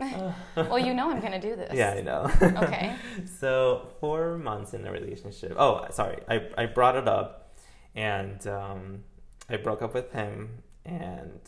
well, 0.56 0.78
you 0.78 0.92
know 0.92 1.10
I'm 1.10 1.20
going 1.20 1.32
to 1.32 1.40
do 1.40 1.54
this. 1.54 1.72
Yeah, 1.72 1.92
I 1.92 2.00
know. 2.02 2.30
Okay. 2.42 2.96
so 3.38 3.88
four 4.00 4.36
months 4.38 4.74
in 4.74 4.82
the 4.82 4.90
relationship. 4.90 5.54
Oh, 5.56 5.86
sorry. 5.90 6.18
I, 6.28 6.48
I 6.58 6.66
brought 6.66 6.96
it 6.96 7.06
up, 7.06 7.54
and 7.94 8.44
um, 8.48 9.04
I 9.48 9.56
broke 9.56 9.82
up 9.82 9.94
with 9.94 10.12
him, 10.12 10.62
and 10.84 11.38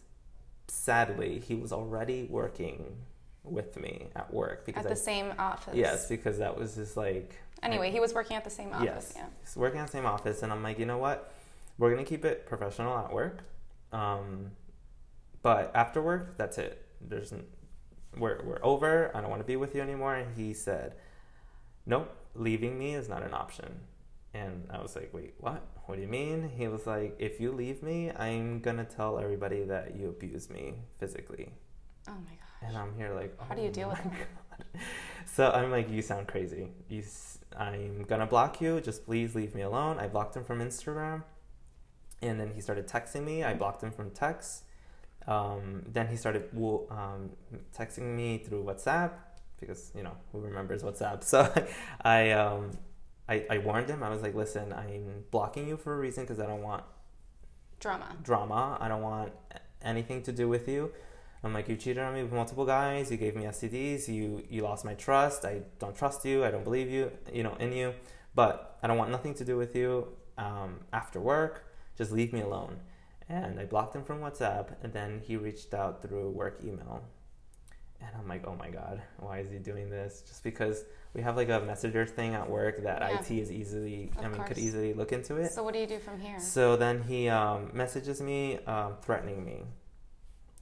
sadly, 0.68 1.41
he 1.41 1.55
was 1.57 1.72
already 1.72 2.29
working 2.31 2.97
with 3.43 3.77
me 3.77 4.09
at 4.14 4.33
work 4.33 4.64
because 4.64 4.85
At 4.85 4.91
the 4.91 5.01
I, 5.01 5.05
same 5.05 5.33
office. 5.39 5.74
yes, 5.74 6.09
because 6.09 6.39
that 6.39 6.57
was 6.57 6.74
his 6.74 6.97
like 6.97 7.37
Anyway, 7.62 7.90
he 7.90 8.00
was 8.00 8.14
working 8.14 8.36
at 8.36 8.44
the 8.44 8.50
same 8.50 8.72
office. 8.72 8.84
Yes. 8.86 9.12
Yeah. 9.16 9.26
He's 9.40 9.57
working 9.57 9.80
at 9.80 9.86
the 9.86 9.92
same 9.92 10.07
office, 10.07 10.42
and 10.42 10.52
I'm 10.52 10.62
like, 10.62 10.78
you 10.78 10.86
know 10.86 10.98
what? 10.98 11.32
We're 11.78 11.90
gonna 11.90 12.04
keep 12.04 12.24
it 12.24 12.46
professional 12.46 12.96
at 12.98 13.12
work, 13.12 13.42
um, 13.92 14.52
but 15.42 15.70
after 15.74 16.00
work, 16.02 16.36
that's 16.38 16.59
it. 16.59 16.86
There's, 17.00 17.32
n- 17.32 17.44
we're 18.16 18.42
we're 18.44 18.61
over. 18.62 19.11
I 19.14 19.20
don't 19.20 19.30
want 19.30 19.40
to 19.42 19.46
be 19.46 19.57
with 19.57 19.74
you 19.74 19.82
anymore. 19.82 20.14
And 20.14 20.36
he 20.36 20.54
said, 20.54 20.94
nope, 21.84 22.14
leaving 22.34 22.78
me 22.78 22.94
is 22.94 23.09
not 23.09 23.22
an 23.22 23.34
option. 23.34 23.80
And 24.34 24.66
I 24.70 24.80
was 24.82 24.94
like, 24.96 25.11
wait, 25.12 25.34
what? 25.38 25.62
What 25.86 25.96
do 25.96 26.02
you 26.02 26.09
mean? 26.09 26.50
He 26.57 26.68
was 26.68 26.86
like, 26.86 27.16
if 27.18 27.40
you 27.40 27.52
leave 27.52 27.82
me, 27.82 28.11
I'm 28.12 28.61
gonna 28.61 28.84
tell 28.84 29.18
everybody 29.18 29.64
that 29.64 29.96
you 29.96 30.09
abuse 30.09 30.50
me 30.50 30.74
physically. 30.98 31.52
Oh 32.09 32.12
my 32.12 32.32
gosh. 32.32 32.68
And 32.68 32.76
I'm 32.76 32.94
here 32.96 33.12
like, 33.14 33.38
How 33.48 33.54
do 33.54 33.62
you 33.62 33.68
"Oh 33.68 33.72
deal 33.72 33.88
with 33.90 33.98
that?" 34.02 34.12
God." 34.72 34.82
So 35.26 35.50
I'm 35.50 35.70
like, 35.70 35.90
you 35.90 36.02
sound 36.02 36.26
crazy. 36.28 36.68
You, 36.88 37.02
I'm 37.57 38.04
gonna 38.04 38.26
block 38.26 38.61
you. 38.61 38.80
Just 38.80 39.07
please 39.07 39.34
leave 39.34 39.54
me 39.54 39.62
alone. 39.62 39.98
I 39.98 40.09
blocked 40.09 40.36
him 40.36 40.44
from 40.44 40.61
Instagram, 40.61 41.22
and 42.22 42.38
then 42.40 42.52
he 42.54 42.61
started 42.61 42.86
texting 42.86 43.24
me. 43.24 43.44
I 43.44 43.54
blocked 43.54 43.82
him 43.82 43.90
from 43.90 44.11
text. 44.11 44.64
Um, 45.26 45.82
then 45.88 46.09
he 46.09 46.16
started 46.16 46.50
um, 46.54 47.30
texting 47.76 48.14
me 48.14 48.38
through 48.38 48.64
WhatsApp 48.64 49.12
because 49.59 49.90
you 49.94 50.02
know 50.02 50.16
who 50.32 50.40
remembers 50.40 50.82
WhatsApp. 50.82 51.24
So 51.24 51.50
I, 52.02 52.30
um, 52.32 52.72
I 53.28 53.44
I 53.50 53.59
warned 53.59 53.88
him. 53.88 54.02
I 54.02 54.11
was 54.11 54.22
like, 54.22 54.34
listen, 54.34 54.72
I'm 54.72 55.24
blocking 55.30 55.66
you 55.68 55.76
for 55.76 55.94
a 55.94 55.96
reason 55.98 56.24
because 56.24 56.40
I 56.40 56.46
don't 56.46 56.62
want 56.62 56.84
Drama. 57.80 58.16
drama. 58.22 58.78
I 58.80 58.88
don't 58.88 59.02
want 59.02 59.32
anything 59.82 60.22
to 60.22 60.32
do 60.32 60.48
with 60.48 60.68
you. 60.68 60.92
I'm 61.47 61.55
like, 61.55 61.68
you 61.68 61.76
cheated 61.76 62.03
on 62.03 62.12
me 62.14 62.22
with 62.22 62.32
multiple 62.32 62.66
guys. 62.66 63.11
You 63.11 63.16
gave 63.16 63.34
me 63.36 63.44
STDs. 63.44 64.09
You 64.09 64.42
you 64.51 64.62
lost 64.62 64.84
my 64.84 64.94
trust. 64.94 65.44
I 65.44 65.62
don't 65.78 65.97
trust 65.97 66.24
you. 66.24 66.44
I 66.44 66.51
don't 66.51 66.64
believe 66.64 66.90
you. 66.90 67.11
You 67.32 67.42
know, 67.44 67.55
in 67.59 67.72
you. 67.72 67.94
But 68.34 68.76
I 68.82 68.86
don't 68.88 68.99
want 68.99 69.11
nothing 69.11 69.34
to 69.34 69.44
do 69.44 69.57
with 69.57 69.74
you. 69.74 70.09
Um, 70.36 70.80
after 70.92 71.18
work, 71.20 71.55
just 71.97 72.12
leave 72.12 72.32
me 72.32 72.40
alone. 72.42 72.80
And 73.28 73.59
I 73.59 73.64
blocked 73.64 73.94
him 73.97 74.05
from 74.05 74.20
WhatsApp. 74.20 74.66
And 74.82 74.92
then 74.92 75.22
he 75.24 75.36
reached 75.36 75.72
out 75.72 76.03
through 76.03 76.30
work 76.30 76.61
email. 76.62 77.03
And 78.01 78.11
I'm 78.18 78.28
like, 78.28 78.47
oh 78.47 78.55
my 78.55 78.68
god, 78.68 79.01
why 79.18 79.38
is 79.38 79.51
he 79.51 79.59
doing 79.59 79.88
this? 79.88 80.22
Just 80.28 80.44
because 80.44 80.84
we 81.14 81.22
have 81.22 81.36
like 81.36 81.49
a 81.49 81.61
messenger 81.61 82.05
thing 82.05 82.34
at 82.34 82.49
work 82.49 82.82
that 82.82 83.01
Yeah. 83.01 83.18
IT 83.18 83.30
is 83.30 83.51
easily, 83.51 84.12
I 84.18 84.26
Of 84.26 84.32
mean, 84.32 84.42
could 84.44 84.59
easily 84.59 84.92
look 84.92 85.12
into 85.12 85.36
it. 85.36 85.51
So 85.53 85.62
what 85.62 85.72
do 85.72 85.80
you 85.80 85.86
do 85.86 85.99
from 85.99 86.20
here? 86.20 86.38
So 86.38 86.76
then 86.76 87.03
he 87.05 87.28
um, 87.30 87.70
messages 87.72 88.20
me, 88.20 88.59
um, 88.66 88.97
threatening 89.01 89.44
me. 89.44 89.62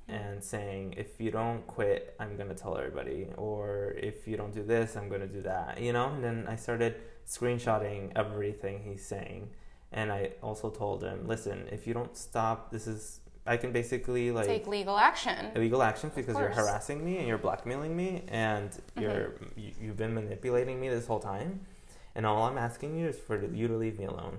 And 0.08 0.42
saying, 0.42 0.94
"If 0.96 1.20
you 1.20 1.30
don't 1.30 1.66
quit, 1.66 2.14
I'm 2.20 2.36
gonna 2.36 2.54
tell 2.54 2.76
everybody, 2.76 3.28
or 3.36 3.94
if 3.96 4.28
you 4.28 4.36
don't 4.36 4.54
do 4.54 4.62
this, 4.62 4.96
I'm 4.96 5.08
gonna 5.08 5.26
do 5.26 5.42
that." 5.42 5.80
You 5.80 5.92
know. 5.92 6.08
And 6.08 6.22
then 6.22 6.46
I 6.48 6.56
started 6.56 6.96
screenshotting 7.26 8.12
everything 8.16 8.82
he's 8.82 9.04
saying, 9.04 9.50
and 9.92 10.12
I 10.12 10.32
also 10.42 10.70
told 10.70 11.02
him, 11.02 11.26
"Listen, 11.26 11.68
if 11.70 11.86
you 11.86 11.94
don't 11.94 12.16
stop, 12.16 12.70
this 12.70 12.86
is 12.86 13.20
I 13.46 13.56
can 13.56 13.72
basically 13.72 14.30
like." 14.30 14.46
Take 14.46 14.66
legal 14.66 14.98
action. 14.98 15.52
illegal 15.54 15.82
actions 15.82 16.12
because 16.14 16.36
you're. 16.36 16.48
Mm-hmm. 16.48 16.60
harassing 16.60 17.04
me 17.04 17.18
and 17.18 17.26
you're 17.26 17.38
blackmailing 17.38 17.96
me 17.96 18.22
and 18.28 18.70
you're 18.98 19.34
you, 19.56 19.72
you've 19.80 19.96
been 19.96 20.14
manipulating 20.14 20.80
me 20.80 20.88
this 20.88 21.06
whole 21.06 21.20
time 21.20 21.60
and 22.14 22.24
all 22.26 22.44
I'm 22.44 22.58
asking 22.58 22.96
you 22.96 23.08
is 23.08 23.18
for 23.18 23.44
you 23.44 23.68
to 23.68 23.76
leave 23.76 23.98
me 23.98 24.04
alone. 24.04 24.38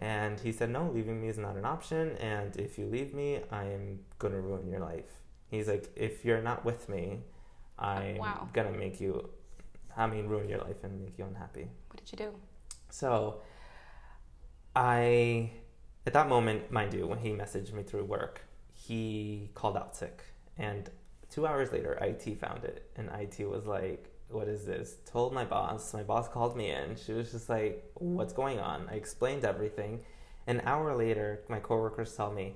And 0.00 0.40
he 0.40 0.50
said, 0.50 0.70
no, 0.70 0.90
leaving 0.92 1.20
me 1.20 1.28
is 1.28 1.36
not 1.36 1.56
an 1.56 1.66
option. 1.66 2.16
And 2.16 2.56
if 2.56 2.78
you 2.78 2.86
leave 2.86 3.12
me, 3.12 3.40
I'm 3.52 4.00
going 4.18 4.32
to 4.32 4.40
ruin 4.40 4.66
your 4.66 4.80
life. 4.80 5.10
He's 5.48 5.68
like, 5.68 5.90
if 5.94 6.24
you're 6.24 6.40
not 6.40 6.64
with 6.64 6.88
me, 6.88 7.20
I'm 7.78 8.16
oh, 8.16 8.20
Wow. 8.20 8.48
going 8.54 8.72
to 8.72 8.78
make 8.78 8.98
you, 8.98 9.28
I 9.94 10.06
mean, 10.06 10.26
ruin 10.26 10.48
your 10.48 10.60
life 10.60 10.82
and 10.84 11.02
make 11.02 11.18
you 11.18 11.24
unhappy. 11.26 11.68
What 11.88 11.98
did 12.02 12.10
you 12.12 12.16
do? 12.16 12.34
So 12.88 13.42
I, 14.74 15.50
at 16.06 16.14
that 16.14 16.28
moment, 16.28 16.70
mind 16.70 16.94
you, 16.94 17.06
when 17.06 17.18
he 17.18 17.30
messaged 17.32 17.74
me 17.74 17.82
through 17.82 18.04
work, 18.04 18.40
he 18.72 19.50
called 19.54 19.76
out 19.76 19.94
sick. 19.94 20.22
And 20.56 20.88
two 21.30 21.46
hours 21.46 21.72
later, 21.72 21.92
IT 22.00 22.38
found 22.40 22.64
it. 22.64 22.90
And 22.96 23.10
IT 23.10 23.46
was 23.46 23.66
like, 23.66 24.10
what 24.30 24.48
is 24.48 24.64
this? 24.64 24.96
Told 25.06 25.32
my 25.32 25.44
boss. 25.44 25.92
My 25.94 26.02
boss 26.02 26.28
called 26.28 26.56
me 26.56 26.70
in. 26.70 26.96
She 26.96 27.12
was 27.12 27.32
just 27.32 27.48
like, 27.48 27.90
what's 27.94 28.32
going 28.32 28.58
on? 28.58 28.88
I 28.90 28.94
explained 28.94 29.44
everything. 29.44 30.00
An 30.46 30.62
hour 30.64 30.94
later, 30.96 31.42
my 31.48 31.58
coworkers 31.60 32.14
tell 32.14 32.32
me, 32.32 32.54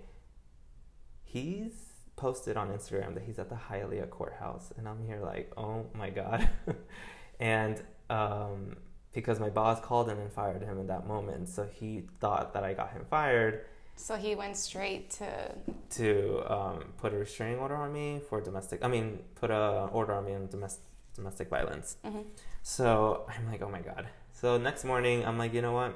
he's 1.22 1.72
posted 2.16 2.56
on 2.56 2.68
Instagram 2.68 3.14
that 3.14 3.24
he's 3.24 3.38
at 3.38 3.48
the 3.48 3.58
Hialeah 3.70 4.10
courthouse. 4.10 4.72
And 4.76 4.88
I'm 4.88 5.04
here 5.06 5.20
like, 5.20 5.52
oh 5.56 5.86
my 5.94 6.10
God. 6.10 6.48
and 7.40 7.82
um, 8.08 8.76
because 9.12 9.40
my 9.40 9.50
boss 9.50 9.80
called 9.80 10.08
him 10.08 10.18
and 10.18 10.32
fired 10.32 10.62
him 10.62 10.78
in 10.78 10.86
that 10.88 11.06
moment. 11.06 11.48
So 11.48 11.64
he 11.72 12.04
thought 12.20 12.54
that 12.54 12.64
I 12.64 12.74
got 12.74 12.92
him 12.92 13.04
fired 13.08 13.64
So 13.96 14.16
he 14.16 14.34
went 14.34 14.56
straight 14.56 15.10
to. 15.12 15.54
to 15.90 16.52
um, 16.52 16.84
put 16.98 17.12
a 17.12 17.16
restraining 17.16 17.58
order 17.58 17.76
on 17.76 17.92
me 17.92 18.20
for 18.28 18.40
domestic. 18.40 18.84
I 18.84 18.88
mean, 18.88 19.20
put 19.34 19.50
a 19.50 19.88
order 19.92 20.14
on 20.14 20.24
me 20.24 20.34
on 20.34 20.48
domestic 20.48 20.84
domestic 21.14 21.48
violence. 21.48 21.96
Mhm. 22.04 22.24
So 22.62 23.24
I'm 23.28 23.46
like, 23.50 23.62
oh 23.62 23.68
my 23.68 23.80
god. 23.80 24.08
So 24.32 24.58
next 24.58 24.84
morning, 24.84 25.24
I'm 25.24 25.38
like, 25.38 25.54
you 25.54 25.62
know 25.62 25.72
what? 25.72 25.94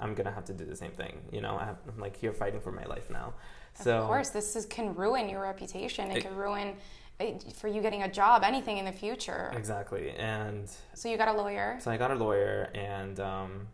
I'm 0.00 0.14
gonna 0.14 0.30
have 0.32 0.44
to 0.46 0.52
do 0.52 0.64
the 0.64 0.76
same 0.76 0.92
thing. 0.92 1.18
You 1.32 1.40
know, 1.40 1.56
I'm 1.58 1.76
like 1.98 2.16
here 2.16 2.32
fighting 2.32 2.60
for 2.60 2.72
my 2.72 2.84
life 2.84 3.10
now. 3.10 3.34
So 3.74 3.98
of 3.98 4.06
course, 4.06 4.30
this 4.30 4.56
is, 4.56 4.64
can 4.66 4.94
ruin 4.94 5.28
your 5.28 5.42
reputation. 5.42 6.10
It, 6.10 6.18
It- 6.18 6.22
can 6.22 6.36
ruin 6.36 6.76
uh, 7.20 7.24
for 7.54 7.66
you 7.66 7.82
getting 7.82 8.04
a 8.04 8.08
job, 8.10 8.44
anything 8.44 8.78
in 8.78 8.84
the 8.84 8.92
future. 8.92 9.50
exactly, 9.56 10.10
and 10.12 10.70
So 10.94 11.08
you 11.08 11.16
got 11.16 11.26
a 11.26 11.32
lawyer. 11.32 11.76
so 11.80 11.90
I 11.90 11.96
got 11.96 12.12
a 12.12 12.14
lawyer, 12.14 12.70
and 12.74 13.18
um, 13.18 13.66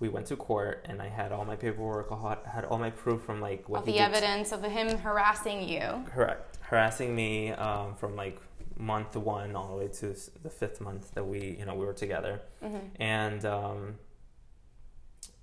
we 0.00 0.08
went 0.08 0.26
to 0.26 0.36
court, 0.36 0.84
and 0.88 1.00
I 1.00 1.08
had 1.08 1.30
all 1.30 1.44
my 1.44 1.54
paperwork, 1.54 2.10
I 2.10 2.36
had, 2.50 2.64
all 2.64 2.78
my 2.78 2.90
proof 2.90 3.22
from 3.22 3.40
like 3.40 3.68
what 3.68 3.80
of 3.80 3.86
the 3.86 4.00
evidence 4.00 4.50
of 4.50 4.64
him 4.64 4.98
harassing 4.98 5.62
you. 5.68 6.04
correct 6.12 6.58
harassing 6.62 7.14
me 7.14 7.52
um, 7.52 7.94
from 7.94 8.16
like 8.16 8.40
month 8.76 9.14
one 9.16 9.54
all 9.56 9.68
the 9.68 9.76
way 9.84 9.88
to 9.88 10.14
the 10.42 10.50
fifth 10.50 10.80
month 10.80 11.12
that 11.14 11.24
we 11.24 11.56
you 11.58 11.64
know 11.64 11.74
we 11.74 11.84
were 11.86 11.92
together 11.92 12.42
hmm 12.62 12.78
and 13.00 13.44
um, 13.44 13.94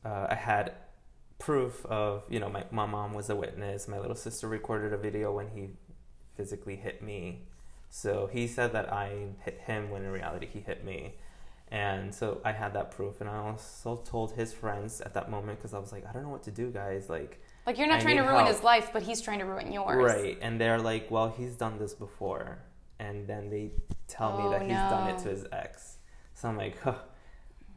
uh, 0.06 0.28
i 0.30 0.36
had 0.36 0.74
proof 1.40 1.86
of 1.86 2.24
you 2.30 2.40
know 2.40 2.50
my, 2.50 2.64
my 2.72 2.86
mom 2.86 3.14
was 3.14 3.30
a 3.30 3.36
witness 3.36 3.88
my 3.88 3.98
little 4.00 4.16
sister 4.16 4.48
recorded 4.48 4.94
a 4.94 4.98
video 4.98 5.32
when 5.34 5.48
he 5.56 5.70
physically 6.36 6.76
hit 6.76 7.02
me 7.02 7.44
so 7.90 8.30
he 8.32 8.48
said 8.48 8.74
that 8.74 8.92
i 8.94 9.28
hit 9.44 9.60
him 9.66 9.90
when 9.90 10.04
in 10.04 10.12
reality 10.12 10.48
he 10.52 10.60
hit 10.60 10.84
me 10.86 11.16
and 11.72 12.14
so 12.14 12.40
i 12.46 12.52
had 12.52 12.74
that 12.74 12.92
proof 12.92 13.22
and 13.22 13.30
i 13.30 13.38
also 13.38 13.96
told 14.06 14.34
his 14.34 14.54
friends 14.54 15.02
at 15.02 15.14
that 15.14 15.32
moment 15.32 15.58
because 15.58 15.74
i 15.74 15.80
was 15.80 15.92
like 15.92 16.06
i 16.08 16.12
don't 16.14 16.24
know 16.24 16.30
what 16.30 16.44
to 16.44 16.52
do 16.52 16.70
guys 16.70 17.10
like 17.10 17.42
Like 17.66 17.78
you're 17.78 17.88
not 17.88 18.00
I 18.00 18.02
trying 18.04 18.18
to 18.18 18.24
ruin 18.24 18.46
help. 18.46 18.48
his 18.56 18.64
life, 18.64 18.90
but 18.94 19.02
he's 19.04 19.22
trying 19.22 19.40
to 19.40 19.46
ruin 19.46 19.72
yours. 19.72 20.04
Right. 20.04 20.36
And 20.42 20.60
they're 20.60 20.80
like, 20.82 21.12
well, 21.12 21.30
he's 21.38 21.56
done 21.56 21.78
this 21.78 21.94
before. 21.94 22.58
And 23.06 23.28
then 23.28 23.50
they 23.50 23.66
tell 24.08 24.32
me 24.38 24.44
Oh, 24.46 24.52
that 24.52 24.62
he's 24.62 24.72
done 24.94 25.06
it 25.10 25.18
to 25.24 25.30
his 25.30 25.46
ex. 25.52 25.98
So 26.34 26.48
I'm 26.50 26.58
like, 26.58 26.80
huh. 26.82 26.96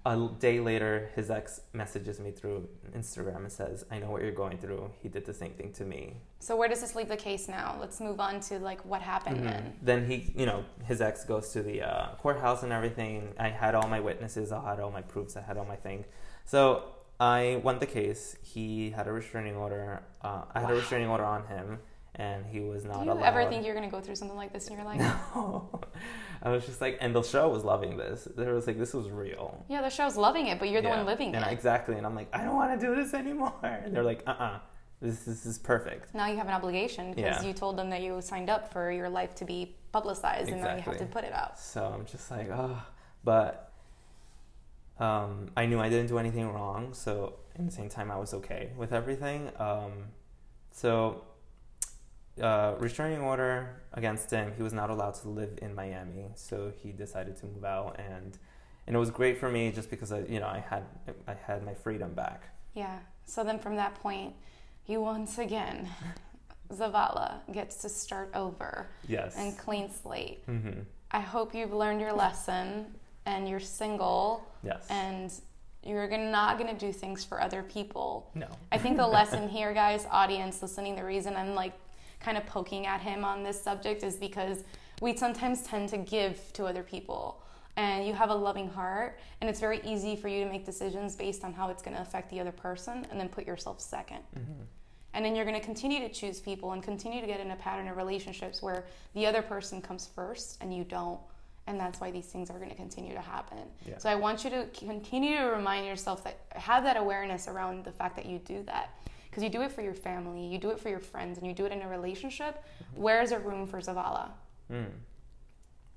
A 0.06 0.28
day 0.38 0.60
later, 0.60 1.08
his 1.16 1.30
ex 1.30 1.62
messages 1.72 2.20
me 2.20 2.30
through 2.30 2.68
Instagram 2.94 3.38
and 3.38 3.50
says, 3.50 3.86
I 3.90 3.98
know 4.00 4.10
what 4.10 4.20
you're 4.20 4.32
going 4.44 4.58
through. 4.58 4.90
He 5.02 5.08
did 5.08 5.24
the 5.24 5.32
same 5.32 5.52
thing 5.52 5.72
to 5.78 5.84
me. 5.84 6.02
So 6.40 6.56
where 6.58 6.68
does 6.68 6.82
this 6.82 6.94
leave 6.94 7.08
the 7.08 7.16
case 7.16 7.48
now? 7.48 7.68
Let's 7.80 7.98
move 8.02 8.20
on 8.20 8.40
to 8.48 8.58
like 8.58 8.84
what 8.84 9.00
happened 9.00 9.38
Mhm. 9.38 9.44
then. 9.50 9.62
Then 9.80 10.00
he, 10.10 10.16
you 10.36 10.44
know, 10.44 10.62
his 10.90 11.00
ex 11.00 11.24
goes 11.24 11.46
to 11.54 11.62
the 11.62 11.80
uh, 11.90 12.16
courthouse 12.16 12.62
and 12.64 12.70
everything. 12.70 13.32
I 13.38 13.48
had 13.48 13.74
all 13.74 13.88
my 13.88 14.00
witnesses, 14.00 14.52
I 14.52 14.62
had 14.72 14.78
all 14.78 14.90
my 14.90 15.00
proofs, 15.00 15.38
I 15.38 15.40
had 15.40 15.56
all 15.56 15.64
my 15.64 15.76
thing. 15.76 16.04
So 16.44 16.60
I 17.18 17.62
won 17.64 17.78
the 17.78 17.86
case. 17.86 18.36
He 18.42 18.90
had 18.90 19.06
a 19.08 19.12
restraining 19.20 19.56
order. 19.56 20.02
Uh, 20.20 20.42
I 20.54 20.60
had 20.60 20.70
a 20.70 20.74
restraining 20.74 21.08
order 21.08 21.24
on 21.24 21.46
him, 21.46 21.78
and 22.16 22.44
he 22.46 22.60
was 22.60 22.84
not 22.84 23.00
Do 23.00 23.06
you 23.06 23.12
allowed. 23.12 23.24
ever 23.24 23.48
think 23.48 23.64
you're 23.66 23.74
gonna 23.74 23.90
go 23.90 24.00
through 24.00 24.16
something 24.16 24.36
like 24.36 24.52
this 24.52 24.68
in 24.68 24.74
your 24.76 24.84
life? 24.92 25.00
No. 25.00 25.80
I 26.42 26.50
was 26.50 26.66
just 26.66 26.80
like, 26.80 26.98
and 27.00 27.14
the 27.14 27.22
show 27.22 27.48
was 27.48 27.64
loving 27.64 27.96
this. 27.96 28.28
They 28.36 28.50
was 28.52 28.66
like, 28.66 28.78
this 28.78 28.92
was 28.94 29.08
real. 29.10 29.64
Yeah, 29.68 29.80
the 29.82 29.88
show's 29.90 30.16
loving 30.16 30.46
it, 30.48 30.58
but 30.58 30.68
you're 30.68 30.82
the 30.82 30.88
Yeah. 30.88 30.96
one 30.98 31.06
living 31.06 31.34
and 31.34 31.44
it. 31.44 31.52
Exactly. 31.52 31.96
And 31.96 32.06
I'm 32.06 32.14
like, 32.14 32.28
I 32.32 32.44
don't 32.44 32.54
want 32.56 32.78
to 32.78 32.86
do 32.86 32.94
this 32.94 33.14
anymore. 33.14 33.54
And 33.62 33.94
they're 33.94 34.02
like, 34.02 34.22
uh 34.26 34.30
uh 34.30 34.58
this, 35.00 35.24
this 35.24 35.44
is 35.44 35.58
perfect. 35.58 36.14
now 36.14 36.26
you 36.28 36.36
have 36.36 36.46
an 36.48 36.54
obligation 36.54 37.12
because 37.14 37.42
Yeah. 37.42 37.48
you 37.48 37.52
told 37.52 37.76
them 37.76 37.90
that 37.90 38.00
you 38.00 38.20
signed 38.22 38.48
up 38.48 38.72
for 38.72 38.90
your 38.90 39.08
life 39.10 39.34
to 39.36 39.44
be 39.44 39.76
publicized, 39.92 40.48
and 40.50 40.62
now 40.62 40.74
you 40.76 40.82
have 40.82 40.96
to 40.98 41.04
put 41.06 41.24
it 41.24 41.32
out. 41.32 41.58
So 41.58 41.84
I'm 41.84 42.06
just 42.06 42.30
like, 42.30 42.48
oh, 42.50 42.80
but 43.22 43.70
um, 44.98 45.50
I 45.56 45.66
knew 45.66 45.80
I 45.80 45.88
didn't 45.88 46.06
do 46.06 46.18
anything 46.18 46.48
wrong. 46.52 46.94
So 46.94 47.34
in 47.58 47.66
the 47.66 47.72
same 47.72 47.88
time, 47.88 48.10
I 48.10 48.16
was 48.16 48.32
okay 48.34 48.70
with 48.76 48.92
everything. 48.92 49.50
Um, 49.58 49.92
so 50.70 51.22
uh, 52.41 52.74
restraining 52.78 53.20
order 53.20 53.82
against 53.93 54.30
him. 54.30 54.53
He 54.57 54.62
was 54.62 54.72
not 54.72 54.91
allowed 54.91 55.14
to 55.22 55.28
live 55.28 55.59
in 55.62 55.74
Miami, 55.74 56.26
so 56.35 56.72
he 56.82 56.93
decided 56.93 57.37
to 57.39 57.47
move 57.47 57.64
out, 57.64 57.99
and 57.99 58.39
and 58.87 58.95
it 58.97 58.99
was 58.99 59.11
great 59.11 59.39
for 59.39 59.49
me 59.51 59.70
just 59.72 59.89
because 59.91 60.12
I, 60.12 60.20
you 60.20 60.41
know, 60.41 60.47
I 60.47 60.59
had 60.68 60.85
I 61.28 61.35
had 61.47 61.64
my 61.64 61.74
freedom 61.74 62.12
back. 62.12 62.49
Yeah. 62.74 62.99
So 63.26 63.43
then 63.45 63.59
from 63.59 63.76
that 63.76 63.95
point, 63.97 64.35
you 64.87 65.01
once 65.01 65.39
again, 65.39 65.89
Zavala 66.72 67.41
gets 67.53 67.76
to 67.78 67.89
start 67.89 68.30
over 68.35 68.89
Yes. 69.09 69.35
and 69.37 69.57
clean 69.59 69.91
slate. 69.91 70.43
hmm 70.47 70.80
I 71.11 71.20
hope 71.20 71.55
you've 71.55 71.72
learned 71.72 72.01
your 72.01 72.12
lesson 72.12 72.87
and 73.24 73.49
you're 73.49 73.61
single 73.61 74.45
Yes. 74.64 74.85
and 74.91 75.32
you're 75.85 76.09
gonna, 76.09 76.30
not 76.30 76.59
going 76.59 76.74
to 76.74 76.87
do 76.87 76.93
things 76.93 77.24
for 77.24 77.41
other 77.41 77.62
people. 77.62 78.30
no. 78.35 78.49
I 78.72 78.78
think 78.78 78.97
the 78.97 79.07
lesson 79.18 79.49
here, 79.49 79.72
guys, 79.72 80.07
audience 80.11 80.61
listening, 80.62 80.97
the 80.97 81.05
reason 81.05 81.37
I'm 81.37 81.55
like 81.55 81.72
kind 82.24 82.38
of 82.38 82.46
poking 82.46 82.86
at 82.86 83.00
him 83.00 83.24
on 83.24 83.42
this 83.42 83.60
subject 83.60 84.02
is 84.02 84.16
because 84.16 84.64
we 85.02 85.16
sometimes 85.16 85.62
tend 85.62 85.88
to 85.90 85.98
give 85.98 86.52
to 86.54 86.64
other 86.64 86.82
people. 86.82 87.42
And 87.76 88.06
you 88.06 88.14
have 88.14 88.30
a 88.30 88.34
loving 88.34 88.68
heart, 88.68 89.18
and 89.40 89.50
it's 89.50 89.58
very 89.58 89.80
easy 89.84 90.14
for 90.14 90.28
you 90.28 90.44
to 90.44 90.50
make 90.50 90.64
decisions 90.64 91.16
based 91.16 91.42
on 91.42 91.52
how 91.52 91.70
it's 91.70 91.82
going 91.82 91.96
to 91.96 92.02
affect 92.02 92.30
the 92.30 92.38
other 92.38 92.52
person 92.52 93.04
and 93.10 93.18
then 93.18 93.28
put 93.28 93.46
yourself 93.46 93.78
2nd 93.80 94.22
hmm 94.32 94.62
And 95.12 95.24
then 95.24 95.34
you're 95.36 95.44
going 95.44 95.60
to 95.60 95.66
continue 95.72 96.00
to 96.00 96.08
choose 96.08 96.40
people 96.40 96.72
and 96.72 96.82
continue 96.82 97.20
to 97.20 97.26
get 97.26 97.40
in 97.40 97.50
a 97.50 97.56
pattern 97.56 97.88
of 97.88 97.96
relationships 97.96 98.62
where 98.62 98.84
the 99.14 99.26
other 99.26 99.42
person 99.42 99.82
comes 99.82 100.08
first 100.14 100.58
and 100.60 100.72
you 100.76 100.84
don't. 100.84 101.20
And 101.66 101.80
that's 101.80 102.00
why 102.00 102.10
these 102.10 102.26
things 102.26 102.50
are 102.50 102.58
going 102.58 102.70
to 102.70 102.76
continue 102.76 103.14
to 103.14 103.20
happen. 103.20 103.64
Yeah. 103.86 103.98
So 103.98 104.08
I 104.08 104.16
want 104.16 104.44
you 104.44 104.50
to 104.50 104.66
continue 104.76 105.36
to 105.38 105.46
remind 105.46 105.86
yourself 105.86 106.22
that 106.24 106.36
have 106.70 106.84
that 106.84 106.96
awareness 106.96 107.48
around 107.48 107.84
the 107.84 107.92
fact 107.92 108.16
that 108.16 108.26
you 108.26 108.38
do 108.38 108.62
that. 108.64 108.86
Because 109.35 109.43
you 109.43 109.51
do 109.51 109.62
it 109.62 109.72
for 109.72 109.82
your 109.82 109.95
family, 109.95 110.47
you 110.47 110.59
do 110.59 110.70
it 110.70 110.78
for 110.78 110.89
your 110.89 111.01
friends, 111.01 111.39
and 111.39 111.47
you 111.47 111.53
do 111.53 111.66
it 111.66 111.72
in 111.72 111.82
a 111.82 111.89
relationship. 111.89 112.62
Where 112.95 113.20
is 113.20 113.32
a 113.32 113.39
room 113.41 113.66
for 113.66 113.80
Zavala? 113.80 114.28
Mm. 114.70 114.87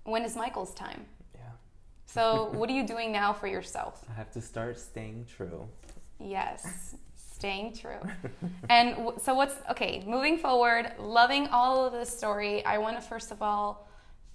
When 0.06 0.24
is 0.24 0.36
Michael's 0.36 0.74
time? 0.74 1.06
Yeah. 1.36 1.42
So, 2.08 2.50
what 2.54 2.68
are 2.68 2.74
you 2.74 2.88
doing 2.88 3.12
now 3.12 3.34
for 3.34 3.46
yourself? 3.46 4.04
I 4.10 4.14
have 4.14 4.32
to 4.32 4.42
start 4.42 4.80
staying 4.80 5.28
true. 5.38 5.68
Yes, 6.20 6.96
staying 7.14 7.76
true. 7.76 8.00
and 8.72 8.96
w- 8.96 9.20
so, 9.22 9.36
what's 9.36 9.54
okay, 9.70 10.04
moving 10.08 10.40
forward, 10.40 10.94
loving 10.98 11.46
all 11.50 11.86
of 11.86 11.94
this 11.94 12.10
story, 12.10 12.66
I 12.66 12.80
want 12.80 13.00
to 13.00 13.04
first 13.04 13.32
of 13.32 13.44
all 13.44 13.88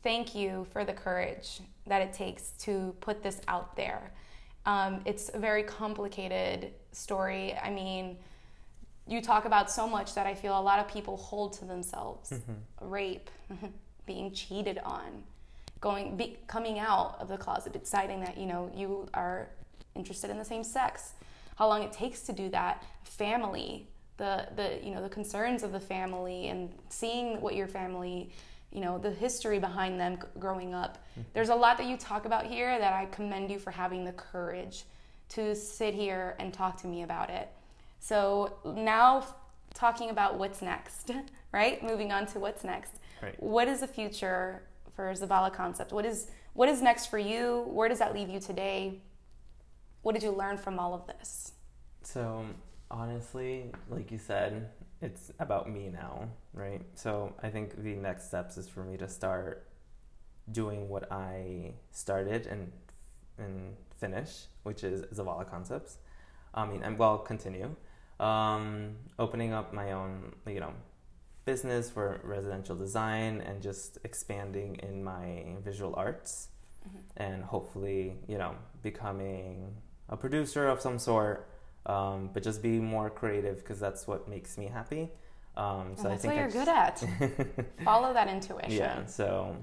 thank 0.05 0.33
you 0.33 0.65
for 0.73 0.85
the 0.85 0.93
courage 0.93 1.61
that 1.89 2.03
it 2.03 2.13
takes 2.13 2.53
to 2.67 2.95
put 3.01 3.21
this 3.21 3.41
out 3.49 3.75
there. 3.75 4.13
Um, 4.65 5.01
it's 5.05 5.29
a 5.35 5.41
very 5.41 5.65
complicated 5.65 6.71
story. 6.93 7.55
I 7.55 7.71
mean, 7.71 8.19
you 9.07 9.21
talk 9.21 9.45
about 9.45 9.71
so 9.71 9.87
much 9.89 10.15
that 10.15 10.27
I 10.27 10.35
feel 10.35 10.59
a 10.59 10.61
lot 10.61 10.79
of 10.79 10.89
people 10.89 11.17
hold 11.17 11.55
to 11.55 11.65
themselves 11.65 12.31
mm-hmm. 12.31 12.53
rape, 12.81 13.31
being 14.07 14.33
cheated 14.33 14.79
on, 14.85 15.25
going 15.81 16.17
be, 16.17 16.39
coming 16.47 16.79
out 16.79 17.17
of 17.19 17.29
the 17.29 17.37
closet, 17.37 17.73
deciding 17.73 18.21
that 18.21 18.39
you 18.39 18.47
know 18.47 18.71
you 18.75 19.09
are 19.15 19.49
interested 19.95 20.31
in 20.31 20.39
the 20.39 20.45
same 20.45 20.65
sex, 20.65 21.15
how 21.57 21.69
long 21.69 21.83
it 21.83 21.93
takes 21.93 22.23
to 22.23 22.33
do 22.33 22.49
that, 22.51 22.85
family, 23.05 23.89
the 24.19 24.47
the 24.57 24.79
you 24.83 24.95
know 24.95 25.03
the 25.03 25.09
concerns 25.09 25.63
of 25.63 25.73
the 25.73 25.81
family, 25.81 26.49
and 26.49 26.73
seeing 26.89 27.41
what 27.41 27.57
your 27.57 27.69
family, 27.69 28.31
you 28.71 28.81
know, 28.81 28.99
the 28.99 29.11
history 29.11 29.59
behind 29.59 29.99
them 29.99 30.19
growing 30.39 30.75
up. 30.75 30.99
Mm-hmm. 31.13 31.23
There's 31.35 31.49
a 31.49 31.55
lot 31.55 31.77
that 31.79 31.87
you 31.87 31.97
talk 31.97 32.25
about 32.25 32.47
here 32.47 32.79
that 32.79 32.93
I 32.93 33.07
commend 33.07 33.51
you 33.51 33.59
for 33.59 33.73
having 33.73 34.05
the 34.05 34.13
courage 34.13 34.85
to 35.31 35.57
sit 35.57 35.95
here 35.95 36.37
and 36.39 36.53
talk 36.53 36.81
to 36.83 36.87
me 36.87 37.03
about 37.03 37.31
it. 37.31 37.49
So 38.03 38.55
now 38.65 39.25
talking 39.75 40.11
about 40.11 40.37
what's 40.37 40.61
next, 40.61 41.13
right? 41.53 41.81
Moving 41.85 42.11
on 42.11 42.27
to 42.27 42.41
what's 42.41 42.65
next. 42.65 42.99
Right. 43.23 43.41
What 43.41 43.69
is 43.69 43.79
the 43.79 43.87
future 43.87 44.65
for 44.97 45.15
Zavala 45.15 45.55
Concept? 45.55 45.93
What 45.93 46.05
is 46.05 46.27
what 46.55 46.69
is 46.69 46.83
next 46.83 47.07
for 47.07 47.19
you? 47.19 47.65
Where 47.69 47.89
does 47.89 48.01
that 48.01 48.13
leave 48.13 48.29
you 48.29 48.41
today? 48.41 49.01
what 50.03 50.15
did 50.15 50.23
you 50.23 50.33
learn 50.33 50.57
from 50.57 50.79
all 50.79 50.95
of 50.95 51.07
this? 51.07 51.53
So, 52.03 52.45
honestly, 52.91 53.71
like 53.89 54.11
you 54.11 54.19
said, 54.19 54.69
it's 55.01 55.31
about 55.39 55.71
me 55.71 55.89
now, 55.89 56.29
right? 56.53 56.83
So, 56.95 57.35
I 57.41 57.51
think 57.51 57.83
the 57.83 57.95
next 57.95 58.27
steps 58.27 58.57
is 58.57 58.69
for 58.69 58.83
me 58.83 58.97
to 58.97 59.09
start 59.09 59.69
doing 60.51 60.89
what 60.89 61.11
I 61.13 61.75
started 61.93 62.47
and 62.47 62.73
and 63.39 63.77
finish, 63.97 64.47
which 64.65 64.83
is 64.83 65.03
Zavala 65.17 65.49
Concepts. 65.49 65.99
I 66.53 66.67
mean, 66.67 66.83
and 66.83 66.99
well, 66.99 67.19
continue 67.19 67.77
um, 68.23 68.97
opening 69.19 69.53
up 69.53 69.73
my 69.73 69.93
own, 69.93 70.33
you 70.47 70.61
know, 70.61 70.73
business 71.45 71.91
for 71.91 72.21
residential 72.23 72.77
design 72.77 73.41
and 73.41 73.61
just 73.61 73.99
expanding 74.05 74.77
in 74.77 75.03
my 75.03 75.45
visual 75.65 75.95
arts 75.97 76.49
mm-hmm. 76.87 76.99
and 77.17 77.43
hopefully, 77.43 78.15
you 78.29 78.39
know, 78.39 78.55
becoming 78.83 79.75
a 80.09 80.17
producer 80.17 80.69
of 80.69 80.81
some 80.81 80.99
sort, 80.99 81.49
um, 81.87 82.31
but 82.33 82.43
just 82.43 82.63
be 82.63 82.79
more 82.79 83.11
creative 83.11 83.59
because 83.59 83.81
that's 83.81 84.07
what 84.07 84.29
makes 84.29 84.57
me 84.57 84.67
happy. 84.67 85.11
Um, 85.57 85.95
so 85.97 86.05
that's 86.05 86.25
I 86.25 86.29
think 86.29 86.35
what 86.35 86.41
you're 86.41 86.65
good 86.65 86.69
at. 86.69 87.05
Follow 87.85 88.13
that 88.13 88.29
intuition. 88.29 88.71
Yeah. 88.71 89.05
So 89.07 89.57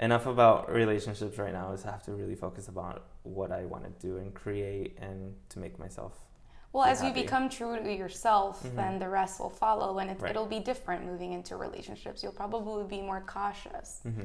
enough 0.00 0.26
about 0.26 0.72
relationships 0.72 1.38
right 1.38 1.52
now. 1.52 1.72
Is 1.72 1.82
have 1.82 2.02
to 2.04 2.12
really 2.12 2.34
focus 2.34 2.68
about 2.68 3.04
what 3.22 3.52
I 3.52 3.64
want 3.64 3.84
to 3.84 4.06
do 4.06 4.16
and 4.16 4.34
create 4.34 4.98
and 5.00 5.34
to 5.50 5.58
make 5.58 5.78
myself. 5.78 6.14
Well, 6.74 6.84
as 6.84 7.00
happy. 7.00 7.20
you 7.20 7.24
become 7.24 7.48
true 7.48 7.78
to 7.80 7.94
yourself, 7.94 8.64
mm-hmm. 8.64 8.74
then 8.74 8.98
the 8.98 9.08
rest 9.08 9.38
will 9.38 9.48
follow, 9.48 10.00
and 10.00 10.10
it, 10.10 10.20
right. 10.20 10.30
it'll 10.30 10.44
be 10.44 10.58
different 10.58 11.06
moving 11.06 11.32
into 11.32 11.56
relationships. 11.56 12.20
You'll 12.20 12.32
probably 12.32 12.82
be 12.84 13.00
more 13.00 13.22
cautious. 13.24 14.00
Mm-hmm. 14.04 14.24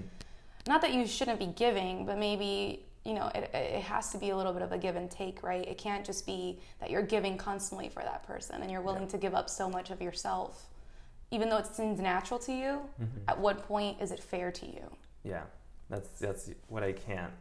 Not 0.67 0.81
that 0.81 0.91
you 0.91 1.05
shouldn't 1.05 1.37
be 1.37 1.45
giving, 1.45 2.07
but 2.07 2.17
maybe 2.17 2.85
you 3.05 3.13
know 3.13 3.27
it, 3.35 3.51
it 3.53 3.83
has 3.83 4.11
to 4.11 4.17
be 4.17 4.31
a 4.31 4.35
little 4.35 4.51
bit 4.51 4.63
of 4.63 4.71
a 4.71 4.77
give 4.77 4.97
and 4.97 5.09
take 5.09 5.41
right 5.41 5.65
it 5.65 5.77
can't 5.77 6.05
just 6.05 6.25
be 6.25 6.59
that 6.81 6.89
you're 6.89 7.01
giving 7.01 7.37
constantly 7.37 7.87
for 7.87 8.03
that 8.03 8.27
person 8.27 8.61
and 8.61 8.69
you're 8.69 8.81
willing 8.81 9.03
yeah. 9.03 9.09
to 9.09 9.17
give 9.17 9.33
up 9.33 9.49
so 9.49 9.69
much 9.69 9.89
of 9.89 10.01
yourself 10.01 10.65
even 11.31 11.47
though 11.47 11.57
it 11.57 11.65
seems 11.65 11.97
natural 12.01 12.37
to 12.37 12.51
you 12.51 12.81
mm-hmm. 13.01 13.05
at 13.29 13.39
what 13.39 13.65
point 13.65 13.95
is 14.01 14.11
it 14.11 14.21
fair 14.21 14.51
to 14.51 14.65
you 14.65 14.83
yeah 15.23 15.43
that's 15.89 16.09
that's 16.19 16.51
what 16.67 16.83
i 16.83 16.91
can't 16.91 17.31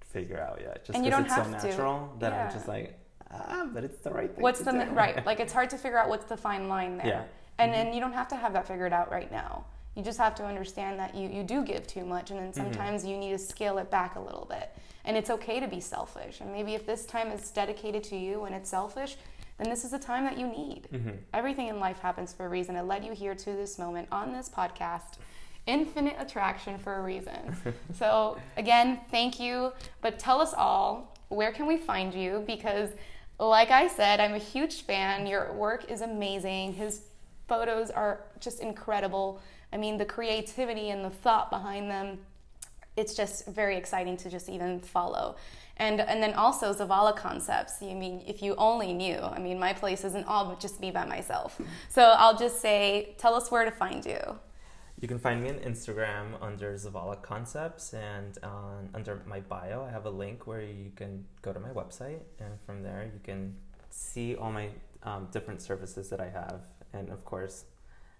figure 0.00 0.38
out 0.38 0.60
yet 0.60 0.84
just 0.84 1.02
because 1.02 1.24
it's 1.24 1.34
so 1.34 1.50
natural 1.50 2.08
to. 2.14 2.20
that 2.20 2.32
yeah. 2.32 2.44
i'm 2.44 2.52
just 2.52 2.68
like 2.68 2.99
ah 3.32 3.66
but 3.72 3.84
it's 3.84 3.98
the 3.98 4.10
right 4.10 4.34
thing 4.34 4.42
what's 4.42 4.60
the 4.60 4.72
do. 4.72 4.84
right 4.92 5.24
like 5.26 5.40
it's 5.40 5.52
hard 5.52 5.70
to 5.70 5.78
figure 5.78 5.98
out 5.98 6.08
what's 6.08 6.24
the 6.26 6.36
fine 6.36 6.68
line 6.68 6.96
there 6.96 7.06
yeah. 7.06 7.22
and 7.58 7.72
mm-hmm. 7.72 7.86
and 7.86 7.94
you 7.94 8.00
don't 8.00 8.12
have 8.12 8.28
to 8.28 8.36
have 8.36 8.52
that 8.52 8.66
figured 8.66 8.92
out 8.92 9.10
right 9.10 9.30
now 9.30 9.64
you 9.96 10.02
just 10.02 10.18
have 10.18 10.34
to 10.36 10.44
understand 10.44 10.98
that 10.98 11.14
you, 11.14 11.28
you 11.28 11.42
do 11.42 11.64
give 11.64 11.86
too 11.86 12.04
much 12.04 12.30
and 12.30 12.38
then 12.38 12.50
mm-hmm. 12.50 12.62
sometimes 12.62 13.02
mm-hmm. 13.02 13.12
you 13.12 13.18
need 13.18 13.32
to 13.32 13.38
scale 13.38 13.78
it 13.78 13.90
back 13.90 14.16
a 14.16 14.20
little 14.20 14.46
bit 14.48 14.70
and 15.04 15.16
it's 15.16 15.30
okay 15.30 15.60
to 15.60 15.68
be 15.68 15.80
selfish 15.80 16.40
and 16.40 16.52
maybe 16.52 16.74
if 16.74 16.86
this 16.86 17.04
time 17.04 17.28
is 17.28 17.50
dedicated 17.50 18.02
to 18.04 18.16
you 18.16 18.44
and 18.44 18.54
it's 18.54 18.70
selfish 18.70 19.16
then 19.58 19.68
this 19.68 19.84
is 19.84 19.90
the 19.90 19.98
time 19.98 20.24
that 20.24 20.38
you 20.38 20.46
need 20.46 20.88
mm-hmm. 20.92 21.10
everything 21.34 21.68
in 21.68 21.78
life 21.78 21.98
happens 21.98 22.32
for 22.32 22.46
a 22.46 22.48
reason 22.48 22.76
it 22.76 22.82
led 22.82 23.04
you 23.04 23.12
here 23.12 23.34
to 23.34 23.52
this 23.52 23.78
moment 23.78 24.08
on 24.10 24.32
this 24.32 24.48
podcast 24.48 25.18
infinite 25.66 26.16
attraction 26.18 26.78
for 26.78 26.96
a 26.96 27.02
reason 27.02 27.56
so 27.94 28.38
again 28.56 29.00
thank 29.10 29.38
you 29.38 29.72
but 30.00 30.18
tell 30.18 30.40
us 30.40 30.54
all 30.54 31.16
where 31.28 31.52
can 31.52 31.66
we 31.66 31.76
find 31.76 32.14
you 32.14 32.42
because 32.46 32.90
like 33.48 33.70
i 33.70 33.88
said 33.88 34.20
i'm 34.20 34.34
a 34.34 34.38
huge 34.38 34.82
fan 34.82 35.26
your 35.26 35.52
work 35.54 35.90
is 35.90 36.02
amazing 36.02 36.72
his 36.72 37.02
photos 37.48 37.90
are 37.90 38.20
just 38.38 38.60
incredible 38.60 39.40
I 39.72 39.76
mean, 39.76 39.98
the 39.98 40.04
creativity 40.04 40.90
and 40.90 41.04
the 41.04 41.10
thought 41.10 41.50
behind 41.50 41.90
them, 41.90 42.18
it's 42.96 43.14
just 43.14 43.46
very 43.46 43.76
exciting 43.76 44.16
to 44.18 44.30
just 44.30 44.48
even 44.48 44.80
follow. 44.80 45.36
And, 45.76 46.00
and 46.00 46.22
then 46.22 46.34
also 46.34 46.74
Zavala 46.74 47.16
concepts. 47.16 47.82
I 47.82 47.94
mean, 47.94 48.22
if 48.26 48.42
you 48.42 48.54
only 48.56 48.92
knew, 48.92 49.18
I 49.18 49.38
mean, 49.38 49.58
my 49.58 49.72
place 49.72 50.04
isn't 50.04 50.26
all 50.26 50.54
just 50.56 50.80
me 50.80 50.90
by 50.90 51.06
myself. 51.06 51.60
So 51.88 52.02
I'll 52.02 52.36
just 52.36 52.60
say, 52.60 53.14
tell 53.16 53.34
us 53.34 53.50
where 53.50 53.64
to 53.64 53.70
find 53.70 54.04
you. 54.04 54.18
You 55.00 55.08
can 55.08 55.18
find 55.18 55.42
me 55.42 55.48
on 55.48 55.54
Instagram 55.56 56.34
under 56.42 56.74
Zavala 56.74 57.22
Concepts, 57.22 57.94
and 57.94 58.36
on, 58.42 58.90
under 58.92 59.22
my 59.26 59.40
bio, 59.40 59.82
I 59.82 59.90
have 59.90 60.04
a 60.04 60.10
link 60.10 60.46
where 60.46 60.60
you 60.60 60.92
can 60.94 61.24
go 61.40 61.54
to 61.54 61.58
my 61.58 61.70
website, 61.70 62.20
and 62.38 62.60
from 62.66 62.82
there 62.82 63.10
you 63.10 63.20
can 63.24 63.56
see 63.88 64.36
all 64.36 64.52
my 64.52 64.68
um, 65.02 65.28
different 65.32 65.62
services 65.62 66.10
that 66.10 66.20
I 66.20 66.28
have, 66.28 66.60
and 66.92 67.08
of 67.08 67.24
course, 67.24 67.64